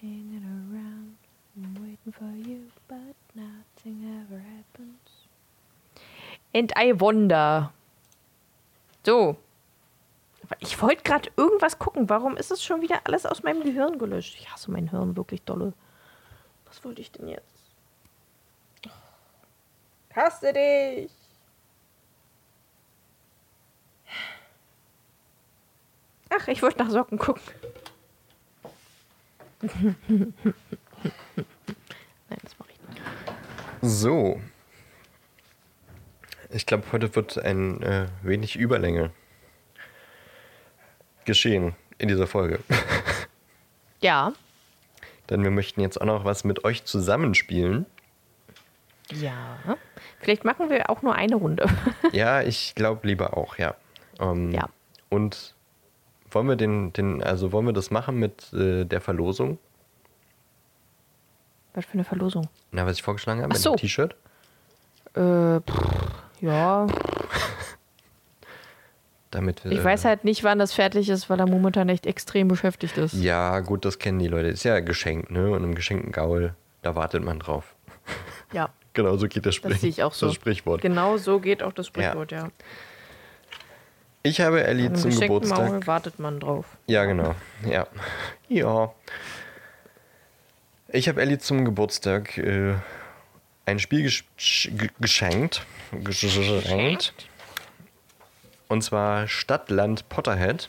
Hanging 0.00 0.44
around. 0.44 1.16
I'm 1.56 1.74
waiting 1.74 2.12
for 2.12 2.30
you, 2.48 2.70
but 2.86 3.14
nothing 3.34 4.04
ever 4.22 4.40
happens. 4.40 5.28
And 6.54 6.72
I 6.76 6.92
wonder. 6.98 7.72
So. 9.04 9.36
Ich 10.60 10.80
wollte 10.80 11.02
gerade 11.02 11.30
irgendwas 11.36 11.78
gucken. 11.78 12.08
Warum 12.08 12.36
ist 12.36 12.50
es 12.50 12.64
schon 12.64 12.80
wieder 12.80 13.00
alles 13.04 13.26
aus 13.26 13.42
meinem 13.42 13.62
Gehirn 13.62 13.98
gelöscht? 13.98 14.36
Ich 14.38 14.50
hasse 14.50 14.70
mein 14.70 14.88
Hirn 14.88 15.16
wirklich 15.16 15.42
dolle. 15.42 15.74
Was 16.64 16.82
wollte 16.84 17.02
ich 17.02 17.12
denn 17.12 17.28
jetzt? 17.28 17.58
Hasse 20.14 20.52
dich! 20.52 21.12
Ach, 26.30 26.48
ich 26.48 26.62
wollte 26.62 26.78
nach 26.82 26.90
Socken 26.90 27.18
gucken. 27.18 27.42
Nein, 29.62 30.34
das 32.42 32.58
mache 32.58 32.68
ich 32.72 32.88
nicht. 32.88 33.02
So. 33.82 34.40
Ich 36.50 36.66
glaube, 36.66 36.84
heute 36.92 37.14
wird 37.14 37.38
ein 37.38 37.82
äh, 37.82 38.06
wenig 38.22 38.56
Überlänge 38.56 39.10
geschehen 41.24 41.74
in 41.98 42.08
dieser 42.08 42.26
Folge. 42.26 42.60
Ja. 44.00 44.32
Denn 45.28 45.42
wir 45.42 45.50
möchten 45.50 45.80
jetzt 45.80 46.00
auch 46.00 46.06
noch 46.06 46.24
was 46.24 46.44
mit 46.44 46.62
euch 46.62 46.84
zusammenspielen. 46.84 47.84
Ja. 49.10 49.58
Vielleicht 50.20 50.44
machen 50.44 50.70
wir 50.70 50.88
auch 50.88 51.02
nur 51.02 51.16
eine 51.16 51.34
Runde. 51.34 51.66
Ja, 52.12 52.42
ich 52.42 52.76
glaube 52.76 53.08
lieber 53.08 53.36
auch, 53.36 53.58
ja. 53.58 53.74
Ähm, 54.20 54.52
Ja. 54.52 54.68
Und 55.08 55.56
wollen 56.30 56.48
wir 56.48 56.56
den, 56.56 56.92
den, 56.92 57.22
also 57.22 57.52
wollen 57.52 57.66
wir 57.66 57.72
das 57.72 57.90
machen 57.90 58.16
mit 58.16 58.52
äh, 58.52 58.84
der 58.84 59.00
Verlosung? 59.00 59.58
Was 61.74 61.84
für 61.84 61.94
eine 61.94 62.04
Verlosung? 62.04 62.48
Na, 62.72 62.86
was 62.86 62.96
ich 62.96 63.02
vorgeschlagen 63.02 63.40
habe, 63.42 63.50
Ach 63.52 63.56
mit 63.56 63.62
so. 63.62 63.74
dem 63.74 63.78
T-Shirt? 63.78 64.16
Äh, 65.14 65.60
pff, 65.60 66.10
ja. 66.40 66.86
Damit 69.30 69.62
wir, 69.64 69.72
Ich 69.72 69.84
weiß 69.84 70.04
halt 70.06 70.24
nicht, 70.24 70.42
wann 70.42 70.58
das 70.58 70.72
fertig 70.72 71.08
ist, 71.10 71.28
weil 71.28 71.38
er 71.38 71.46
momentan 71.46 71.88
echt 71.90 72.06
extrem 72.06 72.48
beschäftigt 72.48 72.96
ist. 72.96 73.12
Ja, 73.14 73.60
gut, 73.60 73.84
das 73.84 73.98
kennen 73.98 74.18
die 74.18 74.26
Leute. 74.28 74.48
Ist 74.48 74.64
ja 74.64 74.80
geschenkt, 74.80 75.30
ne? 75.30 75.50
Und 75.50 75.64
im 75.64 75.74
geschenkten 75.74 76.12
Gaul, 76.12 76.54
da 76.82 76.94
wartet 76.94 77.22
man 77.22 77.38
drauf. 77.38 77.74
Ja. 78.52 78.70
Genau, 78.94 79.16
so 79.16 79.28
geht 79.28 79.46
das, 79.46 79.54
Sprich 79.54 79.94
Das 79.96 80.18
so. 80.18 80.26
das 80.26 80.34
Sprichwort. 80.34 80.80
Genau 80.80 81.18
so 81.18 81.38
geht 81.38 81.62
auch 81.62 81.72
das 81.72 81.86
Sprichwort, 81.86 82.32
ja. 82.32 82.48
Ich 84.28 84.42
habe 84.42 84.62
Ellie 84.62 84.92
zum 84.92 85.10
Geburtstag. 85.18 85.58
Maul 85.70 85.86
wartet 85.86 86.18
man 86.18 86.38
drauf. 86.38 86.66
Ja, 86.86 87.06
genau. 87.06 87.34
Ja. 87.66 87.86
Ja. 88.48 88.92
Ich 90.88 91.08
habe 91.08 91.22
Ellie 91.22 91.38
zum 91.38 91.64
Geburtstag 91.64 92.36
äh, 92.36 92.74
ein 93.64 93.78
Spiel 93.78 94.02
gesch 94.02 94.24
ge- 94.36 94.90
geschenkt. 95.00 95.64
Geschenkt. 95.92 97.14
Und 98.68 98.82
zwar 98.82 99.26
Stadtland 99.28 100.06
Potterhead. 100.10 100.68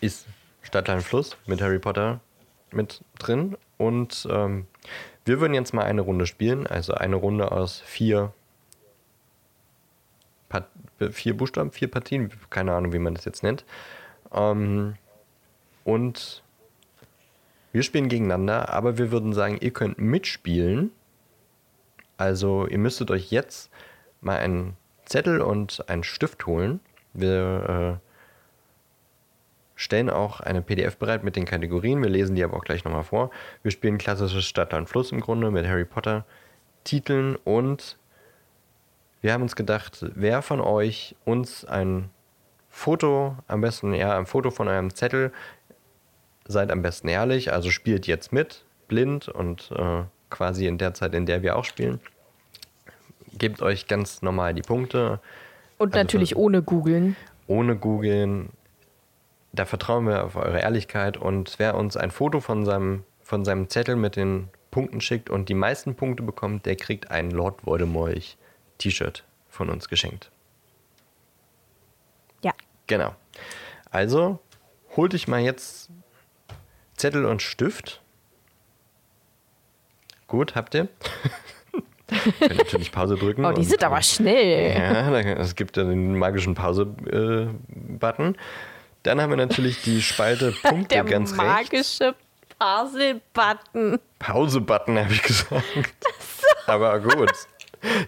Ist 0.00 0.26
Stadtland 0.62 1.02
Fluss 1.02 1.36
mit 1.46 1.60
Harry 1.60 1.80
Potter 1.80 2.20
mit 2.70 3.02
drin. 3.18 3.56
Und 3.78 4.28
ähm, 4.30 4.66
wir 5.24 5.40
würden 5.40 5.54
jetzt 5.54 5.74
mal 5.74 5.84
eine 5.84 6.02
Runde 6.02 6.26
spielen. 6.26 6.68
Also 6.68 6.94
eine 6.94 7.16
Runde 7.16 7.50
aus 7.50 7.80
vier, 7.84 8.32
Part 10.48 10.68
vier 11.10 11.36
Buchstaben, 11.36 11.72
vier 11.72 11.90
Partien. 11.90 12.30
Keine 12.50 12.74
Ahnung, 12.74 12.92
wie 12.92 12.98
man 12.98 13.14
das 13.14 13.24
jetzt 13.24 13.42
nennt. 13.42 13.64
Ähm, 14.32 14.94
und 15.84 16.42
wir 17.72 17.82
spielen 17.82 18.08
gegeneinander, 18.08 18.70
aber 18.70 18.98
wir 18.98 19.10
würden 19.12 19.32
sagen, 19.32 19.58
ihr 19.60 19.70
könnt 19.70 19.98
mitspielen. 19.98 20.90
Also 22.16 22.66
ihr 22.66 22.78
müsstet 22.78 23.10
euch 23.10 23.30
jetzt 23.30 23.70
mal 24.20 24.38
einen 24.38 24.76
Zettel 25.04 25.40
und 25.40 25.88
einen 25.88 26.02
Stift 26.02 26.46
holen. 26.46 26.80
Wir 27.12 28.00
äh, 28.00 28.06
stellen 29.74 30.10
auch 30.10 30.40
eine 30.40 30.62
PDF 30.62 30.96
bereit 30.96 31.22
mit 31.22 31.36
den 31.36 31.44
Kategorien. 31.44 32.02
Wir 32.02 32.10
lesen 32.10 32.34
die 32.34 32.42
aber 32.42 32.56
auch 32.56 32.64
gleich 32.64 32.84
nochmal 32.84 33.04
vor. 33.04 33.30
Wir 33.62 33.70
spielen 33.70 33.98
klassisches 33.98 34.44
Stadtland 34.46 34.88
Fluss 34.88 35.12
im 35.12 35.20
Grunde 35.20 35.50
mit 35.50 35.66
Harry 35.66 35.84
Potter 35.84 36.24
Titeln 36.84 37.36
und 37.36 37.98
wir 39.22 39.32
haben 39.32 39.42
uns 39.42 39.56
gedacht, 39.56 40.04
wer 40.14 40.42
von 40.42 40.60
euch 40.60 41.16
uns 41.24 41.64
ein 41.64 42.10
Foto, 42.70 43.36
am 43.48 43.60
besten 43.60 43.94
ja, 43.94 44.16
ein 44.18 44.26
Foto 44.26 44.50
von 44.50 44.68
eurem 44.68 44.94
Zettel, 44.94 45.32
seid 46.46 46.70
am 46.70 46.82
besten 46.82 47.08
ehrlich, 47.08 47.52
also 47.52 47.70
spielt 47.70 48.06
jetzt 48.06 48.32
mit, 48.32 48.64
blind 48.88 49.28
und 49.28 49.70
äh, 49.76 50.02
quasi 50.30 50.66
in 50.66 50.78
der 50.78 50.94
Zeit, 50.94 51.14
in 51.14 51.26
der 51.26 51.42
wir 51.42 51.56
auch 51.56 51.64
spielen. 51.64 52.00
Gebt 53.38 53.62
euch 53.62 53.86
ganz 53.86 54.22
normal 54.22 54.54
die 54.54 54.62
Punkte, 54.62 55.20
Und 55.78 55.94
Also 55.94 56.04
natürlich 56.04 56.30
so- 56.30 56.36
ohne 56.36 56.62
googeln. 56.62 57.16
ohne 57.46 57.76
googeln. 57.76 58.50
Da 59.52 59.64
vertrauen 59.64 60.06
wir 60.06 60.24
auf 60.24 60.36
eure 60.36 60.60
Ehrlichkeit 60.60 61.16
und 61.16 61.54
wer 61.58 61.76
uns 61.76 61.96
ein 61.96 62.10
Foto 62.10 62.40
von 62.40 62.64
seinem, 62.64 63.04
von 63.22 63.44
seinem 63.44 63.68
Zettel 63.70 63.96
mit 63.96 64.16
den 64.16 64.48
Punkten 64.70 65.00
schickt 65.00 65.30
und 65.30 65.48
die 65.48 65.54
meisten 65.54 65.94
Punkte 65.94 66.22
bekommt, 66.22 66.66
der 66.66 66.76
kriegt 66.76 67.10
ein 67.10 67.30
Lord 67.30 67.66
Voldemort 67.66 68.36
T-Shirt 68.78 69.24
von 69.48 69.70
uns 69.70 69.88
geschenkt. 69.88 70.30
Ja. 72.42 72.52
Genau. 72.86 73.14
Also, 73.90 74.38
hol 74.96 75.08
dich 75.08 75.28
mal 75.28 75.40
jetzt 75.40 75.90
Zettel 76.96 77.24
und 77.24 77.42
Stift. 77.42 78.02
Gut, 80.28 80.54
habt 80.54 80.74
ihr? 80.74 80.88
Könnt 82.38 82.58
natürlich 82.58 82.92
Pause 82.92 83.16
drücken. 83.16 83.44
Oh, 83.44 83.52
die 83.52 83.64
sind 83.64 83.82
aber 83.82 84.00
schnell. 84.02 84.76
ja, 84.78 85.18
es 85.40 85.54
gibt 85.56 85.76
ja 85.76 85.84
den 85.84 86.16
magischen 86.18 86.54
Pause-Button. 86.54 88.36
Dann 89.02 89.20
haben 89.20 89.30
wir 89.30 89.36
natürlich 89.36 89.82
die 89.82 90.02
Spalte 90.02 90.52
Punkte 90.62 90.94
Der 90.94 91.04
ganz 91.04 91.32
rechts. 91.32 91.36
magische 91.42 92.14
Puzzle-Button. 92.58 93.98
Pause-Button 94.18 94.98
habe 94.98 95.12
ich 95.12 95.22
gesagt. 95.22 95.64
Aber 96.66 96.98
gut. 97.00 97.30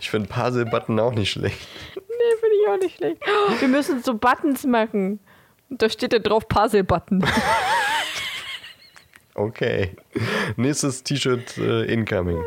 Ich 0.00 0.10
finde 0.10 0.28
Puzzle-Button 0.28 0.98
auch 1.00 1.12
nicht 1.12 1.30
schlecht. 1.30 1.68
Nee, 1.94 2.36
finde 2.40 2.56
ich 2.62 2.68
auch 2.68 2.78
nicht 2.78 2.96
schlecht. 2.96 3.22
Wir 3.60 3.68
müssen 3.68 4.02
so 4.02 4.14
Buttons 4.14 4.64
machen. 4.64 5.20
Und 5.70 5.82
da 5.82 5.88
steht 5.88 6.12
da 6.12 6.18
drauf 6.18 6.48
Puzzle-Button. 6.48 7.24
Okay. 9.38 9.92
Nächstes 10.56 11.04
T-Shirt 11.04 11.58
äh, 11.58 11.84
incoming. 11.84 12.42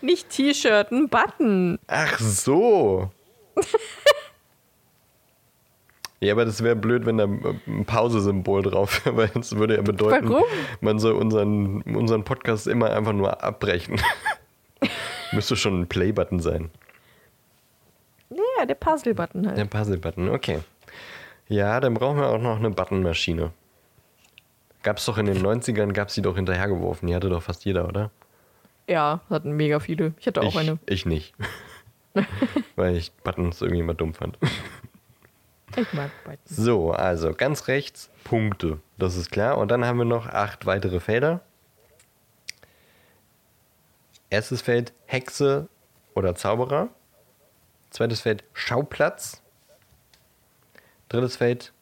Nicht 0.00 0.30
T-Shirt, 0.30 0.90
ein 0.90 1.10
Button. 1.10 1.78
Ach 1.86 2.18
so. 2.18 3.10
ja, 6.20 6.32
aber 6.32 6.46
das 6.46 6.62
wäre 6.64 6.76
blöd, 6.76 7.04
wenn 7.04 7.18
da 7.18 7.24
ein 7.24 7.84
Pause-Symbol 7.84 8.62
drauf 8.62 9.04
wäre, 9.04 9.16
weil 9.18 9.28
das 9.28 9.54
würde 9.56 9.76
ja 9.76 9.82
bedeuten, 9.82 10.30
Warum? 10.30 10.44
man 10.80 10.98
soll 10.98 11.12
unseren, 11.12 11.82
unseren 11.82 12.24
Podcast 12.24 12.68
immer 12.68 12.90
einfach 12.90 13.12
nur 13.12 13.44
abbrechen. 13.44 14.00
Müsste 15.32 15.56
schon 15.56 15.80
ein 15.80 15.88
Play-Button 15.88 16.40
sein. 16.40 16.70
Ja, 18.30 18.66
der 18.66 18.74
Puzzle-Button 18.74 19.46
halt. 19.46 19.58
Der 19.58 19.64
Puzzle-Button, 19.64 20.28
okay. 20.30 20.60
Ja, 21.48 21.80
dann 21.80 21.94
brauchen 21.94 22.18
wir 22.18 22.28
auch 22.28 22.40
noch 22.40 22.58
eine 22.58 22.70
Buttonmaschine. 22.70 23.52
Gab's 24.82 25.04
doch 25.04 25.18
in 25.18 25.26
den 25.26 25.38
90ern, 25.38 25.92
gab's 25.92 26.14
die 26.14 26.22
doch 26.22 26.36
hinterhergeworfen. 26.36 27.08
Die 27.08 27.14
hatte 27.14 27.28
doch 27.28 27.42
fast 27.42 27.64
jeder, 27.64 27.88
oder? 27.88 28.10
Ja, 28.88 29.20
hatten 29.30 29.52
mega 29.52 29.80
viele. 29.80 30.14
Ich 30.18 30.26
hatte 30.26 30.40
auch 30.40 30.48
ich, 30.54 30.58
eine. 30.58 30.78
Ich 30.86 31.06
nicht. 31.06 31.34
Weil 32.76 32.96
ich 32.96 33.12
Buttons 33.12 33.60
irgendwie 33.62 33.80
immer 33.80 33.94
dumm 33.94 34.14
fand. 34.14 34.38
Ich 35.76 35.92
mag 35.92 36.10
Buttons. 36.24 36.40
So, 36.44 36.90
also 36.90 37.32
ganz 37.32 37.68
rechts 37.68 38.10
Punkte. 38.24 38.80
Das 38.98 39.16
ist 39.16 39.30
klar. 39.30 39.56
Und 39.58 39.70
dann 39.70 39.84
haben 39.84 39.98
wir 39.98 40.04
noch 40.04 40.26
acht 40.26 40.66
weitere 40.66 41.00
Felder. 41.00 41.40
Erstes 44.32 44.62
Feld 44.62 44.94
Hexe 45.04 45.68
oder 46.14 46.34
Zauberer. 46.34 46.88
Zweites 47.90 48.22
Feld 48.22 48.44
Schauplatz. 48.54 49.42
Drittes 51.10 51.36
Feld 51.36 51.74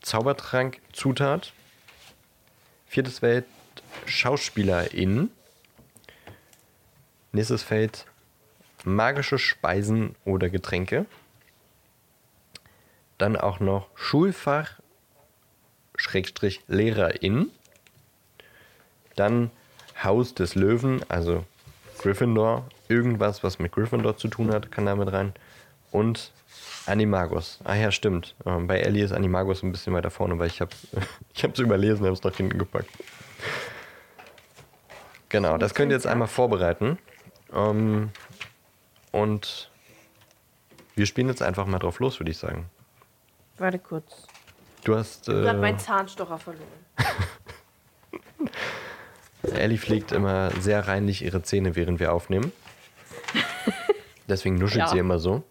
Zaubertrank, 0.00 0.80
Zutat. 0.92 1.52
Viertes 2.88 3.20
Feld 3.20 3.44
Schauspielerin. 4.04 5.30
Nächstes 7.30 7.62
Feld 7.62 8.04
magische 8.82 9.38
Speisen 9.38 10.16
oder 10.24 10.50
Getränke. 10.50 11.06
Dann 13.18 13.36
auch 13.36 13.60
noch 13.60 13.86
Schulfach 13.94 14.80
Schrägstrich 15.94 16.62
Lehrerin. 16.66 17.52
Dann 19.14 19.52
Haus 20.02 20.34
des 20.34 20.54
Löwen, 20.54 21.04
also 21.08 21.44
Gryffindor. 21.98 22.64
Irgendwas, 22.88 23.42
was 23.42 23.58
mit 23.58 23.72
Gryffindor 23.72 24.16
zu 24.16 24.28
tun 24.28 24.52
hat, 24.52 24.70
kann 24.70 24.86
damit 24.86 25.12
rein. 25.12 25.32
Und 25.90 26.32
Animagus. 26.86 27.58
Ah 27.64 27.74
ja, 27.74 27.90
stimmt. 27.92 28.34
Ähm, 28.44 28.66
Bei 28.66 28.78
Ellie 28.80 29.04
ist 29.04 29.12
Animagus 29.12 29.62
ein 29.62 29.72
bisschen 29.72 29.94
weiter 29.94 30.10
vorne, 30.10 30.38
weil 30.38 30.48
ich 30.48 30.60
habe 30.60 30.72
ich 31.34 31.44
es 31.44 31.58
überlesen, 31.58 32.04
habe 32.04 32.14
es 32.14 32.22
nach 32.22 32.34
hinten 32.36 32.58
gepackt. 32.58 32.90
Genau, 35.28 35.56
das 35.58 35.74
könnt 35.74 35.90
ihr 35.92 35.96
jetzt 35.96 36.06
einmal 36.06 36.28
vorbereiten. 36.28 36.98
Ähm, 37.54 38.10
und 39.12 39.70
wir 40.94 41.06
spielen 41.06 41.28
jetzt 41.28 41.42
einfach 41.42 41.66
mal 41.66 41.78
drauf 41.78 42.00
los, 42.00 42.18
würde 42.20 42.30
ich 42.30 42.38
sagen. 42.38 42.66
Warte 43.58 43.78
kurz. 43.78 44.26
Du 44.84 44.96
hast. 44.96 45.28
Ich 45.28 45.34
habe 45.34 45.48
Äh, 45.48 45.54
meinen 45.54 45.78
Zahnstocher 45.78 46.38
verloren. 46.38 46.66
Ellie 49.42 49.78
pflegt 49.78 50.12
immer 50.12 50.50
sehr 50.60 50.86
reinlich 50.86 51.22
ihre 51.24 51.42
Zähne, 51.42 51.74
während 51.76 51.98
wir 52.00 52.12
aufnehmen. 52.12 52.52
Deswegen 54.28 54.56
nuschelt 54.56 54.82
Ja. 54.84 54.88
sie 54.88 54.98
immer 54.98 55.18
so. 55.18 55.42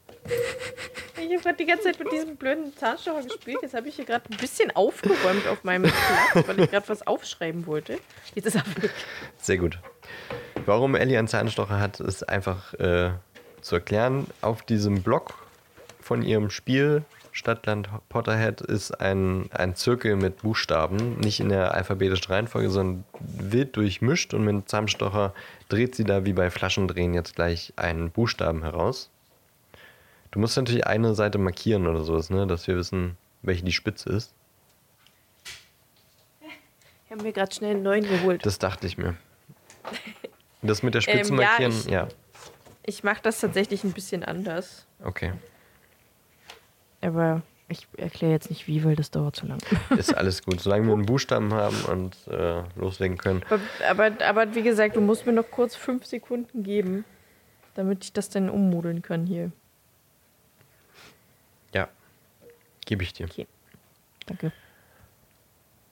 Ich 1.17 1.31
habe 1.37 1.43
gerade 1.43 1.57
die 1.57 1.65
ganze 1.65 1.83
Zeit 1.85 1.99
mit 1.99 2.11
diesem 2.11 2.35
blöden 2.35 2.75
Zahnstocher 2.77 3.23
gespielt. 3.23 3.57
Jetzt 3.61 3.73
habe 3.73 3.87
ich 3.89 3.95
hier 3.95 4.05
gerade 4.05 4.23
ein 4.31 4.37
bisschen 4.37 4.71
aufgeräumt 4.75 5.47
auf 5.47 5.63
meinem 5.63 5.91
Platz, 6.33 6.47
weil 6.47 6.59
ich 6.59 6.69
gerade 6.71 6.87
was 6.89 7.05
aufschreiben 7.07 7.65
wollte. 7.67 7.99
Jetzt 8.35 8.45
ist 8.47 8.55
er 8.55 8.63
weg. 8.81 8.91
Sehr 9.37 9.57
gut. 9.57 9.79
Warum 10.65 10.95
Ellie 10.95 11.17
einen 11.17 11.27
Zahnstocher 11.27 11.79
hat, 11.79 11.99
ist 11.99 12.27
einfach 12.29 12.73
äh, 12.75 13.11
zu 13.61 13.75
erklären. 13.75 14.27
Auf 14.41 14.61
diesem 14.63 15.01
Block 15.03 15.33
von 16.01 16.21
ihrem 16.21 16.49
Spiel 16.49 17.03
Stadtland 17.33 17.87
Potterhead 18.09 18.59
ist 18.61 18.91
ein, 18.99 19.49
ein 19.53 19.75
Zirkel 19.75 20.15
mit 20.17 20.41
Buchstaben, 20.41 21.17
nicht 21.19 21.39
in 21.39 21.49
der 21.49 21.73
alphabetischen 21.73 22.25
Reihenfolge, 22.33 22.69
sondern 22.69 23.03
wild 23.19 23.75
durchmischt 23.77 24.33
und 24.33 24.43
mit 24.43 24.51
dem 24.53 24.67
Zahnstocher 24.67 25.33
dreht 25.69 25.95
sie 25.95 26.03
da 26.03 26.25
wie 26.25 26.33
bei 26.33 26.49
Flaschendrehen 26.51 27.13
jetzt 27.13 27.35
gleich 27.35 27.71
einen 27.77 28.11
Buchstaben 28.11 28.63
heraus. 28.63 29.09
Du 30.31 30.39
musst 30.39 30.57
natürlich 30.57 30.87
eine 30.87 31.15
Seite 31.15 31.37
markieren 31.37 31.87
oder 31.87 32.03
sowas, 32.03 32.29
ne, 32.29 32.47
dass 32.47 32.67
wir 32.67 32.75
wissen, 32.75 33.17
welche 33.43 33.63
die 33.63 33.71
Spitze 33.73 34.09
ist. 34.09 34.33
Ich 37.05 37.11
habe 37.11 37.23
mir 37.23 37.33
gerade 37.33 37.53
schnell 37.53 37.71
einen 37.71 37.83
neuen 37.83 38.03
geholt. 38.07 38.45
Das 38.45 38.59
dachte 38.59 38.87
ich 38.87 38.97
mir. 38.97 39.15
Das 40.61 40.83
mit 40.83 40.93
der 40.95 41.01
Spitze 41.01 41.31
Ähm, 41.33 41.39
ja, 41.39 41.45
markieren, 41.47 41.71
ich- 41.71 41.85
ja. 41.85 42.07
Ich 42.83 43.03
mache 43.03 43.21
das 43.21 43.39
tatsächlich 43.39 43.83
ein 43.83 43.91
bisschen 43.91 44.23
anders. 44.23 44.85
Okay. 45.03 45.33
Aber 47.01 47.41
ich 47.67 47.87
erkläre 47.97 48.33
jetzt 48.33 48.49
nicht 48.49 48.67
wie, 48.67 48.83
weil 48.83 48.95
das 48.95 49.11
dauert 49.11 49.35
zu 49.35 49.47
lang. 49.47 49.59
Ist 49.97 50.15
alles 50.15 50.43
gut. 50.43 50.59
Solange 50.59 50.87
wir 50.87 50.93
einen 50.93 51.05
Buchstaben 51.05 51.53
haben 51.53 51.81
und 51.85 52.27
äh, 52.27 52.63
loslegen 52.75 53.17
können. 53.17 53.41
aber, 53.49 53.61
aber, 54.07 54.25
aber 54.25 54.55
wie 54.55 54.61
gesagt, 54.61 54.95
du 54.95 55.01
musst 55.01 55.25
mir 55.25 55.33
noch 55.33 55.49
kurz 55.49 55.75
fünf 55.75 56.05
Sekunden 56.05 56.63
geben, 56.63 57.05
damit 57.75 58.03
ich 58.03 58.13
das 58.13 58.29
dann 58.29 58.49
ummodeln 58.49 59.01
kann 59.01 59.25
hier. 59.25 59.51
Ja. 61.73 61.87
Gebe 62.85 63.03
ich 63.03 63.13
dir. 63.13 63.25
Okay. 63.25 63.47
Danke. 64.25 64.51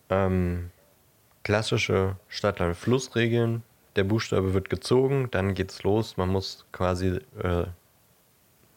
Ähm, 0.10 0.72
klassische 1.43 2.18
Stadtland-Flussregeln. 2.28 3.64
Der 3.95 4.03
Buchstabe 4.03 4.53
wird 4.53 4.70
gezogen, 4.70 5.30
dann 5.32 5.55
geht's 5.55 5.84
los. 5.84 6.18
Man 6.18 6.30
muss 6.30 6.66
quasi. 6.72 7.20
Äh, 7.41 7.66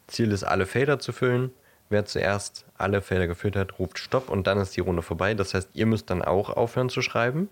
Ziel 0.08 0.32
ist, 0.32 0.44
alle 0.44 0.66
Felder 0.66 0.98
zu 0.98 1.12
füllen. 1.12 1.52
Wer 1.92 2.06
zuerst 2.06 2.64
alle 2.78 3.02
Felder 3.02 3.26
gefüllt 3.26 3.54
hat, 3.54 3.78
ruft 3.78 3.98
Stopp 3.98 4.30
und 4.30 4.46
dann 4.46 4.56
ist 4.56 4.74
die 4.74 4.80
Runde 4.80 5.02
vorbei. 5.02 5.34
Das 5.34 5.52
heißt, 5.52 5.68
ihr 5.74 5.84
müsst 5.84 6.08
dann 6.08 6.22
auch 6.22 6.48
aufhören 6.48 6.88
zu 6.88 7.02
schreiben. 7.02 7.50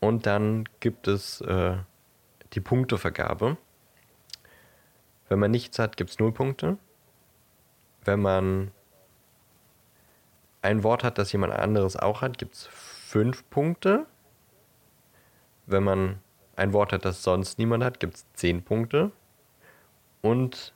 Und 0.00 0.26
dann 0.26 0.68
gibt 0.80 1.08
es 1.08 1.40
äh, 1.40 1.78
die 2.52 2.60
Punktevergabe. 2.60 3.56
Wenn 5.30 5.38
man 5.38 5.50
nichts 5.50 5.78
hat, 5.78 5.96
gibt 5.96 6.10
es 6.10 6.18
null 6.18 6.30
Punkte. 6.30 6.76
Wenn 8.04 8.20
man 8.20 8.70
ein 10.60 10.82
Wort 10.82 11.04
hat, 11.04 11.16
das 11.16 11.32
jemand 11.32 11.54
anderes 11.54 11.96
auch 11.96 12.20
hat, 12.20 12.36
gibt 12.36 12.54
es 12.54 12.66
fünf 12.66 13.48
Punkte. 13.48 14.04
Wenn 15.64 15.84
man 15.84 16.18
ein 16.54 16.74
Wort 16.74 16.92
hat, 16.92 17.06
das 17.06 17.22
sonst 17.22 17.58
niemand 17.58 17.82
hat, 17.82 17.98
gibt 17.98 18.16
es 18.16 18.26
zehn 18.34 18.62
Punkte. 18.62 19.10
Und 20.20 20.74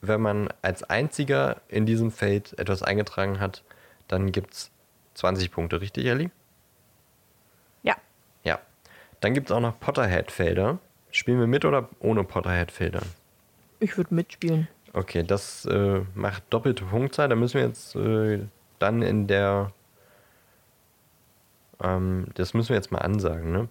wenn 0.00 0.20
man 0.20 0.48
als 0.62 0.82
einziger 0.84 1.60
in 1.68 1.86
diesem 1.86 2.10
Feld 2.10 2.58
etwas 2.58 2.82
eingetragen 2.82 3.40
hat, 3.40 3.62
dann 4.06 4.32
gibt 4.32 4.54
es 4.54 4.70
20 5.14 5.50
Punkte, 5.50 5.80
richtig, 5.80 6.06
Ellie? 6.06 6.30
Ja. 7.82 7.96
Ja. 8.44 8.58
Dann 9.20 9.34
gibt 9.34 9.50
es 9.50 9.56
auch 9.56 9.60
noch 9.60 9.78
Potterhead-Felder. 9.80 10.78
Spielen 11.10 11.40
wir 11.40 11.46
mit 11.46 11.64
oder 11.64 11.88
ohne 11.98 12.22
Potterhead-Felder? 12.24 13.02
Ich 13.80 13.96
würde 13.96 14.14
mitspielen. 14.14 14.68
Okay, 14.92 15.22
das 15.22 15.64
äh, 15.66 16.00
macht 16.14 16.44
doppelte 16.50 16.84
Punktzahl. 16.84 17.28
Da 17.28 17.36
müssen 17.36 17.54
wir 17.54 17.66
jetzt 17.66 17.94
äh, 17.96 18.40
dann 18.78 19.02
in 19.02 19.26
der. 19.26 19.72
Ähm, 21.82 22.26
das 22.34 22.54
müssen 22.54 22.70
wir 22.70 22.76
jetzt 22.76 22.90
mal 22.90 22.98
ansagen, 22.98 23.52
ne? 23.52 23.68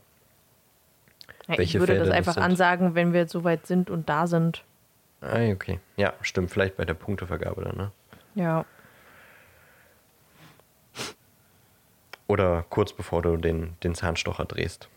Ja, 1.48 1.60
ich 1.60 1.74
würde 1.74 1.88
Felder 1.88 2.00
das 2.00 2.10
das 2.10 2.18
einfach 2.18 2.34
sind? 2.34 2.44
ansagen, 2.44 2.96
wenn 2.96 3.14
wir 3.14 3.28
so 3.28 3.44
weit 3.44 3.68
sind 3.68 3.90
und 3.90 4.10
da 4.10 4.28
sind. 4.28 4.64
Ah, 5.22 5.50
okay. 5.52 5.80
Ja, 5.96 6.14
stimmt. 6.22 6.52
Vielleicht 6.52 6.78
bei 6.78 6.86
der 6.86 6.94
Punktevergabe 6.94 7.64
dann, 7.64 7.76
ne? 7.76 7.92
Ja. 8.36 8.66
Oder 12.28 12.64
kurz 12.70 12.94
bevor 12.94 13.22
du 13.22 13.38
den, 13.38 13.78
den 13.84 13.96
Zahnstocher 13.96 14.46
drehst. 14.46 14.90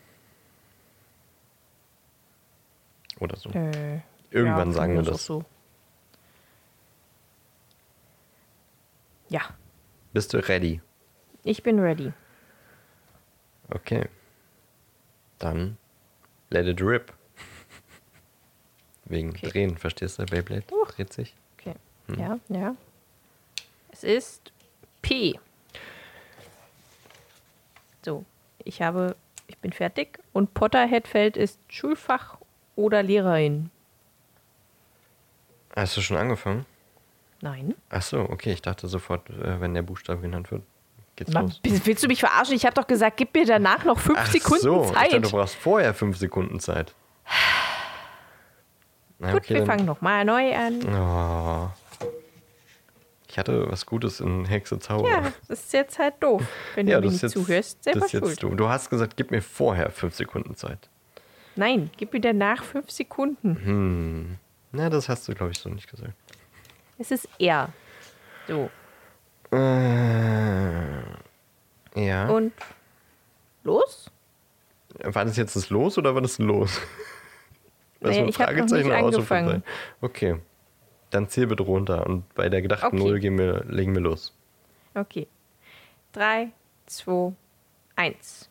Oder 3.20 3.36
so. 3.36 3.50
Äh, 3.50 4.00
Irgendwann 4.30 4.68
ja, 4.70 4.74
sagen 4.74 4.94
wir 4.94 5.02
das. 5.02 5.24
So. 5.24 5.44
Ja, 9.28 9.42
Bist 10.12 10.32
du 10.34 10.38
ready? 10.38 10.80
ich 11.44 11.62
bin 11.62 11.78
ready. 11.78 12.12
Okay. 13.70 14.08
Dann 15.38 15.76
let 16.50 16.66
it 16.66 16.82
rip. 16.82 17.12
Wegen 19.10 19.30
Okay. 19.30 19.48
Drehen, 19.48 19.76
verstehst 19.76 20.18
du? 20.18 20.24
Beyblade 20.24 20.64
Huch. 20.70 20.92
dreht 20.92 21.12
sich. 21.12 21.34
Okay. 21.58 21.74
Hm. 22.06 22.18
Ja, 22.18 22.38
ja. 22.48 22.74
Es 23.92 24.04
ist 24.04 24.52
P. 25.02 25.38
So, 28.04 28.24
ich 28.64 28.80
habe, 28.82 29.16
ich 29.48 29.58
bin 29.58 29.72
fertig. 29.72 30.18
Und 30.32 30.54
Potterhead-Feld 30.54 31.36
ist 31.36 31.58
Schulfach 31.68 32.38
oder 32.76 33.02
Lehrerin. 33.02 33.70
Hast 35.76 35.96
du 35.96 36.00
schon 36.00 36.16
angefangen? 36.16 36.66
Nein. 37.42 37.74
Ach 37.90 38.02
so, 38.02 38.20
okay. 38.20 38.52
Ich 38.52 38.62
dachte 38.62 38.86
sofort, 38.88 39.28
äh, 39.30 39.60
wenn 39.60 39.74
der 39.74 39.82
Buchstabe 39.82 40.20
genannt 40.20 40.50
wird, 40.50 40.62
geht's 41.16 41.32
Mann, 41.32 41.46
los. 41.46 41.60
willst 41.84 42.02
du 42.04 42.08
mich 42.08 42.20
verarschen? 42.20 42.54
Ich 42.54 42.64
habe 42.64 42.74
doch 42.74 42.86
gesagt, 42.86 43.16
gib 43.16 43.34
mir 43.34 43.44
danach 43.46 43.84
noch 43.84 43.98
fünf 43.98 44.18
Ach 44.20 44.30
Sekunden 44.30 44.62
so, 44.62 44.84
ich 44.84 44.92
Zeit. 44.92 45.06
dachte, 45.12 45.20
du 45.22 45.30
brauchst 45.30 45.54
vorher 45.56 45.94
fünf 45.94 46.16
Sekunden 46.16 46.60
Zeit. 46.60 46.94
Na, 49.20 49.32
Gut, 49.32 49.42
okay, 49.42 49.50
wir 49.54 49.58
dann- 49.60 49.66
fangen 49.66 49.84
nochmal 49.84 50.24
neu 50.24 50.54
an. 50.54 50.80
Oh. 50.88 51.68
Ich 53.28 53.38
hatte 53.38 53.70
was 53.70 53.86
Gutes 53.86 54.18
in 54.18 54.44
Hexe 54.46 54.78
Zauber. 54.80 55.08
Ja, 55.08 55.32
das 55.46 55.60
ist 55.60 55.72
jetzt 55.72 55.98
halt 56.00 56.14
doof. 56.20 56.42
Wenn 56.74 56.88
Ja, 56.88 57.00
du 57.00 57.06
mir 57.06 57.12
nicht 57.12 57.22
jetzt, 57.22 57.32
zuhörst, 57.32 57.84
selber 57.84 58.00
das 58.00 58.06
ist 58.12 58.18
schuld. 58.18 58.30
jetzt 58.32 58.42
du. 58.42 58.54
Du 58.56 58.68
hast 58.68 58.90
gesagt, 58.90 59.16
gib 59.16 59.30
mir 59.30 59.40
vorher 59.40 59.90
fünf 59.90 60.14
Sekunden 60.16 60.56
Zeit. 60.56 60.88
Nein, 61.54 61.90
gib 61.96 62.12
mir 62.12 62.20
danach 62.20 62.64
fünf 62.64 62.90
Sekunden. 62.90 63.56
Hm. 63.64 64.36
Na, 64.72 64.88
das 64.90 65.08
hast 65.08 65.28
du, 65.28 65.34
glaube 65.34 65.52
ich, 65.52 65.58
so 65.58 65.68
nicht 65.68 65.88
gesagt. 65.90 66.14
Es 66.98 67.10
ist 67.12 67.28
er. 67.38 67.68
So. 68.48 68.68
Äh, 69.52 71.00
ja. 71.94 72.28
Und 72.28 72.52
los? 73.64 74.10
War 75.02 75.24
das 75.24 75.36
jetzt 75.36 75.54
das 75.56 75.70
Los 75.70 75.98
oder 75.98 76.14
war 76.14 76.22
das 76.22 76.38
ein 76.38 76.46
Los? 76.46 76.80
Was 78.00 78.16
Nee, 78.16 78.24
ich 78.24 78.36
Fragezeichen 78.36 78.92
angefangen. 78.92 79.62
Okay. 80.00 80.36
Dann 81.10 81.28
zähl 81.28 81.46
bitte 81.46 81.64
runter 81.64 82.06
und 82.06 82.32
bei 82.34 82.48
der 82.48 82.62
gedachten 82.62 82.86
Okay. 82.86 82.96
Null 82.96 83.18
gehen 83.18 83.38
wir, 83.38 83.64
legen 83.64 83.94
wir 83.94 84.00
los. 84.00 84.34
Okay. 84.94 85.26
Drei, 86.12 86.50
zwei, 86.86 87.32
eins. 87.96 88.50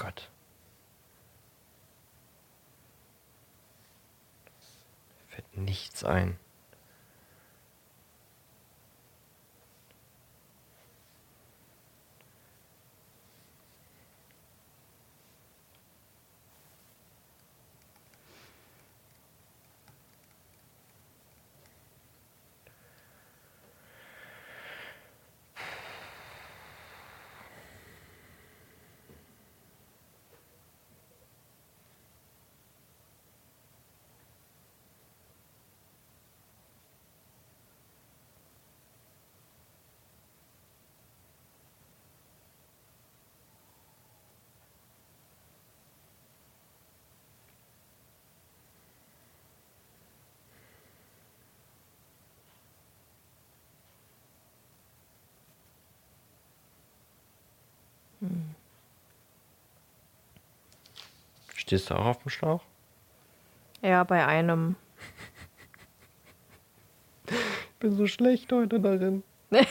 Gott. 0.00 0.30
Fällt 5.28 5.49
nichts 5.60 6.04
ein. 6.04 6.38
Stehst 61.54 61.90
du 61.90 61.94
auch 61.94 62.04
auf 62.06 62.22
dem 62.22 62.30
Schlauch? 62.30 62.62
Ja, 63.82 64.04
bei 64.04 64.26
einem. 64.26 64.76
Ich 67.28 67.82
bin 67.88 67.96
so 67.96 68.06
schlecht 68.06 68.52
heute 68.52 68.78
darin. 68.78 69.22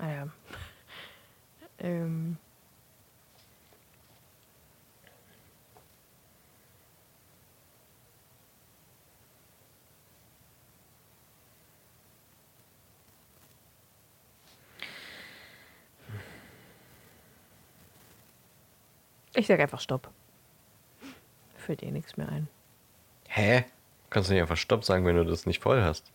Ah 0.00 0.08
ja. 0.10 0.28
Ähm. 1.78 2.36
Ich 19.38 19.46
sag 19.46 19.60
einfach 19.60 19.78
Stopp. 19.78 20.10
Fällt 21.56 21.80
dir 21.80 21.92
nichts 21.92 22.16
mehr 22.16 22.28
ein. 22.28 22.48
Hä? 23.28 23.64
Kannst 24.10 24.28
du 24.28 24.32
nicht 24.34 24.42
einfach 24.42 24.56
Stopp 24.56 24.84
sagen, 24.84 25.06
wenn 25.06 25.14
du 25.14 25.24
das 25.24 25.46
nicht 25.46 25.62
voll 25.62 25.80
hast? 25.80 26.10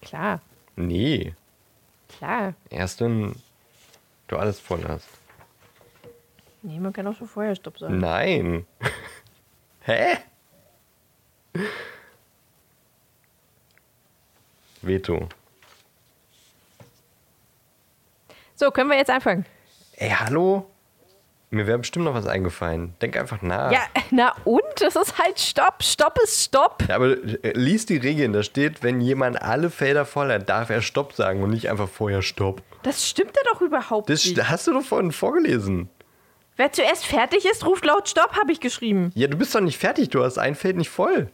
Klar, 0.00 0.40
Nee. 0.76 1.34
klar. 2.18 2.54
Erst 2.70 3.00
wenn 3.00 3.34
du 4.28 4.36
alles 4.36 4.60
voll 4.60 4.84
hast. 4.86 5.08
Nee, 6.62 6.78
man 6.78 6.92
kann 6.92 7.06
auch 7.08 7.16
schon 7.16 7.26
vorher 7.26 7.56
Stopp 7.56 7.76
sagen. 7.78 7.98
Nein. 7.98 8.66
Hä? 9.80 10.18
Veto. 14.82 15.28
So, 18.54 18.70
können 18.70 18.90
wir 18.90 18.96
jetzt 18.96 19.10
anfangen? 19.10 19.44
Ey, 19.96 20.10
hallo? 20.10 20.70
Mir 21.54 21.66
wäre 21.66 21.78
bestimmt 21.78 22.04
noch 22.04 22.14
was 22.14 22.26
eingefallen. 22.26 22.94
Denk 23.00 23.16
einfach 23.16 23.40
nach. 23.40 23.70
Ja, 23.70 23.80
na 24.10 24.34
und? 24.44 24.62
Das 24.80 24.96
ist 24.96 25.18
halt 25.18 25.38
Stopp. 25.38 25.82
Stopp 25.82 26.18
ist 26.22 26.42
Stopp. 26.44 26.82
Ja, 26.88 26.96
aber 26.96 27.12
äh, 27.12 27.52
lies 27.54 27.86
die 27.86 27.96
Regeln. 27.96 28.32
Da 28.32 28.42
steht, 28.42 28.82
wenn 28.82 29.00
jemand 29.00 29.40
alle 29.40 29.70
Felder 29.70 30.04
voll 30.04 30.32
hat, 30.32 30.48
darf 30.48 30.70
er 30.70 30.82
Stopp 30.82 31.12
sagen 31.12 31.42
und 31.42 31.50
nicht 31.50 31.70
einfach 31.70 31.88
vorher 31.88 32.22
Stopp. 32.22 32.60
Das 32.82 33.08
stimmt 33.08 33.32
ja 33.36 33.42
doch 33.52 33.60
überhaupt 33.60 34.10
Das 34.10 34.24
nicht. 34.24 34.38
st- 34.38 34.44
hast 34.50 34.66
du 34.66 34.72
doch 34.72 34.82
vorhin 34.82 35.12
vorgelesen. 35.12 35.88
Wer 36.56 36.72
zuerst 36.72 37.06
fertig 37.06 37.44
ist, 37.46 37.64
ruft 37.64 37.84
laut 37.84 38.08
Stopp, 38.08 38.36
habe 38.36 38.52
ich 38.52 38.60
geschrieben. 38.60 39.10
Ja, 39.14 39.26
du 39.28 39.36
bist 39.36 39.54
doch 39.54 39.60
nicht 39.60 39.78
fertig. 39.78 40.10
Du 40.10 40.22
hast 40.24 40.38
ein 40.38 40.54
Feld 40.54 40.76
nicht 40.76 40.90
voll. 40.90 41.30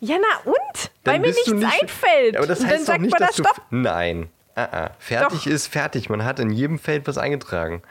Ja, 0.00 0.16
na 0.18 0.50
und? 0.50 0.90
Dann 1.04 1.14
Weil 1.14 1.20
mir 1.20 1.26
nichts 1.28 1.46
nicht- 1.48 1.82
einfällt. 1.82 2.36
Aber 2.36 2.46
das 2.46 2.60
Und 2.60 2.66
heißt 2.66 2.74
dann 2.74 2.80
doch 2.80 2.86
sagt 2.86 3.00
nicht, 3.02 3.10
man 3.12 3.20
da 3.20 3.26
dass 3.26 3.36
du. 3.36 3.42
Stopp. 3.44 3.62
Nein. 3.70 4.28
Ah, 4.54 4.68
ah. 4.72 4.90
Fertig 4.98 5.40
Doch. 5.44 5.46
ist 5.46 5.66
fertig. 5.68 6.08
Man 6.08 6.24
hat 6.24 6.38
in 6.40 6.50
jedem 6.50 6.78
Feld 6.78 7.06
was 7.06 7.18
eingetragen. 7.18 7.82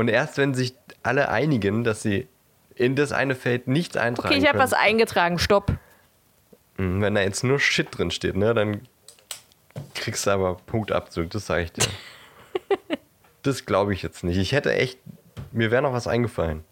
Und 0.00 0.08
erst 0.08 0.38
wenn 0.38 0.54
sich 0.54 0.72
alle 1.02 1.28
einigen, 1.28 1.84
dass 1.84 2.00
sie 2.00 2.26
in 2.74 2.96
das 2.96 3.12
eine 3.12 3.34
Feld 3.34 3.68
nichts 3.68 3.98
eintragen 3.98 4.28
Okay, 4.28 4.38
ich 4.42 4.48
habe 4.48 4.58
was 4.58 4.72
eingetragen. 4.72 5.38
Stopp. 5.38 5.74
Mhm, 6.78 7.02
wenn 7.02 7.14
da 7.14 7.20
jetzt 7.20 7.44
nur 7.44 7.60
Shit 7.60 7.88
drin 7.98 8.10
steht, 8.10 8.34
ne, 8.34 8.54
dann 8.54 8.88
kriegst 9.94 10.26
du 10.26 10.30
aber 10.30 10.54
Punktabzug, 10.54 11.28
das 11.28 11.44
sage 11.44 11.64
ich 11.64 11.72
dir. 11.72 11.84
das 13.42 13.66
glaube 13.66 13.92
ich 13.92 14.00
jetzt 14.00 14.24
nicht. 14.24 14.38
Ich 14.38 14.52
hätte 14.52 14.72
echt, 14.72 14.98
mir 15.52 15.70
wäre 15.70 15.82
noch 15.82 15.92
was 15.92 16.06
eingefallen. 16.06 16.64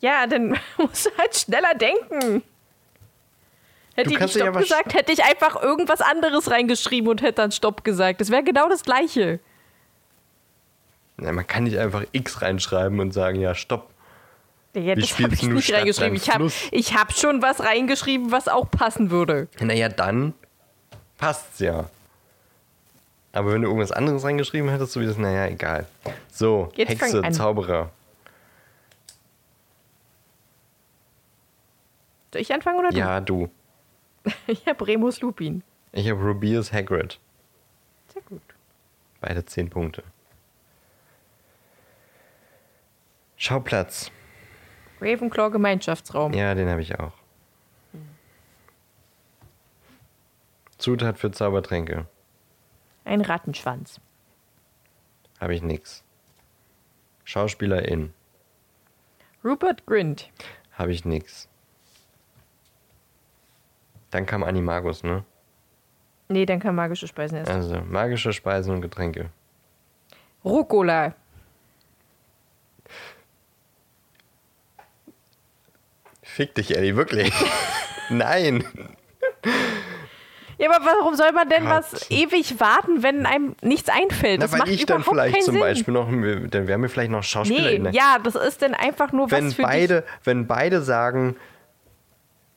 Ja, 0.00 0.26
dann 0.26 0.58
musst 0.78 1.06
du 1.06 1.10
halt 1.16 1.36
schneller 1.36 1.74
denken. 1.74 2.42
Hätte 3.94 4.10
ich 4.10 4.18
nicht 4.18 4.34
Stopp 4.34 4.58
gesagt, 4.58 4.94
hätte 4.94 5.12
ich 5.12 5.22
einfach 5.22 5.62
irgendwas 5.62 6.00
anderes 6.00 6.50
reingeschrieben 6.50 7.08
und 7.08 7.22
hätte 7.22 7.34
dann 7.34 7.52
Stopp 7.52 7.84
gesagt. 7.84 8.20
Das 8.20 8.30
wäre 8.30 8.42
genau 8.42 8.68
das 8.68 8.82
Gleiche. 8.82 9.38
Na, 11.18 11.32
man 11.32 11.46
kann 11.46 11.64
nicht 11.64 11.78
einfach 11.78 12.04
X 12.12 12.42
reinschreiben 12.42 13.00
und 13.00 13.12
sagen, 13.12 13.40
ja, 13.40 13.54
stopp. 13.54 13.90
Ja, 14.74 14.94
das 14.94 15.18
habe 15.18 15.32
ich 15.32 15.42
nicht 15.42 15.64
Stadt, 15.64 15.78
reingeschrieben. 15.78 16.16
Ich 16.16 16.30
habe 16.30 16.52
ich 16.70 16.94
hab 16.94 17.12
schon 17.14 17.40
was 17.40 17.60
reingeschrieben, 17.60 18.30
was 18.30 18.46
auch 18.46 18.70
passen 18.70 19.10
würde. 19.10 19.48
Naja, 19.58 19.88
dann 19.88 20.34
passt's 21.16 21.60
ja. 21.60 21.88
Aber 23.32 23.52
wenn 23.52 23.62
du 23.62 23.68
irgendwas 23.68 23.92
anderes 23.92 24.24
reingeschrieben 24.24 24.68
hättest, 24.70 24.92
so 24.92 25.00
wie 25.00 25.06
das, 25.06 25.16
naja, 25.16 25.46
egal. 25.46 25.86
So, 26.30 26.70
Jetzt 26.74 26.90
Hexe. 26.90 27.22
Zauberer. 27.30 27.90
Soll 32.32 32.42
ich 32.42 32.52
anfangen 32.52 32.78
oder 32.78 32.90
du? 32.90 32.98
Ja, 32.98 33.20
du. 33.20 33.48
Ich 34.46 34.66
habe 34.66 34.86
Remus 34.86 35.20
Lupin. 35.20 35.62
Ich 35.92 36.10
habe 36.10 36.20
Rubius 36.20 36.72
Hagrid. 36.72 37.18
Sehr 38.12 38.22
gut. 38.22 38.42
Beide 39.20 39.44
10 39.44 39.70
Punkte. 39.70 40.02
Schauplatz. 43.36 44.10
Ravenclaw 45.00 45.50
Gemeinschaftsraum. 45.50 46.32
Ja, 46.32 46.54
den 46.54 46.68
habe 46.68 46.80
ich 46.80 46.98
auch. 46.98 47.12
Zutat 50.78 51.18
für 51.18 51.30
Zaubertränke. 51.30 52.06
Ein 53.04 53.20
Rattenschwanz. 53.20 54.00
Habe 55.40 55.54
ich 55.54 55.62
nix. 55.62 56.02
Schauspielerin. 57.24 58.12
Rupert 59.44 59.86
Grint. 59.86 60.30
Habe 60.72 60.92
ich 60.92 61.04
nix. 61.04 61.48
Dann 64.10 64.26
kam 64.26 64.42
Animagus, 64.42 65.02
ne? 65.02 65.24
Nee, 66.28 66.46
dann 66.46 66.58
kann 66.58 66.74
magische 66.74 67.06
Speisen 67.06 67.38
erst. 67.38 67.50
Also 67.50 67.80
magische 67.82 68.32
Speisen 68.32 68.74
und 68.74 68.80
Getränke. 68.80 69.30
Rucola. 70.44 71.14
Fick 76.36 76.54
dich, 76.54 76.76
Ellie, 76.76 76.96
wirklich. 76.96 77.32
Nein. 78.10 78.62
Ja, 80.58 80.70
aber 80.70 80.84
warum 80.84 81.14
soll 81.14 81.32
man 81.32 81.48
denn 81.48 81.64
Gott. 81.64 81.84
was 81.92 82.10
ewig 82.10 82.60
warten, 82.60 83.02
wenn 83.02 83.24
einem 83.24 83.56
nichts 83.62 83.88
einfällt? 83.88 84.40
Na, 84.40 84.44
Das 84.44 84.52
weil 84.52 84.58
macht 84.60 84.68
ich 84.68 84.84
dann 84.84 85.02
vielleicht 85.02 85.42
zum 85.42 85.52
Sinn. 85.54 85.60
Beispiel 85.60 85.94
noch, 85.94 86.08
dann 86.50 86.66
wären 86.68 86.82
wir 86.82 86.90
vielleicht 86.90 87.10
noch 87.10 87.22
Schauspielerin. 87.22 87.84
Nee, 87.84 87.90
ja, 87.92 88.18
das 88.22 88.34
ist 88.34 88.60
dann 88.60 88.74
einfach 88.74 89.12
nur 89.12 89.30
wenn 89.30 89.46
was 89.48 89.54
für 89.54 89.62
beide, 89.62 90.04
wenn 90.24 90.46
beide 90.46 90.82
sagen, 90.82 91.36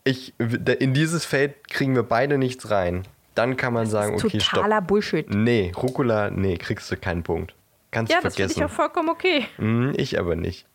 ich, 0.03 0.33
in 0.39 0.93
dieses 0.93 1.23
Feld 1.23 1.69
kriegen 1.69 1.95
wir 1.95 2.03
beide 2.03 2.37
nichts 2.37 2.69
rein, 2.71 3.03
dann 3.35 3.55
kann 3.55 3.71
man 3.73 3.85
sagen, 3.87 4.15
dich. 4.17 4.25
okay, 4.25 4.39
stopp. 4.41 4.63
Totaler 4.63 4.81
Bullshit. 4.81 5.33
Nee, 5.33 5.71
Rucola, 5.75 6.31
nee, 6.31 6.57
kriegst 6.57 6.91
du 6.91 6.97
keinen 6.97 7.23
Punkt. 7.23 7.55
Kannst 7.91 8.11
Ja, 8.11 8.19
du 8.19 8.25
das 8.25 8.35
finde 8.35 8.51
ich 8.51 8.57
vergessen. 8.57 8.73
auch 8.73 8.75
vollkommen 8.75 9.09
okay. 9.09 9.45
Hm, 9.57 9.93
ich 9.95 10.19
aber 10.19 10.35
nicht. 10.35 10.65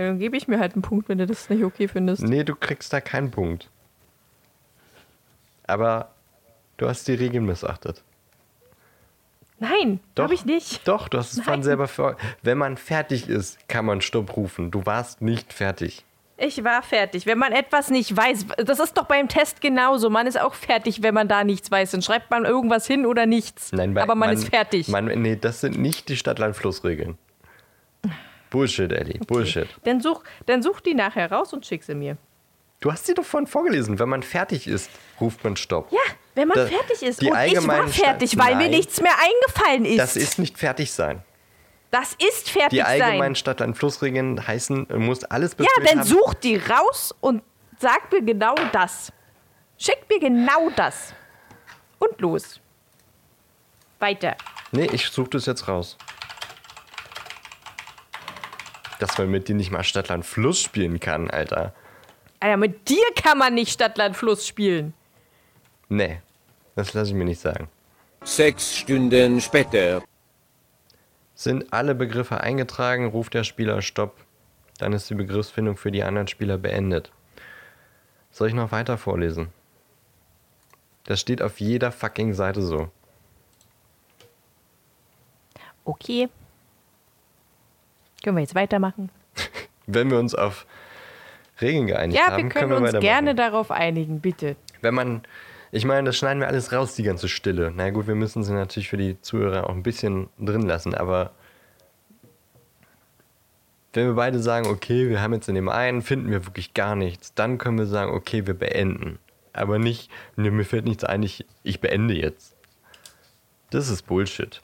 Ja, 0.00 0.06
dann 0.06 0.18
gebe 0.18 0.34
ich 0.34 0.48
mir 0.48 0.58
halt 0.58 0.72
einen 0.72 0.80
Punkt, 0.82 1.10
wenn 1.10 1.18
du 1.18 1.26
das 1.26 1.50
nicht 1.50 1.62
okay 1.62 1.86
findest. 1.86 2.22
Nee, 2.22 2.42
du 2.42 2.54
kriegst 2.54 2.90
da 2.90 3.02
keinen 3.02 3.30
Punkt. 3.30 3.68
Aber 5.66 6.10
du 6.78 6.88
hast 6.88 7.06
die 7.06 7.12
Regeln 7.12 7.44
missachtet. 7.44 8.02
Nein, 9.58 10.00
Doch. 10.14 10.24
habe 10.24 10.32
ich 10.32 10.46
nicht. 10.46 10.88
Doch, 10.88 11.08
du 11.08 11.18
hast 11.18 11.34
es 11.36 11.44
Nein. 11.44 11.62
selber 11.62 11.86
vor. 11.86 12.16
Wenn 12.42 12.56
man 12.56 12.78
fertig 12.78 13.28
ist, 13.28 13.68
kann 13.68 13.84
man 13.84 14.00
Stopp 14.00 14.34
rufen. 14.38 14.70
Du 14.70 14.86
warst 14.86 15.20
nicht 15.20 15.52
fertig. 15.52 16.02
Ich 16.38 16.64
war 16.64 16.82
fertig. 16.82 17.26
Wenn 17.26 17.36
man 17.36 17.52
etwas 17.52 17.90
nicht 17.90 18.16
weiß, 18.16 18.46
das 18.56 18.78
ist 18.80 18.96
doch 18.96 19.04
beim 19.04 19.28
Test 19.28 19.60
genauso. 19.60 20.08
Man 20.08 20.26
ist 20.26 20.40
auch 20.40 20.54
fertig, 20.54 21.02
wenn 21.02 21.12
man 21.12 21.28
da 21.28 21.44
nichts 21.44 21.70
weiß. 21.70 21.90
Dann 21.90 22.00
schreibt 22.00 22.30
man 22.30 22.46
irgendwas 22.46 22.86
hin 22.86 23.04
oder 23.04 23.26
nichts. 23.26 23.72
Nein, 23.72 23.92
bei- 23.92 24.02
Aber 24.02 24.14
man, 24.14 24.30
ist 24.30 24.48
fertig. 24.48 24.88
Man, 24.88 25.04
nee, 25.20 25.36
das 25.36 25.60
sind 25.60 25.78
nicht 25.78 26.08
die 26.08 26.16
Stadt-Land-Fluss-Regeln. 26.16 27.18
Bullshit, 28.50 28.92
Ellie. 28.92 29.18
Bullshit. 29.26 29.68
dann, 29.84 30.00
such, 30.00 30.22
dann 30.46 30.62
such 30.62 30.80
die 30.80 30.94
nachher 30.94 31.30
raus 31.30 31.52
und 31.52 31.64
schick 31.64 31.82
sie 31.84 31.94
mir. 31.94 32.16
Du 32.80 32.90
hast 32.90 33.06
sie 33.06 33.14
doch 33.14 33.24
vorhin 33.24 33.46
vorgelesen. 33.46 33.98
Wenn 33.98 34.08
man 34.08 34.22
fertig 34.22 34.66
ist, 34.66 34.90
ruft 35.20 35.44
man 35.44 35.56
Stopp. 35.56 35.92
Ja, 35.92 35.98
wenn 36.34 36.48
man 36.48 36.56
Da- 36.56 36.66
fertig 36.66 37.02
ist. 37.02 37.20
die 37.20 37.30
Und 37.30 37.38
ich 37.44 37.66
war 37.68 37.86
fertig, 37.88 38.38
weil 38.38 38.54
mir 38.56 38.62
Nein. 38.62 38.70
nichts 38.70 39.00
mehr 39.00 39.12
eingefallen 39.18 39.84
ist. 39.84 39.98
Das 39.98 40.16
ist 40.16 40.38
nicht 40.38 40.58
fertig 40.58 40.90
sein. 40.90 41.22
Das 41.90 42.14
ist 42.14 42.48
fertig 42.50 42.70
Die 42.70 42.82
allgemeinen 42.82 43.20
sein. 43.20 43.34
Stadt-Land-Fluss-Regeln 43.36 44.46
heißen, 44.46 44.86
du 44.88 44.98
musst 44.98 45.30
alles 45.30 45.56
Ja, 45.58 45.66
dann 45.84 46.00
haben. 46.00 46.06
such 46.06 46.34
die 46.34 46.56
raus 46.56 47.14
und 47.20 47.42
sag 47.78 48.10
mir 48.12 48.22
genau 48.22 48.54
das. 48.72 49.12
Schick 49.76 49.98
mir 50.08 50.20
genau 50.20 50.70
das. 50.76 51.12
Und 51.98 52.18
los. 52.20 52.60
Weiter. 53.98 54.36
Nee, 54.72 54.88
ich 54.92 55.06
suche 55.10 55.30
das 55.30 55.46
jetzt 55.46 55.68
raus. 55.68 55.98
Dass 59.00 59.18
man 59.18 59.30
mit 59.30 59.48
dir 59.48 59.56
nicht 59.56 59.72
mal 59.72 59.82
Stadt-Land-Fluss 59.82 60.60
spielen 60.60 61.00
kann, 61.00 61.28
Alter. 61.28 61.74
Alter, 62.40 62.56
mit 62.56 62.88
dir 62.88 63.04
kann 63.14 63.36
man 63.36 63.54
nicht 63.54 63.72
Stadtland 63.72 64.16
Fluss 64.16 64.46
spielen. 64.46 64.94
Nee, 65.90 66.20
das 66.74 66.94
lasse 66.94 67.10
ich 67.10 67.16
mir 67.16 67.26
nicht 67.26 67.40
sagen. 67.40 67.68
Sechs 68.24 68.76
Stunden 68.76 69.40
später. 69.40 70.02
Sind 71.34 71.72
alle 71.72 71.94
Begriffe 71.94 72.40
eingetragen, 72.40 73.08
ruft 73.08 73.34
der 73.34 73.44
Spieler 73.44 73.82
Stopp. 73.82 74.16
Dann 74.78 74.94
ist 74.94 75.10
die 75.10 75.14
Begriffsfindung 75.14 75.76
für 75.76 75.90
die 75.90 76.02
anderen 76.02 76.28
Spieler 76.28 76.56
beendet. 76.56 77.12
Soll 78.30 78.48
ich 78.48 78.54
noch 78.54 78.72
weiter 78.72 78.96
vorlesen? 78.96 79.48
Das 81.04 81.20
steht 81.20 81.42
auf 81.42 81.60
jeder 81.60 81.92
fucking 81.92 82.32
Seite 82.32 82.62
so. 82.62 82.90
Okay. 85.84 86.28
Können 88.22 88.36
wir 88.36 88.42
jetzt 88.42 88.54
weitermachen? 88.54 89.10
Wenn 89.86 90.10
wir 90.10 90.18
uns 90.18 90.34
auf 90.34 90.66
Regeln 91.60 91.86
geeinigt 91.86 92.18
Ja, 92.18 92.32
haben, 92.32 92.44
wir 92.44 92.48
können 92.48 92.70
wir 92.70 92.78
uns 92.78 93.00
gerne 93.00 93.34
darauf 93.34 93.70
einigen, 93.70 94.20
bitte. 94.20 94.56
Wenn 94.80 94.94
man, 94.94 95.22
ich 95.72 95.84
meine, 95.84 96.06
das 96.06 96.16
schneiden 96.16 96.40
wir 96.40 96.48
alles 96.48 96.72
raus, 96.72 96.94
die 96.94 97.02
ganze 97.02 97.28
Stille. 97.28 97.72
Na 97.74 97.90
gut, 97.90 98.06
wir 98.06 98.14
müssen 98.14 98.44
sie 98.44 98.52
natürlich 98.52 98.88
für 98.88 98.96
die 98.96 99.20
Zuhörer 99.20 99.68
auch 99.68 99.74
ein 99.74 99.82
bisschen 99.82 100.28
drin 100.38 100.62
lassen, 100.62 100.94
aber 100.94 101.32
wenn 103.92 104.06
wir 104.06 104.14
beide 104.14 104.38
sagen, 104.38 104.66
okay, 104.68 105.08
wir 105.08 105.20
haben 105.20 105.34
jetzt 105.34 105.48
in 105.48 105.56
dem 105.56 105.68
einen, 105.68 106.02
finden 106.02 106.30
wir 106.30 106.46
wirklich 106.46 106.74
gar 106.74 106.94
nichts, 106.94 107.34
dann 107.34 107.58
können 107.58 107.78
wir 107.78 107.86
sagen, 107.86 108.12
okay, 108.12 108.46
wir 108.46 108.54
beenden. 108.54 109.18
Aber 109.52 109.80
nicht, 109.80 110.10
mir 110.36 110.64
fällt 110.64 110.84
nichts 110.84 111.02
ein, 111.02 111.24
ich, 111.24 111.44
ich 111.64 111.80
beende 111.80 112.14
jetzt. 112.14 112.54
Das 113.70 113.88
ist 113.88 114.02
Bullshit. 114.02 114.62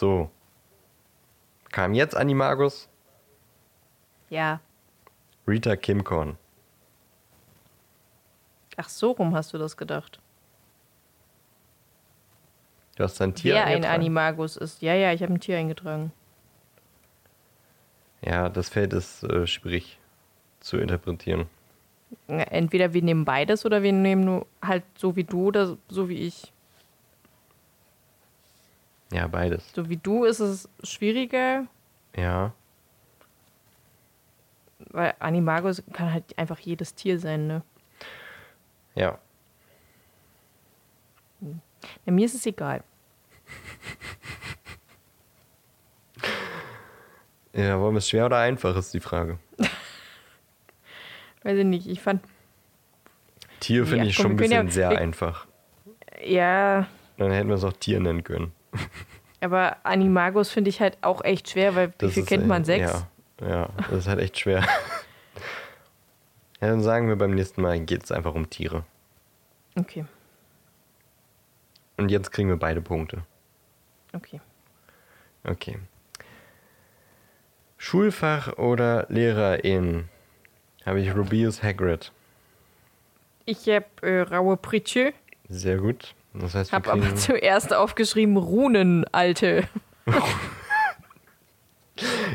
So. 0.00 0.30
Kam 1.72 1.92
jetzt 1.92 2.16
Animagus, 2.16 2.88
Ja. 4.30 4.60
Rita 5.46 5.76
Kimcorn. 5.76 6.38
Ach, 8.78 8.88
so 8.88 9.10
rum 9.10 9.34
hast 9.34 9.52
du 9.52 9.58
das 9.58 9.76
gedacht. 9.76 10.18
Du 12.96 13.04
hast 13.04 13.20
dein 13.20 13.34
Tier 13.34 13.54
Wer 13.54 13.66
ein? 13.66 13.84
Animagus 13.84 14.56
ist. 14.56 14.80
Ja, 14.80 14.94
ja, 14.94 15.12
ich 15.12 15.22
habe 15.22 15.34
ein 15.34 15.40
Tier 15.40 15.58
eingetragen. 15.58 16.12
Ja, 18.22 18.48
das 18.48 18.70
Feld 18.70 18.94
ist 18.94 19.22
äh, 19.24 19.46
schwierig 19.46 19.98
zu 20.60 20.78
interpretieren. 20.78 21.46
Entweder 22.26 22.94
wir 22.94 23.02
nehmen 23.02 23.26
beides 23.26 23.66
oder 23.66 23.82
wir 23.82 23.92
nehmen 23.92 24.24
nur 24.24 24.46
halt 24.62 24.84
so 24.96 25.14
wie 25.14 25.24
du 25.24 25.48
oder 25.48 25.76
so 25.90 26.08
wie 26.08 26.20
ich. 26.20 26.52
Ja, 29.12 29.26
beides. 29.26 29.72
So 29.72 29.88
wie 29.88 29.96
du 29.96 30.24
ist 30.24 30.40
es 30.40 30.68
schwieriger, 30.84 31.66
Ja. 32.16 32.52
weil 34.90 35.14
Animagus 35.18 35.82
kann 35.92 36.12
halt 36.12 36.36
einfach 36.38 36.58
jedes 36.60 36.94
Tier 36.94 37.18
sein, 37.18 37.46
ne? 37.46 37.62
Ja. 38.94 39.18
Ja, 42.04 42.12
mir 42.12 42.24
ist 42.26 42.34
es 42.34 42.46
egal. 42.46 42.82
Ja, 47.52 47.80
wollen 47.80 47.94
wir 47.94 47.98
es 47.98 48.08
schwer 48.08 48.26
oder 48.26 48.38
einfach, 48.38 48.76
ist 48.76 48.94
die 48.94 49.00
Frage. 49.00 49.38
Weiß 51.42 51.58
ich 51.58 51.64
nicht, 51.64 51.88
ich 51.88 52.00
fand, 52.00 52.22
Tier 53.58 53.84
finde 53.86 54.04
Ja, 54.04 54.10
ich 54.10 54.16
komm, 54.16 54.22
schon 54.22 54.30
ein 54.32 54.36
bisschen 54.36 54.66
ja- 54.66 54.72
sehr 54.72 54.90
wir- 54.90 54.98
einfach. 54.98 55.46
ja, 56.24 56.86
Dann 57.16 57.32
hätten 57.32 57.48
wir 57.48 57.56
es 57.56 57.64
auch 57.64 57.72
Tier 57.72 57.98
nennen 58.00 58.22
können. 58.22 58.52
aber 59.40 59.76
Animagus 59.84 60.50
finde 60.50 60.70
ich 60.70 60.80
halt 60.80 60.98
auch 61.02 61.22
echt 61.24 61.50
schwer, 61.50 61.74
weil 61.74 61.88
wie 61.88 61.94
Das 61.98 62.12
viel 62.14 62.22
ist, 62.22 62.28
kennt 62.28 62.44
äh, 62.44 62.46
man? 62.46 62.64
Sechs? 62.64 63.04
Ja, 63.40 63.48
ja, 63.48 63.68
das 63.88 63.98
ist 64.00 64.08
halt 64.08 64.20
echt 64.20 64.38
schwer. 64.38 64.60
ja, 66.60 66.68
dann 66.68 66.82
sagen 66.82 67.08
wir 67.08 67.16
beim 67.16 67.30
nächsten 67.32 67.62
Mal 67.62 67.80
geht 67.80 68.04
es 68.04 68.12
einfach 68.12 68.34
um 68.34 68.48
Tiere. 68.50 68.84
Okay, 69.78 70.04
Und 71.96 72.10
jetzt 72.10 72.32
kriegen 72.32 72.48
wir 72.48 72.56
beide 72.56 72.80
Punkte. 72.80 73.22
okay. 74.12 74.40
Okay. 75.44 75.78
Schulfach 77.78 78.58
oder 78.58 79.06
Lehrerin? 79.08 80.08
Habe 80.84 81.00
ich 81.00 81.14
Rubius 81.14 81.62
Hagrid. 81.62 82.12
Ich 83.46 83.66
habe 83.68 83.86
äh, 84.02 84.20
raue 84.20 84.58
Pritsche, 84.58 85.14
Sehr 85.48 85.78
gut. 85.78 86.14
Das 86.34 86.54
heißt, 86.54 86.72
habe 86.72 86.92
aber 86.92 87.14
zuerst 87.16 87.74
aufgeschrieben 87.74 88.36
Runen, 88.36 89.04
Alte. 89.12 89.68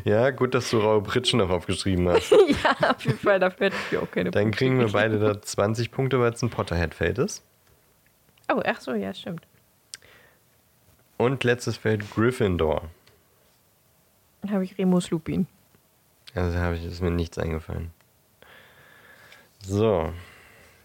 Ja, 0.04 0.30
gut, 0.30 0.54
dass 0.54 0.70
du 0.70 0.78
raue 0.78 1.02
Pritschen 1.02 1.40
noch 1.40 1.50
aufgeschrieben 1.50 2.08
hast. 2.08 2.32
ja, 2.64 2.90
auf 2.92 3.04
jeden 3.04 3.18
Fall, 3.18 3.40
dafür 3.40 3.68
hätte 3.68 3.78
ich 3.90 3.98
auch 3.98 4.12
keine 4.12 4.32
Dann 4.32 4.44
Punkte 4.44 4.58
kriegen 4.60 4.80
wir 4.80 4.90
beide 4.90 5.20
da 5.20 5.42
20 5.42 5.92
Punkte, 5.92 6.20
weil 6.20 6.32
es 6.32 6.42
ein 6.44 6.50
Potterhead-Feld 6.50 7.18
ist. 7.18 7.44
Oh, 8.52 8.62
ach 8.64 8.80
so, 8.80 8.94
ja, 8.94 9.14
stimmt. 9.14 9.48
Und 11.18 11.44
letztes 11.44 11.78
Feld 11.78 12.12
Gryffindor. 12.12 12.84
Dann 14.42 14.52
habe 14.52 14.64
ich 14.64 14.78
Remus 14.78 15.10
Lupin. 15.10 15.48
Also 16.36 16.58
habe 16.60 16.76
ich, 16.76 16.86
ist 16.86 17.02
mir 17.02 17.12
nichts 17.12 17.38
eingefallen. 17.38 17.92
So. 19.62 20.14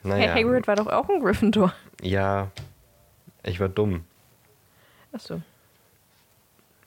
Naja. 0.02 0.32
Hey, 0.32 0.42
Hagrid 0.44 0.66
war 0.66 0.76
doch 0.76 0.86
auch 0.86 1.08
ein 1.10 1.20
Gryffindor. 1.20 1.74
Ja, 2.00 2.50
ich 3.42 3.60
war 3.60 3.68
dumm. 3.68 4.04
Ach 5.12 5.20
so. 5.20 5.40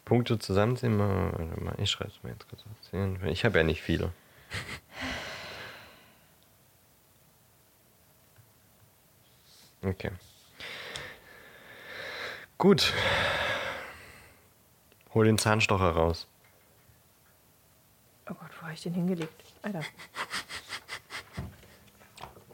Punkte 0.06 0.38
zusammenziehen. 0.40 0.98
mal- 0.98 1.32
warte 1.34 1.64
mal, 1.64 1.76
Ich 1.78 1.90
schreibe 1.92 2.12
es 2.12 2.24
mir 2.24 2.32
jetzt 2.32 2.48
kurz 2.50 2.62
auf. 2.64 3.28
Ich 3.28 3.46
habe 3.46 3.58
ja 3.58 3.64
nicht 3.64 3.82
viele. 3.82 4.12
Okay. 9.84 10.12
Gut. 12.58 12.94
Hol 15.14 15.26
den 15.26 15.38
Zahnstocher 15.38 15.92
raus. 15.92 16.28
Oh 18.30 18.34
Gott, 18.34 18.50
wo 18.60 18.64
habe 18.64 18.74
ich 18.74 18.82
den 18.82 18.94
hingelegt? 18.94 19.44
Alter. 19.62 19.82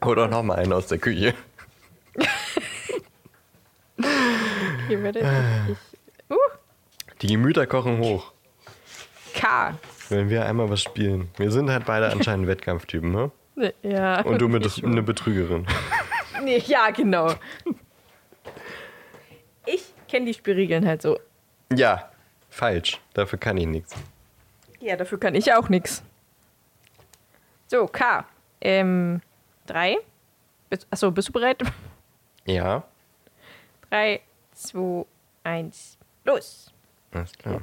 Hol 0.03 0.15
doch 0.15 0.29
noch 0.29 0.43
mal 0.43 0.55
einen 0.57 0.73
aus 0.73 0.87
der 0.87 0.97
Küche. 0.97 1.35
Hier 4.87 5.03
werde 5.03 5.19
ich. 5.19 5.75
Uh, 6.31 6.35
Die 7.21 7.27
Gemüter 7.27 7.67
kochen 7.67 7.99
hoch, 7.99 8.31
K. 9.33 9.73
wenn 10.09 10.29
wir 10.29 10.45
einmal 10.45 10.69
was 10.69 10.81
spielen. 10.81 11.29
Wir 11.37 11.51
sind 11.51 11.69
halt 11.69 11.85
beide 11.85 12.11
anscheinend 12.11 12.47
Wettkampftypen, 12.47 13.11
ne? 13.11 13.31
Ne, 13.55 13.73
Ja. 13.83 14.21
Und 14.21 14.39
du 14.39 14.47
mit 14.47 14.83
eine 14.83 15.03
Betrügerin. 15.03 15.65
nee, 16.43 16.57
Ja, 16.65 16.91
genau. 16.91 17.33
Ich 19.65 19.93
kenne 20.07 20.25
die 20.27 20.33
Spielregeln 20.33 20.85
halt 20.87 21.01
so. 21.01 21.19
Ja, 21.75 22.09
falsch. 22.49 22.99
Dafür 23.13 23.37
kann 23.37 23.57
ich 23.57 23.67
nichts. 23.67 23.95
Ja, 24.79 24.95
dafür 24.95 25.19
kann 25.19 25.35
ich 25.35 25.53
auch 25.53 25.69
nichts. 25.69 26.01
So, 27.67 27.85
K. 27.85 28.25
Ähm, 28.61 29.21
drei. 29.67 29.97
Bist, 30.69 30.87
achso, 30.89 31.11
bist 31.11 31.27
du 31.27 31.33
bereit? 31.33 31.61
Ja, 32.45 32.83
Drei, 33.89 34.21
zwei, 34.53 35.05
eins, 35.43 35.97
los. 36.23 36.73
alles 37.11 37.33
klar. 37.33 37.61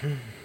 Hmm. 0.00 0.14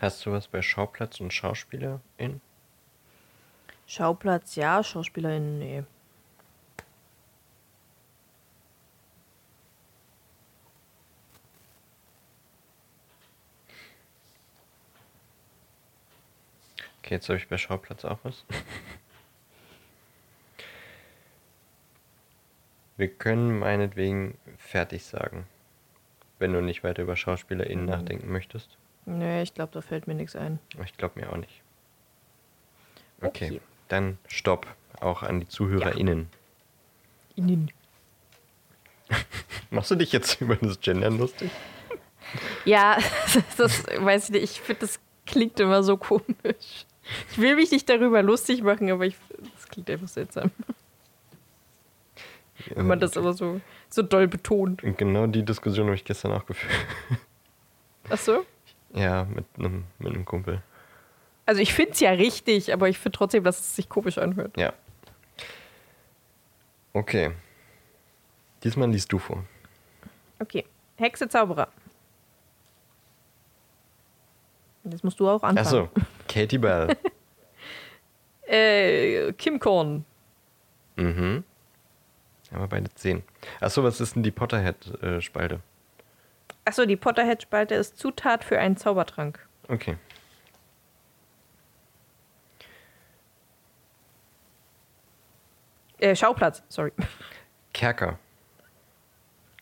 Hast 0.00 0.24
du 0.24 0.32
was 0.32 0.48
bei 0.48 0.62
Schauplatz 0.62 1.20
und 1.20 1.30
Schauspielerin? 1.30 2.40
Schauplatz, 3.86 4.56
ja. 4.56 4.82
Schauspielerin, 4.82 5.58
nee. 5.58 5.84
Okay, 17.02 17.14
jetzt 17.16 17.28
habe 17.28 17.36
ich 17.36 17.48
bei 17.48 17.58
Schauplatz 17.58 18.06
auch 18.06 18.20
was. 18.22 18.46
Wir 22.96 23.08
können 23.08 23.58
meinetwegen 23.58 24.38
fertig 24.56 25.04
sagen. 25.04 25.46
Wenn 26.38 26.54
du 26.54 26.62
nicht 26.62 26.84
weiter 26.84 27.02
über 27.02 27.16
SchauspielerInnen 27.16 27.84
nachdenken 27.84 28.32
möchtest. 28.32 28.78
Nee, 29.18 29.42
ich 29.42 29.54
glaube, 29.54 29.72
da 29.72 29.80
fällt 29.80 30.06
mir 30.06 30.14
nichts 30.14 30.36
ein. 30.36 30.58
Aber 30.74 30.84
Ich 30.84 30.96
glaube 30.96 31.20
mir 31.20 31.32
auch 31.32 31.36
nicht. 31.36 31.62
Okay, 33.20 33.46
Okay. 33.48 33.60
dann 33.88 34.18
Stopp. 34.28 34.66
Auch 35.00 35.22
an 35.22 35.40
die 35.40 35.48
ZuhörerInnen. 35.48 36.28
Innen. 37.34 37.70
Machst 39.70 39.90
du 39.90 39.94
dich 39.96 40.12
jetzt 40.12 40.40
über 40.40 40.56
das 40.56 40.80
Gendern 40.80 41.18
lustig? 41.18 41.50
Ja, 42.64 42.98
das 43.56 43.86
weiß 43.86 44.26
ich 44.26 44.30
nicht. 44.30 44.42
Ich 44.44 44.60
finde, 44.60 44.80
das 44.80 45.00
klingt 45.26 45.58
immer 45.58 45.82
so 45.82 45.96
komisch. 45.96 46.84
Ich 47.32 47.38
will 47.38 47.56
mich 47.56 47.72
nicht 47.72 47.88
darüber 47.88 48.22
lustig 48.22 48.62
machen, 48.62 48.90
aber 48.90 49.06
ich, 49.06 49.16
das 49.54 49.66
klingt 49.68 49.90
einfach 49.90 50.06
seltsam, 50.06 50.50
wenn 52.74 52.86
man 52.86 53.00
das 53.00 53.16
immer 53.16 53.32
so, 53.32 53.60
so 53.88 54.02
doll 54.02 54.28
betont. 54.28 54.82
Genau 54.98 55.26
die 55.26 55.44
Diskussion 55.44 55.86
habe 55.86 55.96
ich 55.96 56.04
gestern 56.04 56.32
auch 56.32 56.46
geführt. 56.46 56.72
Ach 58.10 58.18
so? 58.18 58.44
Ja, 58.94 59.24
mit 59.24 59.44
einem, 59.58 59.84
mit 59.98 60.12
einem 60.14 60.24
Kumpel. 60.24 60.62
Also 61.46 61.60
ich 61.60 61.72
finde 61.72 61.92
es 61.92 62.00
ja 62.00 62.10
richtig, 62.10 62.72
aber 62.72 62.88
ich 62.88 62.98
finde 62.98 63.16
trotzdem, 63.16 63.44
dass 63.44 63.60
es 63.60 63.76
sich 63.76 63.88
komisch 63.88 64.18
anhört. 64.18 64.56
Ja. 64.56 64.72
Okay. 66.92 67.32
Diesmal 68.62 68.90
liest 68.90 69.12
du 69.12 69.18
vor. 69.18 69.44
Okay. 70.38 70.64
Hexe, 70.96 71.28
Zauberer. 71.28 71.68
Jetzt 74.84 75.04
musst 75.04 75.20
du 75.20 75.28
auch 75.28 75.42
anfangen. 75.42 75.58
Achso, 75.58 75.88
Katie 76.28 76.58
Bell. 76.58 76.96
Äh, 78.52 79.32
Kim 79.34 79.60
Korn. 79.60 80.04
mhm. 80.96 81.44
Haben 82.50 82.60
wir 82.62 82.66
beide 82.66 82.92
10. 82.92 83.22
Achso, 83.60 83.84
was 83.84 84.00
ist 84.00 84.16
denn 84.16 84.24
die 84.24 84.32
Potterhead-Spalte? 84.32 85.60
Achso, 86.70 86.86
die 86.86 86.94
Potterhead-Spalte 86.94 87.74
ist 87.74 87.98
Zutat 87.98 88.44
für 88.44 88.60
einen 88.60 88.76
Zaubertrank. 88.76 89.44
Okay. 89.66 89.96
Äh, 95.98 96.14
Schauplatz, 96.14 96.62
sorry. 96.68 96.92
Kerker. 97.72 98.20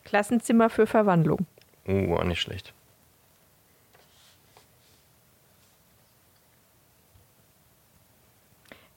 Klassenzimmer 0.03 0.69
für 0.69 0.85
Verwandlung. 0.85 1.47
Oh, 1.87 2.13
auch 2.13 2.23
nicht 2.25 2.41
schlecht. 2.41 2.75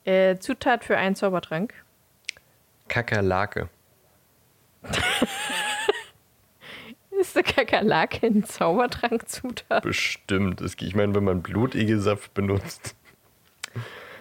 Äh, 0.05 0.37
Zutat 0.37 0.85
für 0.85 0.99
einen 0.99 1.17
Zaubertrank. 1.17 1.73
Kakerlake. 2.89 3.71
Ist 7.23 7.37
der 7.37 7.45
Kakerlake 7.45 8.27
ein 8.27 8.43
Zaubertrankzutat? 8.45 9.85
Bestimmt. 9.85 10.61
Es- 10.61 10.75
Ich 10.81 10.95
meine, 10.97 11.15
wenn 11.15 11.23
man 11.23 11.41
Blutegelsaft 11.41 12.35
benutzt, 12.35 12.97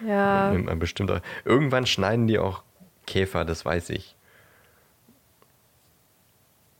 Ja. 0.06 0.50
nimmt 0.52 0.66
man 0.66 0.78
bestimmt 0.78 1.10
auch. 1.10 1.20
Irgendwann 1.44 1.84
schneiden 1.86 2.28
die 2.28 2.38
auch 2.38 2.62
Käfer, 3.06 3.44
das 3.44 3.64
weiß 3.64 3.90
ich. 3.90 4.14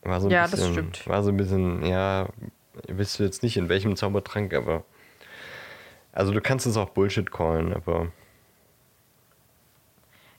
War 0.03 0.21
so 0.21 0.29
ein 0.29 0.31
Ja, 0.31 0.43
das 0.43 0.53
bisschen, 0.53 0.73
stimmt. 0.73 1.07
War 1.09 1.23
so 1.25 1.31
ein 1.31 1.37
bisschen, 1.37 1.85
ja, 1.85 2.29
ich 2.87 2.97
wüsste 2.97 3.25
jetzt 3.25 3.43
nicht 3.43 3.57
in 3.57 3.69
welchem 3.69 3.97
Zaubertrank, 3.97 4.55
aber. 4.55 4.85
Also 6.13 6.33
du 6.33 6.41
kannst 6.41 6.67
es 6.67 6.77
auch 6.77 6.91
Bullshit 6.91 7.31
callen, 7.33 7.75
aber. 7.75 8.13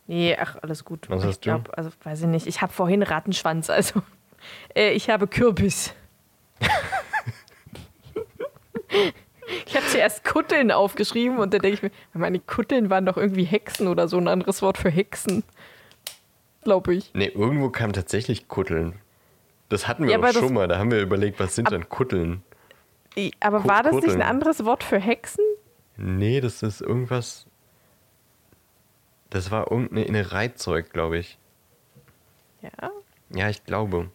Nee, 0.08 0.38
ach, 0.40 0.58
alles 0.62 0.84
gut. 0.86 1.10
Was 1.10 1.24
ich 1.24 1.28
hast 1.30 1.40
du? 1.40 1.50
glaub, 1.50 1.78
also 1.78 1.90
weiß 2.04 2.22
ich 2.22 2.28
nicht. 2.28 2.48
Ich 2.48 2.62
habe 2.62 2.72
vorhin 2.72 3.04
Rattenschwanz, 3.04 3.70
also. 3.70 4.02
Äh, 4.76 4.92
ich 4.92 5.10
habe 5.10 5.28
Kürbis. 5.28 5.94
ich 9.66 9.76
habe 9.76 9.86
zuerst 9.88 10.24
Kutteln 10.24 10.72
aufgeschrieben 10.72 11.38
und 11.40 11.54
dann 11.54 11.62
denke 11.62 11.76
ich 11.76 11.84
mir, 11.84 11.92
meine 12.14 12.40
Kutteln 12.40 12.90
waren 12.90 13.06
doch 13.06 13.18
irgendwie 13.18 13.44
Hexen 13.44 13.88
oder 13.88 14.08
so 14.08 14.18
ein 14.18 14.28
anderes 14.28 14.62
Wort 14.62 14.78
für 14.78 14.90
Hexen. 14.90 15.44
Glaube 16.64 16.96
ich. 16.96 17.12
Nee, 17.14 17.28
irgendwo 17.28 17.70
kam 17.70 17.92
tatsächlich 17.94 18.48
Kutteln. 18.48 18.96
Das 19.70 19.88
hatten 19.88 20.04
wir 20.06 20.12
Ja, 20.12 20.18
auch 20.18 20.24
aber 20.24 20.32
das- 20.34 20.42
schon 20.42 20.54
mal. 20.54 20.68
Da 20.68 20.78
haben 20.78 20.92
wir 20.92 21.02
überlegt, 21.02 21.40
was 21.40 21.56
sind 21.56 21.68
Ab- 21.68 21.72
denn 21.74 21.90
Kutteln? 21.90 22.44
Aber 23.42 23.62
Ku- 23.62 23.68
war 23.68 23.84
das 23.84 23.94
nicht 23.94 24.04
Kutteln. 24.06 24.22
ein 24.22 24.28
anderes 24.30 24.64
Wort 24.66 24.84
für 24.84 25.00
Hexen? 25.00 25.44
Nee, 25.98 26.42
das 26.42 26.64
ist 26.64 26.82
irgendwas. 26.82 27.46
Das 29.30 29.52
war 29.52 29.72
irgendeine 29.72 30.06
Innereizeug, 30.06 30.92
glaube 30.92 31.18
ich. 31.18 31.38
Ja, 32.62 32.92
Ja, 33.36 33.50
ich 33.50 33.66
glaube. 33.66 34.10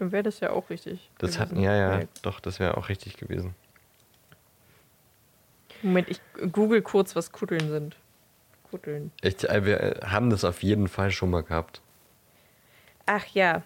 Dann 0.00 0.12
wäre 0.12 0.22
das 0.22 0.40
ja 0.40 0.50
auch 0.50 0.70
richtig. 0.70 1.10
Das 1.18 1.30
gewesen. 1.32 1.40
hatten, 1.40 1.60
ja, 1.60 1.74
ja, 1.76 1.96
Okay. 1.96 2.08
doch, 2.22 2.40
das 2.40 2.58
wäre 2.60 2.76
auch 2.76 2.88
richtig 2.88 3.16
gewesen. 3.16 3.54
Moment, 5.82 6.08
ich 6.10 6.20
google 6.52 6.82
kurz, 6.82 7.16
was 7.16 7.32
Kutteln 7.32 7.68
sind. 7.70 7.96
Kutteln. 8.70 9.10
Ich, 9.22 9.48
äh, 9.48 9.64
wir 9.64 9.80
äh, 9.80 10.00
haben 10.06 10.30
das 10.30 10.44
auf 10.44 10.62
jeden 10.62 10.88
Fall 10.88 11.10
schon 11.10 11.30
mal 11.30 11.42
gehabt. 11.42 11.80
Ach 13.06 13.24
ja. 13.32 13.62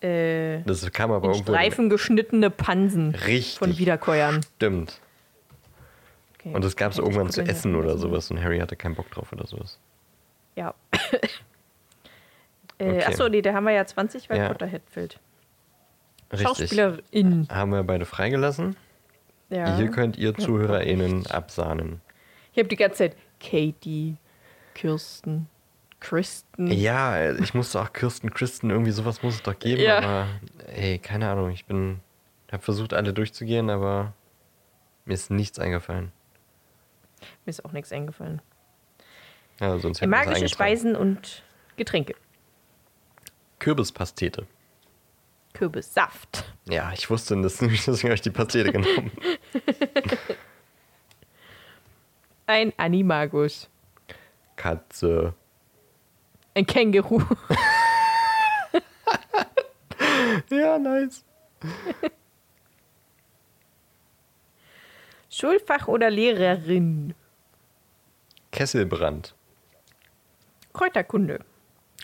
Äh, 0.00 0.62
Das 0.62 0.90
kam 0.92 1.10
aber 1.12 1.26
in 1.28 1.34
irgendwo. 1.34 1.52
Streifen 1.52 1.90
geschnittene 1.90 2.50
Pansen 2.50 3.14
Richtig. 3.14 3.58
von 3.58 3.76
Wiederkäuern. 3.76 4.40
Stimmt. 4.56 5.00
Okay. 6.38 6.54
Und 6.54 6.64
das 6.64 6.76
gab 6.76 6.92
es 6.92 6.98
irgendwann 6.98 7.30
zu 7.30 7.42
essen 7.42 7.72
ja 7.72 7.78
oder 7.78 7.98
sowas 7.98 8.30
und 8.30 8.42
Harry 8.42 8.58
hatte 8.58 8.74
keinen 8.76 8.94
Bock 8.94 9.10
drauf 9.10 9.32
oder 9.32 9.46
sowas. 9.46 9.78
Ja. 10.56 10.74
Okay. 12.78 12.98
äh, 12.98 13.04
achso, 13.04 13.28
nee, 13.28 13.42
da 13.42 13.52
haben 13.52 13.62
wir 13.64 13.72
ja 13.74 13.86
20, 13.86 14.28
weil 14.28 14.38
Ja. 14.38 14.48
Potterhead 14.48 14.82
fehlt. 14.90 15.20
Richtig. 16.32 16.46
Schauspielerin. 16.48 17.46
Haben 17.50 17.72
wir 17.72 17.82
beide 17.82 18.04
freigelassen. 18.06 18.76
Ja. 19.50 19.76
Hier 19.76 19.90
könnt 19.90 20.16
ihr 20.16 20.34
ZuhörerInnen 20.34 21.26
absahnen. 21.26 22.00
Ich 22.52 22.58
habe 22.58 22.68
die 22.68 22.76
ganze 22.76 22.96
Zeit 22.98 23.16
Katie, 23.38 24.16
Kirsten, 24.74 25.48
Kristen. 26.00 26.68
Ja, 26.70 27.16
äh, 27.18 27.36
ich 27.42 27.52
musste 27.54 27.80
auch 27.80 27.92
Kirsten, 27.92 28.30
Kristen, 28.30 28.70
irgendwie 28.70 28.92
sowas 28.92 29.22
muss 29.22 29.34
es 29.36 29.42
doch 29.42 29.58
geben, 29.58 29.82
Ja. 29.82 29.98
aber 29.98 30.26
ey, 30.68 30.98
keine 30.98 31.28
Ahnung, 31.30 31.50
ich 31.50 31.66
bin, 31.66 32.00
habe 32.50 32.62
versucht 32.62 32.94
alle 32.94 33.12
durchzugehen, 33.12 33.68
aber 33.68 34.14
mir 35.04 35.14
ist 35.14 35.30
nichts 35.30 35.58
eingefallen. 35.58 36.12
Mir 37.44 37.50
ist 37.50 37.64
auch 37.64 37.72
nichts 37.72 37.92
eingefallen. 37.92 38.40
Ja, 39.60 39.78
sonst 39.78 40.00
es 40.00 40.08
Magische. 40.08 40.48
Speisen 40.48 40.96
und 40.96 41.42
Getränke. 41.76 42.14
Kürbispastete. 43.58 44.46
Kürbissaft. 45.52 46.44
Ja, 46.68 46.92
ich 46.92 47.08
wusste 47.10 47.40
das 47.42 47.60
nämlich, 47.60 47.84
deswegen 47.86 48.08
habe 48.08 48.14
ich 48.14 48.20
die 48.22 48.30
Pastete 48.30 48.72
genommen. 48.72 49.10
Ein 52.46 52.72
Animagus. 52.76 53.68
Katze. 54.56 55.34
Ein 56.54 56.66
Känguru. 56.66 57.22
Ja, 60.50 60.78
nice. 60.78 61.24
Schulfach 65.30 65.88
oder 65.88 66.10
Lehrerin. 66.10 67.14
Kesselbrand. 68.50 69.34
Kräuterkunde. 70.74 71.44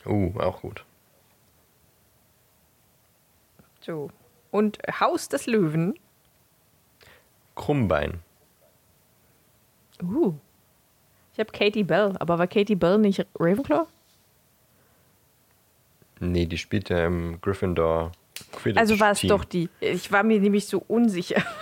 Uh, 0.06 0.39
auch 0.39 0.62
gut. 0.62 0.85
So. 3.80 4.10
Und 4.50 4.78
Haus 5.00 5.28
des 5.28 5.46
Löwen. 5.46 5.98
Krummbein. 7.55 8.20
Uh. 10.02 10.34
Ich 11.32 11.40
habe 11.40 11.52
Katie 11.52 11.84
Bell, 11.84 12.14
aber 12.18 12.38
war 12.38 12.46
Katie 12.46 12.74
Bell 12.74 12.98
nicht 12.98 13.24
Ravenclaw? 13.38 13.86
Nee, 16.20 16.46
die 16.46 16.59
spielt 16.59 16.88
ja 16.88 17.06
im 17.06 17.40
Gryffindor 17.40 18.12
Quidditch. 18.52 18.80
Also 18.80 18.98
war 18.98 19.12
es 19.12 19.20
doch 19.22 19.44
die. 19.44 19.68
Ich 19.80 20.10
war 20.10 20.22
mir 20.22 20.40
nämlich 20.40 20.66
so 20.66 20.84
unsicher. 20.86 21.42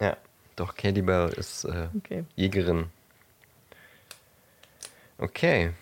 Ja, 0.00 0.16
doch, 0.56 0.74
Katie 0.74 1.02
Bell 1.02 1.28
ist 1.36 1.64
äh, 1.64 1.86
Okay. 1.96 2.24
Jägerin. 2.34 2.86
Okay, 5.18 5.72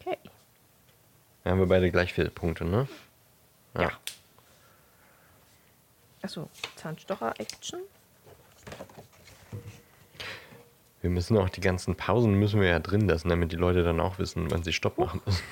Okay. 0.00 0.18
Dann 1.46 1.52
haben 1.52 1.60
wir 1.60 1.68
beide 1.68 1.92
gleich 1.92 2.12
viele 2.12 2.28
Punkte, 2.30 2.64
ne? 2.64 2.88
Ja. 3.78 3.92
Achso, 6.22 6.50
Zahnstocher-Action. 6.74 7.78
Wir 11.02 11.10
müssen 11.10 11.38
auch 11.38 11.48
die 11.48 11.60
ganzen 11.60 11.94
Pausen 11.94 12.34
müssen 12.34 12.60
wir 12.60 12.66
ja 12.68 12.80
drin 12.80 13.06
lassen, 13.06 13.28
damit 13.28 13.52
die 13.52 13.56
Leute 13.56 13.84
dann 13.84 14.00
auch 14.00 14.18
wissen, 14.18 14.50
wann 14.50 14.64
sie 14.64 14.72
Stopp 14.72 14.98
machen 14.98 15.20
müssen. 15.24 15.44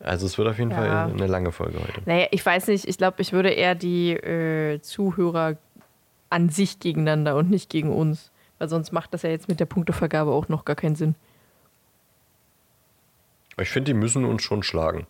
Also 0.00 0.24
es 0.24 0.38
wird 0.38 0.48
auf 0.48 0.58
jeden 0.58 0.70
Ja. 0.70 0.76
Fall 0.78 0.90
eine 1.12 1.26
lange 1.26 1.52
Folge 1.52 1.78
heute. 1.78 2.00
Naja, 2.06 2.28
ich 2.30 2.46
weiß 2.46 2.68
nicht, 2.68 2.88
ich 2.88 2.96
glaube, 2.96 3.20
ich 3.20 3.34
würde 3.34 3.50
eher 3.50 3.74
die 3.74 4.12
äh, 4.12 4.80
Zuhörer 4.80 5.58
an 6.30 6.48
sich 6.48 6.80
gegeneinander 6.80 7.36
und 7.36 7.50
nicht 7.50 7.68
gegen 7.68 7.90
uns. 7.94 8.30
Weil 8.58 8.70
sonst 8.70 8.90
macht 8.90 9.12
das 9.12 9.20
ja 9.20 9.28
jetzt 9.28 9.48
mit 9.48 9.60
der 9.60 9.66
Punktevergabe 9.66 10.30
auch 10.30 10.48
noch 10.48 10.64
gar 10.64 10.76
keinen 10.76 10.96
Sinn. 10.96 11.14
Ich 13.60 13.70
finde, 13.70 13.92
die 13.92 13.98
müssen 13.98 14.24
uns 14.24 14.42
schon 14.42 14.62
schlagen. 14.62 15.06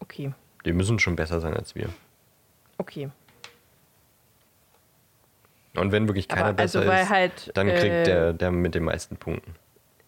Okay, 0.00 0.32
Die 0.64 0.72
müssen 0.72 0.98
schon 0.98 1.14
besser 1.16 1.40
sein 1.40 1.54
als 1.54 1.74
wir. 1.74 1.88
okay. 2.78 3.10
Und 5.76 5.92
wenn 5.92 6.08
wirklich 6.08 6.26
keiner 6.26 6.52
besser 6.52 6.80
also, 6.80 6.90
weil 6.90 7.04
ist, 7.04 7.10
halt. 7.10 7.50
dann 7.54 7.68
kriegt 7.68 7.84
äh, 7.84 8.02
der, 8.04 8.32
der 8.32 8.50
mit 8.50 8.74
den 8.74 8.82
meisten 8.82 9.16
Punkten. 9.16 9.54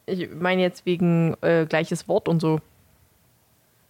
Ich 0.06 0.28
meine 0.34 0.60
jetzt 0.60 0.84
wegen 0.86 1.36
äh, 1.40 1.66
gleiches 1.66 2.08
Wort 2.08 2.26
und 2.26 2.40
so. 2.40 2.60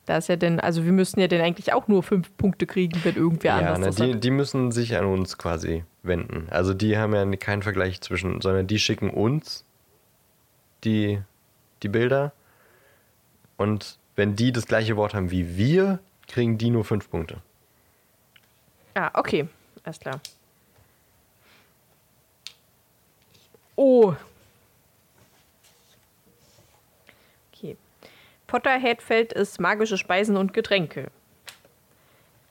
Da 0.04 0.18
ist 0.18 0.28
ja 0.28 0.36
denn, 0.36 0.60
also 0.60 0.84
wir 0.84 0.92
müssten 0.92 1.18
ja 1.20 1.28
dann 1.28 1.40
eigentlich 1.40 1.72
auch 1.72 1.88
nur 1.88 2.02
fünf 2.02 2.36
Punkte 2.36 2.66
kriegen, 2.66 3.00
wenn 3.04 3.14
irgendwer 3.16 3.52
Ja, 3.52 3.58
anders 3.58 3.78
na, 3.78 3.86
das 3.86 3.96
die, 3.96 4.12
hat. 4.12 4.22
die 4.22 4.30
müssen 4.30 4.70
sich 4.70 4.96
an 4.98 5.06
uns 5.06 5.38
quasi 5.38 5.84
wenden. 6.02 6.46
Also 6.50 6.74
die 6.74 6.98
haben 6.98 7.14
ja 7.14 7.24
keinen 7.36 7.62
Vergleich 7.62 8.02
zwischen, 8.02 8.42
sondern 8.42 8.66
die 8.66 8.78
schicken 8.78 9.08
uns 9.08 9.64
die, 10.84 11.22
die 11.82 11.88
Bilder. 11.88 12.32
Und 13.56 13.98
wenn 14.16 14.36
die 14.36 14.52
das 14.52 14.66
gleiche 14.66 14.96
Wort 14.96 15.14
haben 15.14 15.30
wie 15.30 15.56
wir, 15.56 15.98
kriegen 16.26 16.58
die 16.58 16.70
nur 16.70 16.84
fünf 16.84 17.10
Punkte. 17.10 17.42
Ah, 18.94 19.10
okay. 19.14 19.48
Alles 19.84 19.98
klar. 19.98 20.20
Oh. 23.76 24.14
Okay. 27.52 27.76
Potterhead-Feld 28.46 29.32
ist 29.32 29.60
magische 29.60 29.96
Speisen 29.96 30.36
und 30.36 30.52
Getränke. 30.52 31.10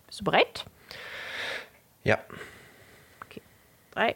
Bist 0.08 0.22
du 0.22 0.24
bereit? 0.26 0.66
Ja. 2.04 2.20
Okay. 3.26 3.42
Drei, 3.92 4.16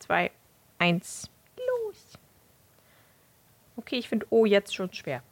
zwei, 0.00 0.30
eins. 0.78 1.30
Okay, 3.76 3.96
ich 3.96 4.08
finde 4.08 4.26
O 4.30 4.46
jetzt 4.46 4.74
schon 4.74 4.92
schwer. 4.92 5.22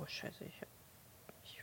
Oh, 0.00 0.06
scheiße, 0.06 0.44
ich 0.44 0.60
hab 0.60 0.68
mich 1.42 1.60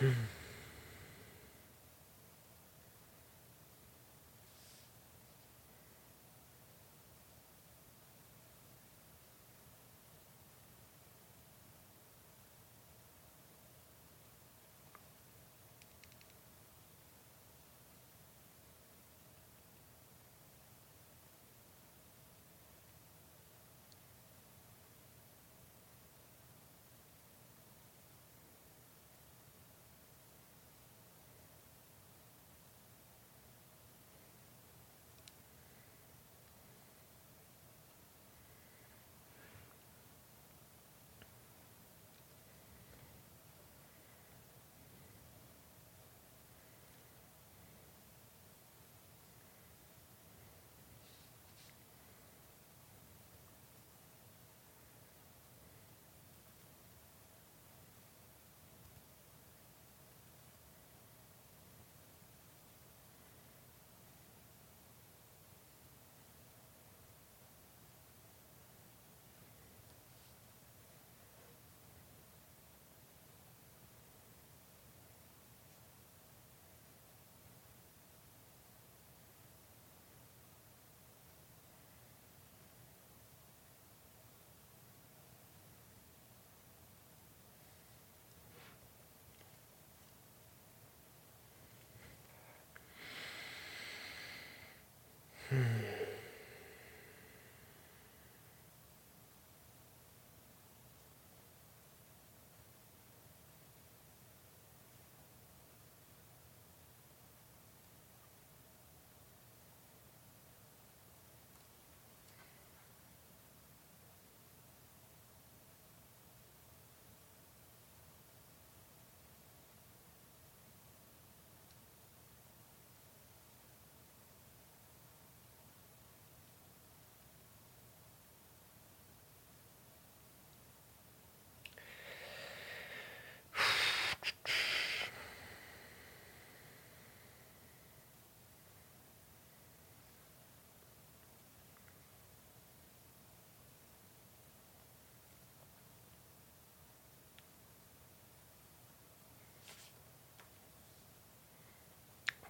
Hmm. 0.00 0.24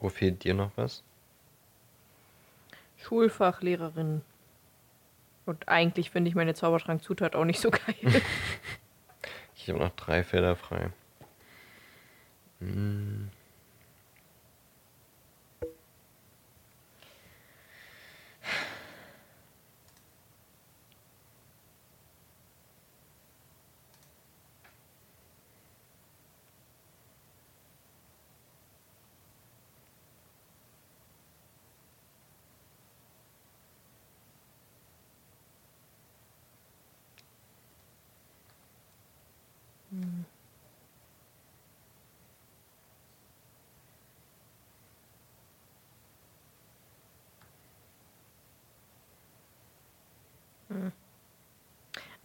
Wo 0.01 0.11
fehlt 0.11 0.45
dir 0.45 0.53
noch 0.53 0.71
was? 0.77 1.03
Schulfachlehrerin. 2.99 4.21
Und 5.47 5.69
eigentlich 5.69 6.11
finde 6.11 6.29
ich 6.29 6.35
meine 6.35 6.55
Zaubertrankzutat 6.55 7.35
auch 7.35 7.47
nicht 7.47 7.61
so 7.61 7.71
geil. 7.71 7.97
Ich 9.57 9.71
habe 9.71 9.79
noch 9.79 9.97
drei 9.97 10.23
Felder 10.23 10.57
frei. 10.57 10.91
Hm. 12.61 13.29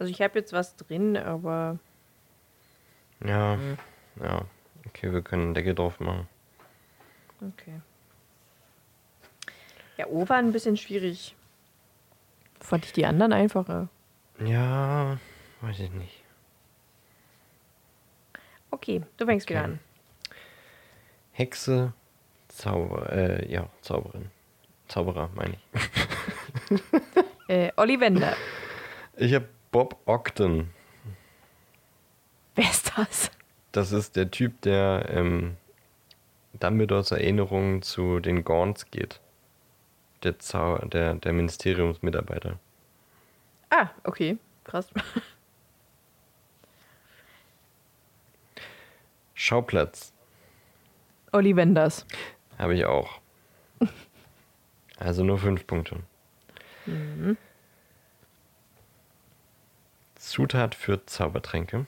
Also 0.00 0.10
ich 0.10 0.22
habe 0.22 0.38
jetzt 0.38 0.52
was 0.54 0.74
drin, 0.76 1.16
aber 1.16 1.78
Ja, 3.24 3.54
Hm. 3.56 3.76
ja. 4.22 4.42
Okay, 4.88 5.12
wir 5.12 5.20
können 5.22 5.52
Deckel 5.54 5.74
drauf 5.74 6.00
machen. 6.00 6.26
okay. 7.42 7.80
Ja, 9.98 10.06
O 10.06 10.26
war 10.28 10.38
ein 10.38 10.52
bisschen 10.52 10.78
schwierig. 10.78 11.36
Fand 12.60 12.86
ich 12.86 12.92
die 12.94 13.04
anderen 13.04 13.34
einfacher. 13.34 13.88
Ja, 14.42 15.18
weiß 15.60 15.78
ich 15.80 15.90
nicht. 15.90 16.24
Okay, 18.70 19.02
du 19.18 19.26
fängst 19.26 19.48
wieder 19.50 19.60
Okay. 19.60 19.72
an. 19.72 19.80
Hexe, 21.32 21.92
Zauber, 22.48 23.12
äh, 23.12 23.52
ja, 23.52 23.68
Zauberin. 23.82 24.30
Zauberer, 24.88 25.28
meine 25.34 25.54
ich. 26.70 26.80
Äh, 27.48 27.70
Ollivander. 27.76 28.34
Ich 29.16 29.34
habe 29.34 29.46
Bob 29.70 29.96
Ogden. 30.06 30.70
Wer 32.54 32.70
ist 32.70 32.92
das? 32.96 33.30
Das 33.72 33.92
ist 33.92 34.16
der 34.16 34.30
Typ, 34.30 34.60
der 34.62 35.06
ähm, 35.10 35.56
Dumbledores 36.54 37.12
Erinnerungen 37.12 37.82
zu 37.82 38.18
den 38.20 38.42
Gaunts 38.44 38.90
geht. 38.90 39.20
Der, 40.24 40.38
Zau 40.38 40.78
der, 40.78 41.14
der 41.14 41.32
Ministeriumsmitarbeiter. 41.32 42.58
Ah, 43.70 43.90
okay. 44.04 44.38
Krass. 44.64 44.88
Schauplatz 49.34 50.12
Ollivanders. 51.32 52.04
habe 52.58 52.74
ich 52.74 52.84
auch. 52.84 53.20
Also 54.98 55.24
nur 55.24 55.38
fünf 55.38 55.66
Punkte. 55.66 56.00
Zutat 60.30 60.76
für 60.76 61.04
Zaubertränke. 61.06 61.86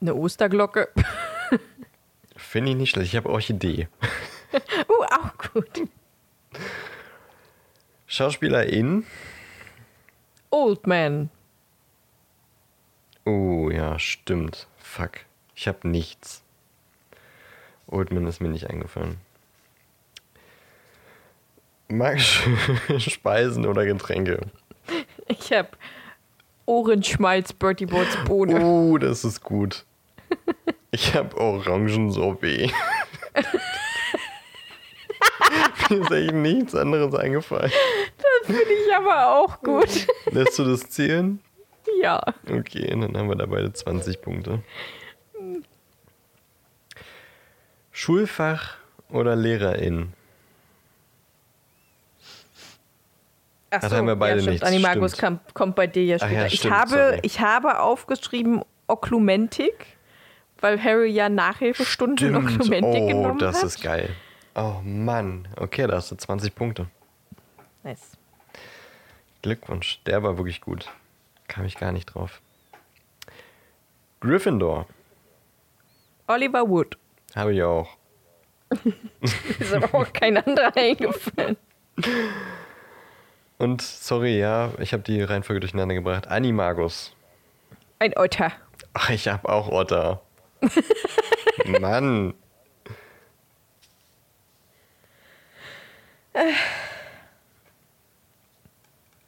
Eine 0.00 0.16
Osterglocke. 0.16 0.88
Finde 2.36 2.72
ich 2.72 2.76
nicht 2.76 2.90
schlecht. 2.90 3.12
Ich 3.12 3.16
habe 3.16 3.30
Orchidee. 3.30 3.88
Uh, 4.88 5.04
auch 5.04 5.52
gut. 5.52 5.88
Schauspielerin. 8.08 9.06
Old 10.50 10.88
Man. 10.88 11.30
Oh, 13.24 13.70
ja, 13.70 13.96
stimmt. 14.00 14.66
Fuck. 14.76 15.20
Ich 15.54 15.68
habe 15.68 15.86
nichts. 15.88 16.42
Oldman 17.86 18.26
ist 18.26 18.40
mir 18.40 18.48
nicht 18.48 18.68
eingefallen. 18.68 19.18
Magische 21.86 22.98
Speisen 22.98 23.66
oder 23.66 23.84
Getränke? 23.84 24.40
Ich 25.28 25.52
hab 25.52 25.76
Ohrenschmalz, 26.70 27.52
Bertie 27.52 27.86
Boards 27.86 28.16
Bohne. 28.26 28.64
Oh, 28.64 28.96
das 28.96 29.24
ist 29.24 29.42
gut. 29.42 29.84
Ich 30.92 31.16
habe 31.16 31.36
Orangensorbet. 31.36 32.72
Mir 35.90 36.00
ist 36.00 36.10
echt 36.12 36.32
nichts 36.32 36.74
anderes 36.76 37.12
eingefallen. 37.14 37.72
Finde 38.44 38.62
ich 38.62 38.94
aber 38.94 39.36
auch 39.36 39.60
gut. 39.60 40.06
Lässt 40.30 40.58
du 40.60 40.64
das 40.64 40.88
zählen? 40.90 41.40
ja. 42.00 42.22
Okay, 42.48 42.86
dann 42.88 43.16
haben 43.16 43.28
wir 43.28 43.36
da 43.36 43.46
beide 43.46 43.72
20 43.72 44.22
Punkte. 44.22 44.62
Schulfach 47.90 48.76
oder 49.08 49.34
Lehrerin? 49.34 50.12
Ach 53.70 53.80
Das 53.80 53.92
haben 53.92 54.06
wir 54.06 54.16
beide 54.16 54.36
ja, 54.36 54.42
stimmt. 54.42 54.52
nichts, 54.54 54.66
Animagus 54.66 55.16
stimmt. 55.16 55.54
kommt, 55.54 55.76
bei 55.76 55.86
dir 55.86 56.04
ja 56.04 56.18
später. 56.18 56.32
ja, 56.32 56.46
ich, 56.46 56.58
stimmt, 56.58 56.74
habe, 56.74 56.90
sorry. 56.90 57.18
ich 57.22 57.40
habe 57.40 57.80
aufgeschrieben 57.80 58.64
Oklumentik, 58.88 59.86
weil 60.60 60.82
Harry 60.82 61.10
ja 61.10 61.28
Nachhilfestunden 61.28 62.34
Oklumentik 62.34 63.02
oh, 63.02 63.06
genommen 63.06 63.38
das 63.38 63.58
hat. 63.58 63.64
ist 63.64 63.82
geil. 63.82 64.10
Oh 64.56 64.80
Mann. 64.82 65.46
Okay, 65.56 65.86
da 65.86 65.94
hast 65.94 66.10
du 66.10 66.16
20 66.16 66.54
Punkte. 66.54 66.88
Nice. 67.84 68.12
Glückwunsch. 69.42 70.00
Der 70.04 70.22
war 70.22 70.36
wirklich 70.36 70.60
gut. 70.60 70.90
Kam 71.46 71.64
ich 71.64 71.76
gar 71.76 71.92
nicht 71.92 72.06
drauf. 72.06 72.40
Gryffindor. 74.20 74.86
Oliver 76.26 76.68
Wood. 76.68 76.98
Habe 77.34 77.54
ich 77.54 77.62
auch. 77.62 77.96
Ist 79.58 79.72
aber 79.72 79.94
auch 79.94 80.12
kein 80.12 80.36
anderer 80.36 80.76
eingefallen. 80.76 81.56
Und 83.60 83.82
sorry, 83.82 84.38
ja, 84.38 84.72
ich 84.78 84.94
habe 84.94 85.02
die 85.02 85.20
Reihenfolge 85.20 85.60
durcheinander 85.60 85.94
gebracht. 85.94 86.28
Animagus. 86.28 87.14
Ein 87.98 88.16
Otter. 88.16 88.52
Ach, 88.94 89.10
ich 89.10 89.28
habe 89.28 89.46
auch 89.50 89.68
Otter. 89.68 90.22
Mann. 91.66 92.32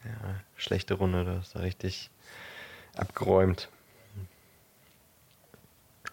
Ja, 0.02 0.40
schlechte 0.56 0.94
Runde, 0.94 1.26
das 1.26 1.48
ist 1.48 1.54
da 1.54 1.58
richtig 1.60 2.10
abgeräumt. 2.96 3.68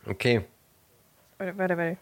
Okay, 0.06 0.44
Warte, 1.38 1.58
warte, 1.58 1.78
warte. 1.78 1.98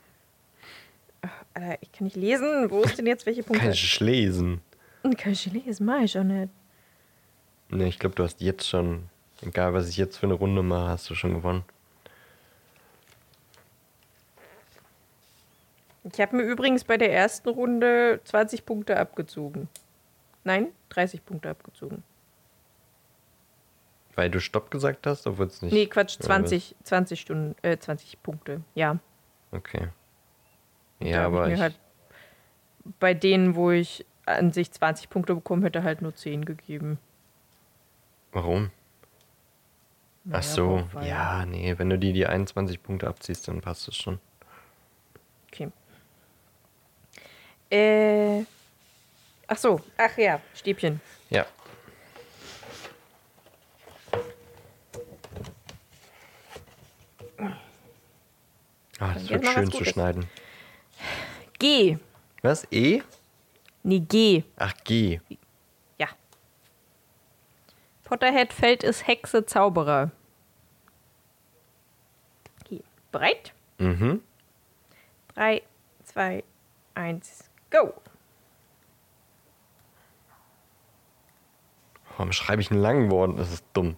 Ach, 1.22 1.30
Alter, 1.54 1.78
ich 1.82 1.92
kann 1.92 2.06
nicht 2.06 2.16
lesen. 2.16 2.72
Wo 2.72 2.82
ist 2.82 2.98
denn 2.98 3.06
jetzt 3.06 3.28
welche 3.28 3.44
Punkte? 3.44 3.66
kann 3.66 3.72
ich 3.72 4.00
lesen. 4.00 4.62
Kann 5.04 5.32
ich 5.32 5.46
lesen? 5.46 5.86
Mach 5.86 6.02
ich 6.02 6.18
auch 6.18 6.24
nicht. 6.24 6.50
Ne, 7.70 7.88
ich 7.88 8.00
glaube, 8.00 8.16
du 8.16 8.24
hast 8.24 8.42
jetzt 8.42 8.68
schon, 8.68 9.10
egal 9.42 9.74
was 9.74 9.90
ich 9.90 9.98
jetzt 9.98 10.18
für 10.18 10.26
eine 10.26 10.34
Runde 10.34 10.64
mache, 10.64 10.90
hast 10.90 11.10
du 11.10 11.16
schon 11.16 11.34
gewonnen. 11.34 11.64
Ich 16.14 16.22
habe 16.22 16.38
mir 16.38 16.44
übrigens 16.44 16.84
bei 16.84 16.98
der 16.98 17.12
ersten 17.12 17.50
Runde 17.50 18.22
20 18.24 18.66
Punkte 18.66 18.98
abgezogen. 18.98 19.68
Nein, 20.46 20.68
30 20.90 21.26
Punkte 21.26 21.50
abgezogen. 21.50 22.04
Weil 24.16 24.32
du 24.32 24.40
Stopp 24.40 24.72
gesagt 24.72 25.06
hast, 25.06 25.28
obwohl 25.28 25.48
es 25.48 25.62
nicht. 25.62 25.74
Nee, 25.74 25.86
Quatsch, 25.88 26.18
oder 26.18 26.28
20, 26.28 26.76
20 26.84 27.20
Stunden, 27.20 27.56
äh, 27.62 27.78
20 27.78 28.24
Punkte. 28.24 28.62
Ja. 28.74 28.98
Okay. 29.52 29.90
Ja, 31.00 31.26
aber 31.26 31.50
ich, 31.50 31.60
halt 31.60 31.78
bei 33.00 33.14
denen, 33.14 33.56
wo 33.56 33.72
ich 33.72 34.06
an 34.28 34.52
sich 34.52 34.72
20 34.72 35.10
Punkte 35.10 35.36
bekommen 35.36 35.64
hätte, 35.64 35.84
halt 35.84 36.02
nur 36.02 36.16
10 36.16 36.46
gegeben. 36.46 37.00
warum? 38.32 38.72
Naja, 40.24 40.40
Ach 40.40 40.44
so, 40.44 40.88
ja, 41.02 41.46
nee, 41.46 41.74
wenn 41.78 41.90
du 41.90 41.98
die 41.98 42.12
die 42.12 42.28
21 42.28 42.84
Punkte 42.84 43.08
abziehst, 43.08 43.48
dann 43.48 43.62
passt 43.62 43.88
es 43.88 43.96
schon. 43.96 44.20
Okay. 45.48 45.72
Äh. 47.72 48.44
Ach 49.48 49.58
so, 49.58 49.80
ach 49.98 50.18
ja, 50.18 50.42
Stäbchen. 50.54 51.00
Ja. 51.30 51.46
Ah, 59.00 59.14
das 59.14 59.30
wird 59.30 59.48
schön 59.48 59.72
zu 59.72 59.86
schneiden. 59.86 60.28
G. 61.60 61.98
Was? 62.42 62.68
E? 62.72 63.02
Nee, 63.88 64.02
G. 64.02 64.44
Ach, 64.58 64.74
G. 64.84 65.22
Ja. 65.98 66.10
Potterhead 68.04 68.52
Feld 68.52 68.84
ist 68.84 69.08
Hexe 69.08 69.46
Zauberer. 69.46 70.12
Okay. 72.66 72.84
Bereit? 73.14 73.54
Mhm. 73.78 74.22
3, 75.36 75.62
2, 76.04 76.44
1, 76.96 77.50
go. 77.72 77.94
Warum 82.18 82.34
schreibe 82.34 82.62
ich 82.62 82.70
einen 82.70 82.82
langen 82.82 83.10
Wort? 83.10 83.40
Das 83.40 83.54
ist 83.54 83.64
dumm. 83.72 83.96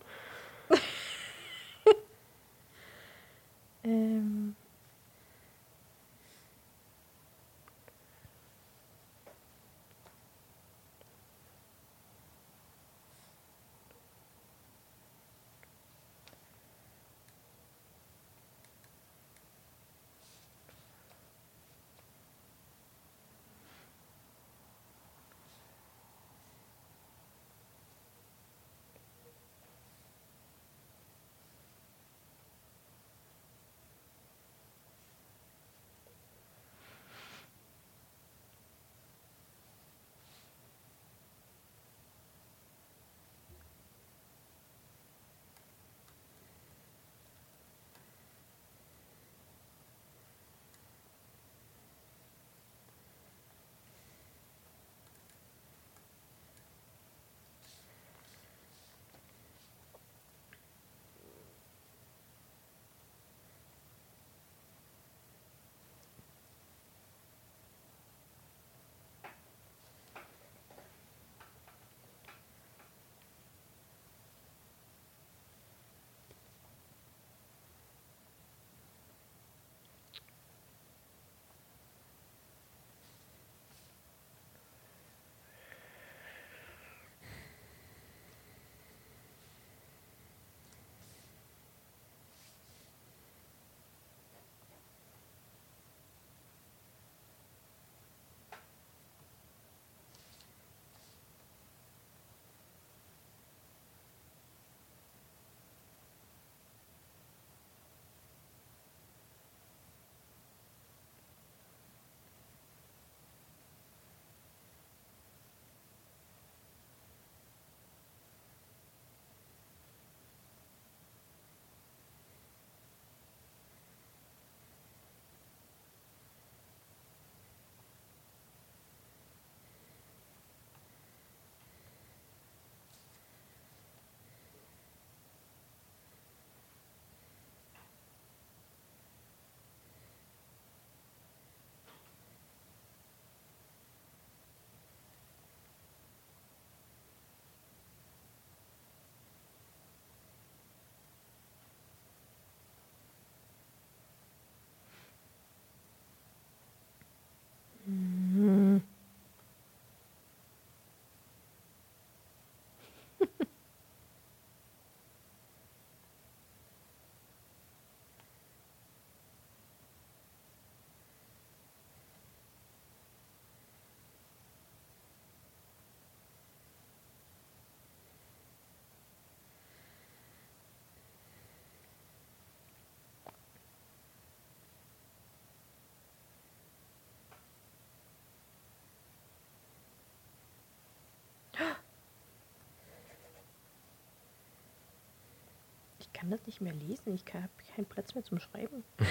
Ich 196.12 196.20
kann 196.20 196.30
das 196.32 196.46
nicht 196.46 196.60
mehr 196.62 196.74
lesen. 196.74 197.14
Ich 197.16 197.24
habe 197.34 197.50
keinen 197.76 197.86
Platz 197.86 198.14
mehr 198.16 198.24
zum 198.24 198.40
Schreiben. 198.40 198.84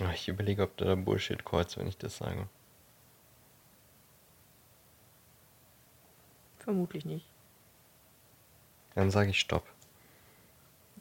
Ah, 0.00 0.12
Ich 0.14 0.28
überlege, 0.28 0.62
ob 0.62 0.76
da 0.76 0.94
Bullshit 0.94 1.44
kreuzt, 1.44 1.76
wenn 1.76 1.86
ich 1.88 1.98
das 1.98 2.16
sage. 2.18 2.48
Vermutlich 6.58 7.04
nicht. 7.04 7.26
Dann 8.94 9.10
sage 9.10 9.30
ich 9.30 9.40
Stopp. 9.40 9.66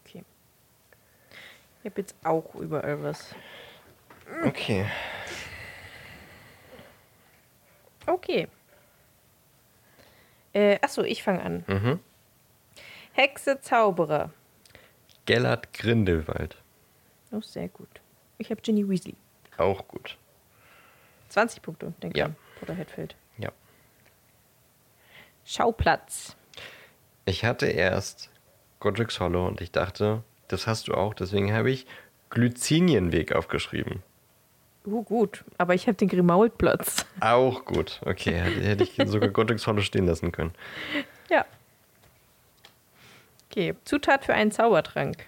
Okay. 0.03 0.23
Ich 1.79 1.89
habe 1.89 2.01
jetzt 2.01 2.15
auch 2.23 2.55
überall 2.55 3.03
was. 3.03 3.35
Okay. 4.45 4.85
Okay. 8.05 8.47
Äh, 10.53 10.79
achso, 10.81 11.03
ich 11.03 11.23
fange 11.23 11.41
an. 11.41 11.63
Mhm. 11.67 11.99
Hexe, 13.13 13.59
Zauberer. 13.61 14.31
Gellert 15.25 15.73
Grindelwald. 15.73 16.57
Oh, 17.31 17.41
sehr 17.41 17.67
gut. 17.67 17.89
Ich 18.37 18.49
habe 18.49 18.61
Ginny 18.61 18.87
Weasley. 18.87 19.15
Auch 19.57 19.87
gut. 19.87 20.17
20 21.29 21.61
Punkte, 21.61 21.93
denke 22.01 22.17
Ja. 22.17 22.27
ich. 22.29 22.61
Oder 22.63 22.77
Hatfield. 22.77 23.15
Ja. 23.37 23.51
Schauplatz. 25.45 26.35
Ich 27.25 27.43
hatte 27.43 27.67
erst 27.67 28.29
Godric's 28.79 29.19
Hollow 29.19 29.45
und 29.47 29.59
ich 29.61 29.71
dachte, 29.71 30.23
das 30.47 30.67
hast 30.67 30.87
du 30.87 30.93
auch, 30.93 31.13
deswegen 31.13 31.53
habe 31.53 31.71
ich 31.71 31.85
Glycinienweg 32.29 33.33
aufgeschrieben. 33.33 34.03
Uh, 34.87 35.03
gut. 35.03 35.43
Aber 35.57 35.75
ich 35.75 35.85
habe 35.87 35.97
den 35.97 36.07
Grimaultplatz. 36.07 37.05
Auch 37.19 37.65
gut. 37.65 37.99
Okay, 38.05 38.33
hätte, 38.33 38.83
ich 38.85 38.95
sogar 39.09 39.27
Godric's 39.29 39.67
Hollow 39.67 39.81
stehen 39.81 40.05
lassen 40.07 40.31
können. 40.31 40.53
Ja. 41.29 41.45
Okay. 43.51 43.75
Zutat 43.83 44.23
für 44.23 44.33
einen 44.33 44.49
Zaubertrank. 44.49 45.25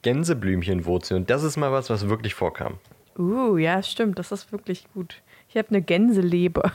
Gänseblümchenwurzel 0.00 1.18
und 1.18 1.28
das 1.28 1.42
ist 1.42 1.58
mal 1.58 1.70
was, 1.72 1.90
was 1.90 2.08
wirklich 2.08 2.32
vorkam. 2.32 2.78
Uh, 3.18 3.58
ja, 3.58 3.82
stimmt. 3.82 4.18
Das 4.18 4.32
ist 4.32 4.50
wirklich 4.50 4.86
gut. 4.94 5.20
Ich 5.50 5.58
habe 5.58 5.68
eine 5.68 5.82
Gänseleber. 5.82 6.72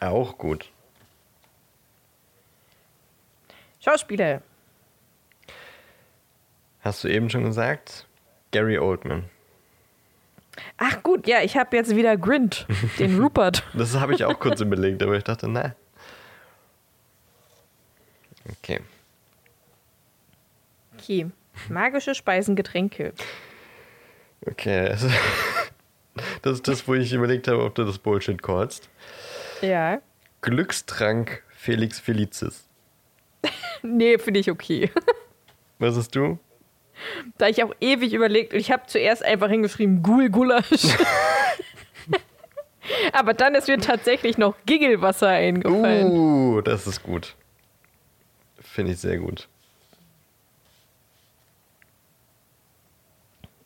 Auch 0.00 0.36
gut. 0.36 0.70
Schauspieler. 3.80 4.42
Hast 6.82 7.02
du 7.04 7.08
eben 7.08 7.30
schon 7.30 7.44
gesagt? 7.44 8.06
Gary 8.50 8.78
Oldman. 8.78 9.30
Ach 10.76 11.02
gut, 11.02 11.26
ja, 11.26 11.42
ich 11.42 11.56
habe 11.56 11.76
jetzt 11.76 11.94
wieder 11.94 12.16
Grint, 12.16 12.66
den 12.98 13.20
Rupert. 13.20 13.62
Das 13.74 13.94
habe 13.98 14.14
ich 14.14 14.24
auch 14.24 14.38
kurz 14.38 14.60
überlegt, 14.60 15.02
aber 15.02 15.16
ich 15.16 15.24
dachte, 15.24 15.48
na. 15.48 15.74
Okay. 18.62 18.80
Okay. 20.98 21.26
Magische 21.68 22.14
Speisen, 22.14 22.56
Getränke. 22.56 23.12
Okay. 24.46 24.88
also- 24.88 25.08
Das 26.42 26.54
ist 26.54 26.68
das, 26.68 26.86
wo 26.88 26.94
ich 26.94 27.12
überlegt 27.12 27.46
habe, 27.48 27.62
ob 27.64 27.74
du 27.76 27.84
das 27.84 27.98
Bullshit 27.98 28.42
callst. 28.42 28.90
Ja. 29.62 30.00
Glückstrank 30.42 31.42
Felix 31.48 31.98
Felicis. 32.00 32.66
Nee, 33.82 34.18
finde 34.18 34.40
ich 34.40 34.50
okay. 34.50 34.90
Was 35.78 35.96
hast 35.96 36.14
du? 36.14 36.38
Da 37.38 37.48
ich 37.48 37.62
auch 37.62 37.74
ewig 37.80 38.12
überlegt 38.12 38.52
und 38.52 38.60
ich 38.60 38.70
habe 38.70 38.82
zuerst 38.86 39.24
einfach 39.24 39.48
hingeschrieben 39.48 40.02
Gul 40.02 40.30
Gulasch. 40.30 40.66
Aber 43.12 43.34
dann 43.34 43.54
ist 43.54 43.68
mir 43.68 43.78
tatsächlich 43.78 44.36
noch 44.38 44.54
Giggelwasser 44.66 45.28
eingefallen. 45.28 46.10
Uh, 46.10 46.60
das 46.60 46.86
ist 46.86 47.02
gut. 47.02 47.34
Finde 48.60 48.92
ich 48.92 48.98
sehr 48.98 49.18
gut. 49.18 49.48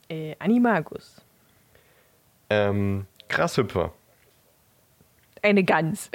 Äh, 0.08 0.36
Animagus. 0.38 1.20
Ähm, 2.50 3.06
Grashüpfer. 3.28 3.92
Eine 5.42 5.64
Gans. 5.64 6.10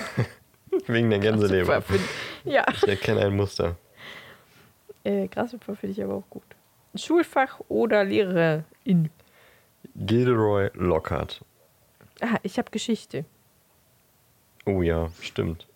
Wegen 0.86 1.10
der 1.10 1.18
Gänseleber. 1.18 1.82
Ja. 2.44 2.64
Ich 2.72 2.88
erkenne 2.88 3.20
ein 3.20 3.36
Muster. 3.36 3.76
Äh, 5.04 5.28
Grashüpfer 5.28 5.76
finde 5.76 5.92
ich 5.92 6.02
aber 6.02 6.14
auch 6.14 6.28
gut. 6.30 6.42
Schulfach 6.94 7.60
oder 7.68 8.04
Lehrerin. 8.04 9.10
Gilderoy 9.96 10.70
Lockhart. 10.74 11.44
Ah, 12.20 12.38
ich 12.42 12.58
habe 12.58 12.70
Geschichte. 12.70 13.24
Oh 14.66 14.82
ja, 14.82 15.08
stimmt. 15.20 15.66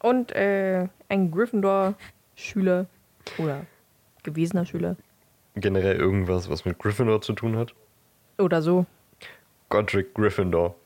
Und 0.00 0.32
äh, 0.32 0.88
ein 1.08 1.30
Gryffindor-Schüler 1.30 2.86
oder 3.38 3.66
gewesener 4.22 4.64
Schüler 4.64 4.96
Generell 5.56 5.96
irgendwas, 5.96 6.48
was 6.48 6.64
mit 6.64 6.78
Gryffindor 6.78 7.20
zu 7.20 7.32
tun 7.32 7.56
hat. 7.56 7.74
oder 8.38 8.62
so. 8.62 8.86
Godric 9.70 10.14
Gryffindor. 10.14 10.76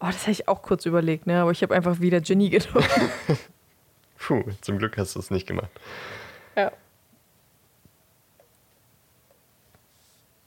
Oh, 0.00 0.06
das 0.06 0.22
habe 0.22 0.32
ich 0.32 0.48
auch 0.48 0.60
kurz 0.62 0.84
überlegt, 0.84 1.26
ne? 1.26 1.40
Aber 1.40 1.50
ich 1.50 1.62
habe 1.62 1.74
einfach 1.74 2.00
wieder 2.00 2.20
Ginny 2.20 2.50
genommen. 2.50 2.86
Puh, 4.22 4.44
zum 4.60 4.78
Glück 4.78 4.96
hast 4.98 5.16
du 5.16 5.18
es 5.18 5.30
nicht 5.30 5.48
gemacht. 5.48 5.70
ja. 6.56 6.72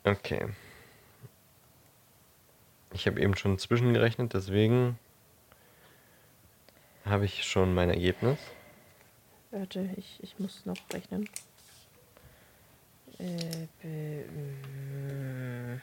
Okay. 0.05 0.47
Ich 2.93 3.07
habe 3.07 3.19
eben 3.19 3.35
schon 3.35 3.57
zwischengerechnet, 3.59 4.33
deswegen 4.33 4.97
habe 7.03 7.25
ich 7.25 7.43
schon 7.43 7.73
mein 7.73 7.89
Ergebnis. 7.89 8.39
Warte, 9.51 9.89
ich, 9.97 10.19
ich 10.21 10.39
muss 10.39 10.65
noch 10.65 10.77
rechnen. 10.93 11.27
Äh, 13.17 13.67
be, 13.81 14.25
mm, 14.29 15.81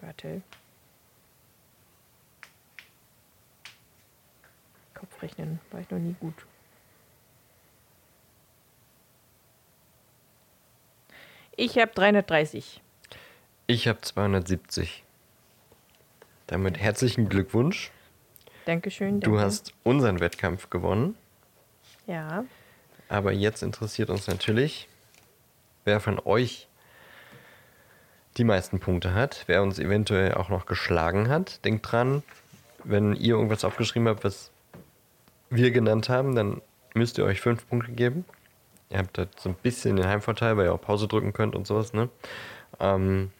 warte. 0.00 0.42
Kopfrechnen 4.94 5.60
war 5.70 5.80
ich 5.80 5.90
noch 5.90 5.98
nie 5.98 6.14
gut. 6.20 6.46
Ich 11.56 11.78
habe 11.78 11.92
330. 11.94 12.80
Ich 13.66 13.88
habe 13.88 14.00
270. 14.00 15.04
Damit 16.46 16.78
herzlichen 16.78 17.28
Glückwunsch. 17.28 17.90
Dankeschön. 18.64 19.20
Du 19.20 19.32
danke. 19.32 19.44
hast 19.44 19.72
unseren 19.82 20.20
Wettkampf 20.20 20.70
gewonnen. 20.70 21.16
Ja. 22.06 22.44
Aber 23.08 23.32
jetzt 23.32 23.62
interessiert 23.62 24.10
uns 24.10 24.26
natürlich, 24.26 24.88
wer 25.84 26.00
von 26.00 26.18
euch 26.18 26.68
die 28.36 28.44
meisten 28.44 28.80
Punkte 28.80 29.14
hat, 29.14 29.44
wer 29.46 29.62
uns 29.62 29.78
eventuell 29.78 30.34
auch 30.34 30.48
noch 30.48 30.66
geschlagen 30.66 31.28
hat. 31.28 31.64
Denkt 31.64 31.90
dran, 31.90 32.22
wenn 32.82 33.14
ihr 33.14 33.34
irgendwas 33.34 33.64
aufgeschrieben 33.64 34.08
habt, 34.08 34.24
was 34.24 34.50
wir 35.50 35.70
genannt 35.70 36.08
haben, 36.08 36.34
dann 36.34 36.60
müsst 36.94 37.18
ihr 37.18 37.24
euch 37.24 37.40
fünf 37.40 37.68
Punkte 37.68 37.92
geben. 37.92 38.24
Ihr 38.94 39.00
habt 39.00 39.18
da 39.18 39.26
so 39.36 39.48
ein 39.48 39.56
bisschen 39.56 39.96
den 39.96 40.06
Heimvorteil, 40.06 40.56
weil 40.56 40.66
ihr 40.66 40.72
auch 40.72 40.80
Pause 40.80 41.08
drücken 41.08 41.32
könnt 41.32 41.56
und 41.56 41.66
sowas, 41.66 41.92
ne? 41.92 42.08
Ähm 42.78 43.32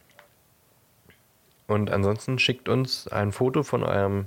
und 1.68 1.92
ansonsten 1.92 2.40
schickt 2.40 2.68
uns 2.68 3.06
ein 3.06 3.30
Foto 3.30 3.62
von 3.62 3.84
eurem 3.84 4.26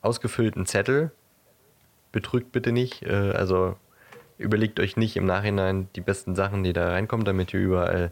ausgefüllten 0.00 0.64
Zettel. 0.64 1.12
Betrügt 2.10 2.52
bitte 2.52 2.72
nicht. 2.72 3.02
Äh, 3.02 3.32
also 3.32 3.76
überlegt 4.38 4.80
euch 4.80 4.96
nicht 4.96 5.14
im 5.16 5.26
Nachhinein 5.26 5.90
die 5.94 6.00
besten 6.00 6.34
Sachen, 6.34 6.64
die 6.64 6.72
da 6.72 6.88
reinkommen, 6.88 7.26
damit 7.26 7.52
ihr 7.52 7.60
überall 7.60 8.10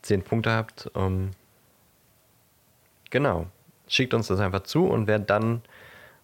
10 0.00 0.22
Punkte 0.22 0.52
habt. 0.52 0.90
Ähm, 0.94 1.32
genau. 3.10 3.48
Schickt 3.86 4.14
uns 4.14 4.28
das 4.28 4.40
einfach 4.40 4.62
zu 4.62 4.86
und 4.86 5.06
wer 5.06 5.18
dann 5.18 5.60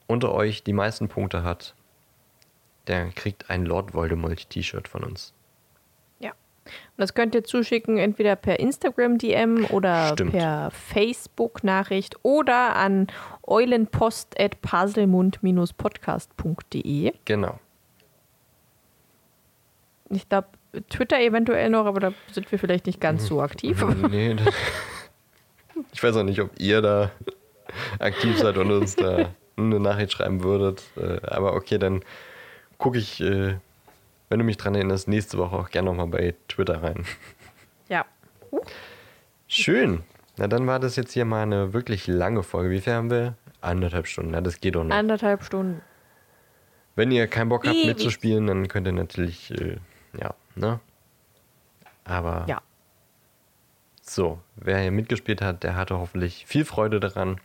unter 0.06 0.32
euch 0.32 0.62
die 0.62 0.72
meisten 0.72 1.08
Punkte 1.08 1.42
hat, 1.42 1.74
der 2.88 3.10
kriegt 3.10 3.48
ein 3.50 3.64
Lord 3.64 3.94
Voldemort 3.94 4.48
T-Shirt 4.50 4.88
von 4.88 5.04
uns. 5.04 5.32
Ja. 6.18 6.30
Und 6.30 6.98
das 6.98 7.14
könnt 7.14 7.34
ihr 7.34 7.44
zuschicken, 7.44 7.98
entweder 7.98 8.34
per 8.36 8.58
Instagram-DM 8.60 9.66
oder 9.66 10.08
Stimmt. 10.12 10.32
per 10.32 10.70
Facebook-Nachricht 10.70 12.16
oder 12.22 12.76
an 12.76 13.06
eulenpost.paselmund-podcast.de. 15.78 17.12
Genau. 17.24 17.58
Ich 20.10 20.28
glaube, 20.28 20.48
Twitter 20.90 21.20
eventuell 21.20 21.70
noch, 21.70 21.86
aber 21.86 22.00
da 22.00 22.12
sind 22.32 22.50
wir 22.50 22.58
vielleicht 22.58 22.86
nicht 22.86 23.00
ganz 23.00 23.26
so 23.26 23.40
aktiv. 23.42 23.84
nee, 24.10 24.34
das- 24.44 24.54
ich 25.92 26.02
weiß 26.02 26.16
auch 26.16 26.24
nicht, 26.24 26.40
ob 26.40 26.50
ihr 26.58 26.82
da 26.82 27.12
aktiv 28.00 28.36
seid 28.38 28.56
und 28.56 28.70
uns 28.72 28.96
da 28.96 29.32
eine 29.56 29.78
Nachricht 29.78 30.12
schreiben 30.12 30.42
würdet. 30.42 30.82
Äh, 30.96 31.20
Aber 31.26 31.54
okay, 31.54 31.78
dann 31.78 32.02
gucke 32.78 32.98
ich, 32.98 33.20
äh, 33.20 33.56
wenn 34.28 34.38
du 34.38 34.44
mich 34.44 34.56
dran 34.56 34.74
erinnerst, 34.74 35.08
nächste 35.08 35.38
Woche 35.38 35.56
auch 35.56 35.70
gerne 35.70 35.90
nochmal 35.90 36.06
bei 36.06 36.34
Twitter 36.48 36.82
rein. 36.82 37.04
ja. 37.88 38.04
Schön. 39.46 40.02
Na, 40.36 40.46
dann 40.46 40.66
war 40.66 40.78
das 40.78 40.96
jetzt 40.96 41.12
hier 41.12 41.24
mal 41.24 41.42
eine 41.42 41.72
wirklich 41.72 42.06
lange 42.06 42.42
Folge. 42.42 42.70
Wie 42.70 42.80
viel 42.80 42.92
haben 42.92 43.10
wir? 43.10 43.34
Anderthalb 43.60 44.06
Stunden. 44.06 44.30
Na, 44.32 44.40
das 44.40 44.60
geht 44.60 44.76
doch 44.76 44.84
noch. 44.84 44.94
Anderthalb 44.94 45.42
Stunden. 45.42 45.82
Wenn 46.94 47.10
ihr 47.10 47.26
keinen 47.26 47.48
Bock 47.48 47.66
habt 47.66 47.76
Ewig. 47.76 47.86
mitzuspielen, 47.86 48.46
dann 48.46 48.68
könnt 48.68 48.86
ihr 48.86 48.92
natürlich, 48.92 49.50
äh, 49.52 49.76
ja, 50.20 50.34
ne? 50.54 50.80
Aber 52.04 52.44
Ja. 52.48 52.60
so, 54.00 54.40
wer 54.56 54.78
hier 54.78 54.90
mitgespielt 54.90 55.40
hat, 55.42 55.62
der 55.62 55.76
hatte 55.76 55.98
hoffentlich 55.98 56.46
viel 56.46 56.64
Freude 56.64 56.98
daran. 57.00 57.40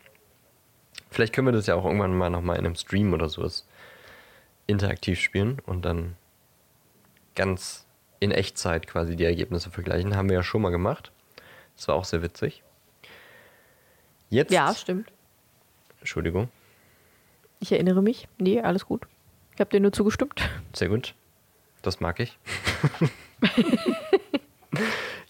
Vielleicht 1.12 1.34
können 1.34 1.48
wir 1.48 1.52
das 1.52 1.68
ja 1.68 1.76
auch 1.76 1.86
irgendwann 1.86 2.16
mal 2.18 2.30
nochmal 2.30 2.58
in 2.58 2.66
einem 2.66 2.76
Stream 2.76 3.14
oder 3.14 3.30
sowas 3.30 3.68
interaktiv 4.68 5.20
spielen 5.20 5.60
und 5.66 5.84
dann 5.84 6.16
ganz 7.36 7.86
in 8.20 8.32
Echtzeit 8.32 8.88
quasi 8.88 9.16
die 9.16 9.26
Ergebnisse 9.26 9.70
vergleichen. 9.72 10.16
Haben 10.16 10.30
wir 10.30 10.38
ja 10.38 10.44
schon 10.44 10.62
mal 10.62 10.70
gemacht. 10.70 11.12
Das 11.76 11.88
war 11.88 11.96
auch 11.96 12.06
sehr 12.06 12.22
witzig. 12.22 12.64
Jetzt, 14.30 14.52
Ja, 14.52 14.74
stimmt. 14.74 15.12
Entschuldigung, 16.00 16.50
Ich 17.60 17.72
erinnere 17.72 18.02
mich. 18.02 18.28
Nee, 18.38 18.62
alles 18.62 18.86
gut. 18.86 19.08
Ich 19.54 19.60
habe 19.60 19.70
dir 19.70 19.80
nur 19.80 19.94
zugestimmt. 19.94 20.42
Sehr 20.74 20.90
gut. 20.90 21.16
Das 21.82 22.00
mag 22.00 22.20
ich. 22.20 22.38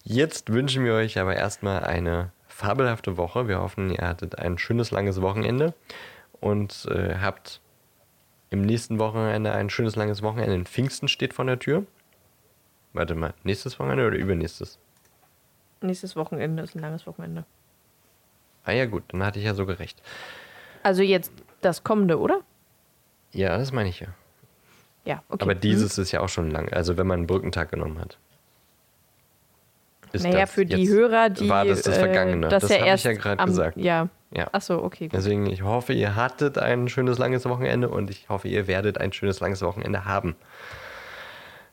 Jetzt 0.04 0.52
wünschen 0.52 0.84
wir 0.84 0.94
euch 0.94 1.18
aber 1.18 1.36
erstmal 1.36 1.84
eine 1.84 2.30
fabelhafte 2.48 3.16
Woche. 3.16 3.48
Wir 3.48 3.60
hoffen, 3.60 3.90
ihr 3.90 4.06
hattet 4.06 4.38
ein 4.38 4.58
schönes, 4.58 4.90
langes 4.90 5.20
Wochenende 5.20 5.74
und 6.40 6.86
äh, 6.90 7.16
habt 7.20 7.60
im 8.54 8.62
nächsten 8.62 8.98
Wochenende 8.98 9.52
ein 9.52 9.68
schönes, 9.68 9.96
langes 9.96 10.22
Wochenende. 10.22 10.54
In 10.54 10.64
Pfingsten 10.64 11.08
steht 11.08 11.34
vor 11.34 11.44
der 11.44 11.58
Tür. 11.58 11.84
Warte 12.92 13.14
mal, 13.14 13.34
nächstes 13.42 13.78
Wochenende 13.78 14.06
oder 14.06 14.16
übernächstes? 14.16 14.78
Nächstes 15.80 16.16
Wochenende 16.16 16.62
ist 16.62 16.74
ein 16.74 16.80
langes 16.80 17.06
Wochenende. 17.06 17.44
Ah 18.64 18.72
ja, 18.72 18.86
gut, 18.86 19.02
dann 19.08 19.22
hatte 19.22 19.38
ich 19.38 19.44
ja 19.44 19.54
sogar 19.54 19.78
recht. 19.78 20.00
Also 20.82 21.02
jetzt 21.02 21.32
das 21.60 21.84
kommende, 21.84 22.18
oder? 22.18 22.40
Ja, 23.32 23.58
das 23.58 23.72
meine 23.72 23.88
ich 23.88 24.00
ja. 24.00 24.08
Ja, 25.04 25.22
okay. 25.28 25.42
Aber 25.42 25.54
dieses 25.54 25.98
ist 25.98 26.12
ja 26.12 26.20
auch 26.20 26.28
schon 26.28 26.50
lang. 26.50 26.72
Also, 26.72 26.96
wenn 26.96 27.06
man 27.06 27.20
einen 27.20 27.26
Brückentag 27.26 27.70
genommen 27.70 27.98
hat. 28.00 28.16
Ist 30.12 30.22
Naja, 30.22 30.40
das 30.40 30.52
für 30.52 30.64
die 30.64 30.88
Hörer, 30.88 31.28
die. 31.28 31.48
War 31.48 31.64
das 31.64 31.82
das 31.82 31.98
äh, 31.98 32.00
Vergangene? 32.00 32.48
Das, 32.48 32.62
das 32.62 32.70
ja 32.70 32.78
habe 32.80 32.94
ich 32.94 33.04
ja 33.04 33.12
gerade 33.12 33.44
gesagt. 33.44 33.76
Ja. 33.76 34.08
Ja. 34.36 34.48
Achso, 34.52 34.82
okay. 34.82 35.06
Gut. 35.06 35.14
Deswegen, 35.14 35.46
ich 35.46 35.62
hoffe, 35.62 35.92
ihr 35.92 36.16
hattet 36.16 36.58
ein 36.58 36.88
schönes, 36.88 37.18
langes 37.18 37.44
Wochenende 37.44 37.88
und 37.88 38.10
ich 38.10 38.28
hoffe, 38.28 38.48
ihr 38.48 38.66
werdet 38.66 38.98
ein 38.98 39.12
schönes, 39.12 39.40
langes 39.40 39.62
Wochenende 39.62 40.04
haben. 40.04 40.34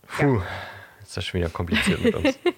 Puh, 0.08 0.42
ist 1.02 1.18
das 1.18 1.26
schon 1.26 1.40
wieder 1.40 1.50
kompliziert 1.50 2.04
mit 2.04 2.16
uns. 2.16 2.40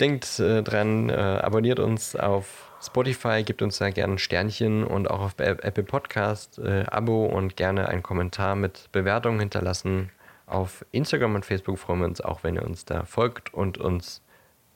Denkt 0.00 0.40
äh, 0.40 0.62
dran, 0.62 1.10
äh, 1.10 1.12
abonniert 1.12 1.78
uns 1.78 2.16
auf 2.16 2.72
Spotify, 2.82 3.42
gebt 3.44 3.62
uns 3.62 3.78
da 3.78 3.90
gerne 3.90 4.14
ein 4.14 4.18
Sternchen 4.18 4.84
und 4.84 5.10
auch 5.10 5.20
auf 5.20 5.34
Apple 5.38 5.84
Podcast 5.84 6.58
äh, 6.58 6.84
Abo 6.90 7.26
und 7.26 7.56
gerne 7.56 7.88
einen 7.88 8.02
Kommentar 8.02 8.56
mit 8.56 8.88
Bewertungen 8.92 9.38
hinterlassen. 9.38 10.10
Auf 10.46 10.84
Instagram 10.90 11.36
und 11.36 11.44
Facebook 11.44 11.78
freuen 11.78 12.00
wir 12.00 12.06
uns 12.06 12.20
auch, 12.20 12.42
wenn 12.42 12.56
ihr 12.56 12.64
uns 12.64 12.84
da 12.84 13.04
folgt 13.04 13.54
und 13.54 13.78
uns 13.78 14.22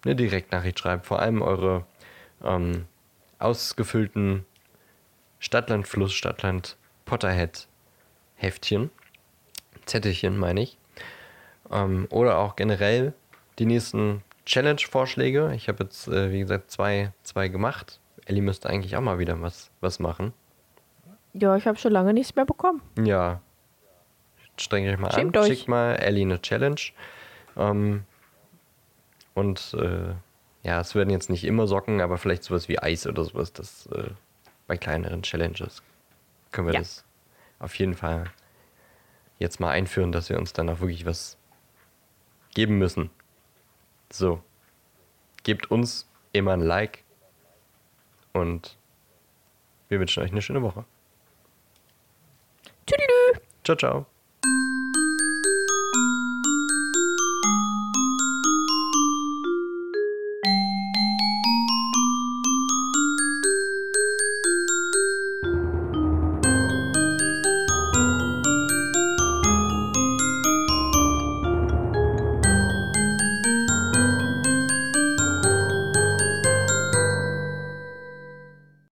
eine 0.05 0.15
Direktnachricht 0.15 0.78
schreibt. 0.78 1.07
Vor 1.07 1.19
allem 1.20 1.43
eure 1.43 1.85
ähm, 2.42 2.86
ausgefüllten 3.38 4.44
Stadtland, 5.38 5.86
Fluss, 5.86 6.12
Stadtland, 6.12 6.76
Potterhead 7.04 7.68
Heftchen, 8.36 8.90
Zettelchen 9.84 10.36
meine 10.36 10.62
ich. 10.62 10.78
Ähm, 11.70 12.06
oder 12.10 12.38
auch 12.38 12.56
generell 12.56 13.14
die 13.58 13.66
nächsten 13.66 14.22
Challenge-Vorschläge. 14.44 15.52
Ich 15.54 15.68
habe 15.68 15.84
jetzt, 15.84 16.08
äh, 16.08 16.30
wie 16.30 16.40
gesagt, 16.40 16.70
zwei, 16.70 17.12
zwei 17.22 17.48
gemacht. 17.48 18.00
Ellie 18.26 18.42
müsste 18.42 18.68
eigentlich 18.68 18.96
auch 18.96 19.00
mal 19.00 19.18
wieder 19.18 19.40
was, 19.40 19.70
was 19.80 19.98
machen. 19.98 20.32
Ja, 21.32 21.56
ich 21.56 21.66
habe 21.66 21.78
schon 21.78 21.92
lange 21.92 22.14
nichts 22.14 22.34
mehr 22.34 22.44
bekommen. 22.44 22.80
Ja. 23.02 23.40
Strengt 24.56 24.88
euch 24.88 24.98
mal 24.98 25.12
Schämt 25.12 25.36
an. 25.36 25.42
euch. 25.42 25.48
Schickt 25.48 25.68
mal 25.68 25.94
Ellie 25.96 26.22
eine 26.22 26.40
Challenge. 26.40 26.80
Ähm, 27.56 28.04
und 29.34 29.74
äh, 29.74 30.14
ja, 30.66 30.80
es 30.80 30.97
werden 30.97 31.10
jetzt 31.10 31.30
nicht 31.30 31.44
immer 31.44 31.68
Socken, 31.68 32.01
aber 32.01 32.18
vielleicht 32.18 32.43
sowas 32.43 32.68
wie 32.68 32.80
Eis 32.80 33.06
oder 33.06 33.22
sowas. 33.24 33.52
Das 33.52 33.86
äh, 33.86 34.10
bei 34.66 34.76
kleineren 34.76 35.22
Challenges 35.22 35.80
können 36.51 36.66
wir 36.66 36.74
Ja. 36.74 36.80
das 36.80 37.05
auf 37.60 37.74
jeden 37.76 37.94
Fall 37.94 38.24
jetzt 39.38 39.60
mal 39.60 39.70
einführen, 39.70 40.10
dass 40.10 40.28
wir 40.28 40.38
uns 40.38 40.52
dann 40.52 40.68
auch 40.68 40.80
wirklich 40.80 41.06
was 41.06 41.38
geben 42.52 42.78
müssen. 42.78 43.10
So. 44.10 44.43
Gebt 45.44 45.70
uns 45.70 46.09
immer 46.32 46.52
ein 46.55 46.60
Like 46.60 47.05
und 48.32 48.76
wir 49.88 50.01
wünschen 50.01 50.24
euch 50.24 50.32
eine 50.32 50.43
schöne 50.43 50.62
Woche. 50.62 50.84
Tüdelü. 52.86 53.40
Ciao, 53.62 53.76
ciao. 53.76 54.06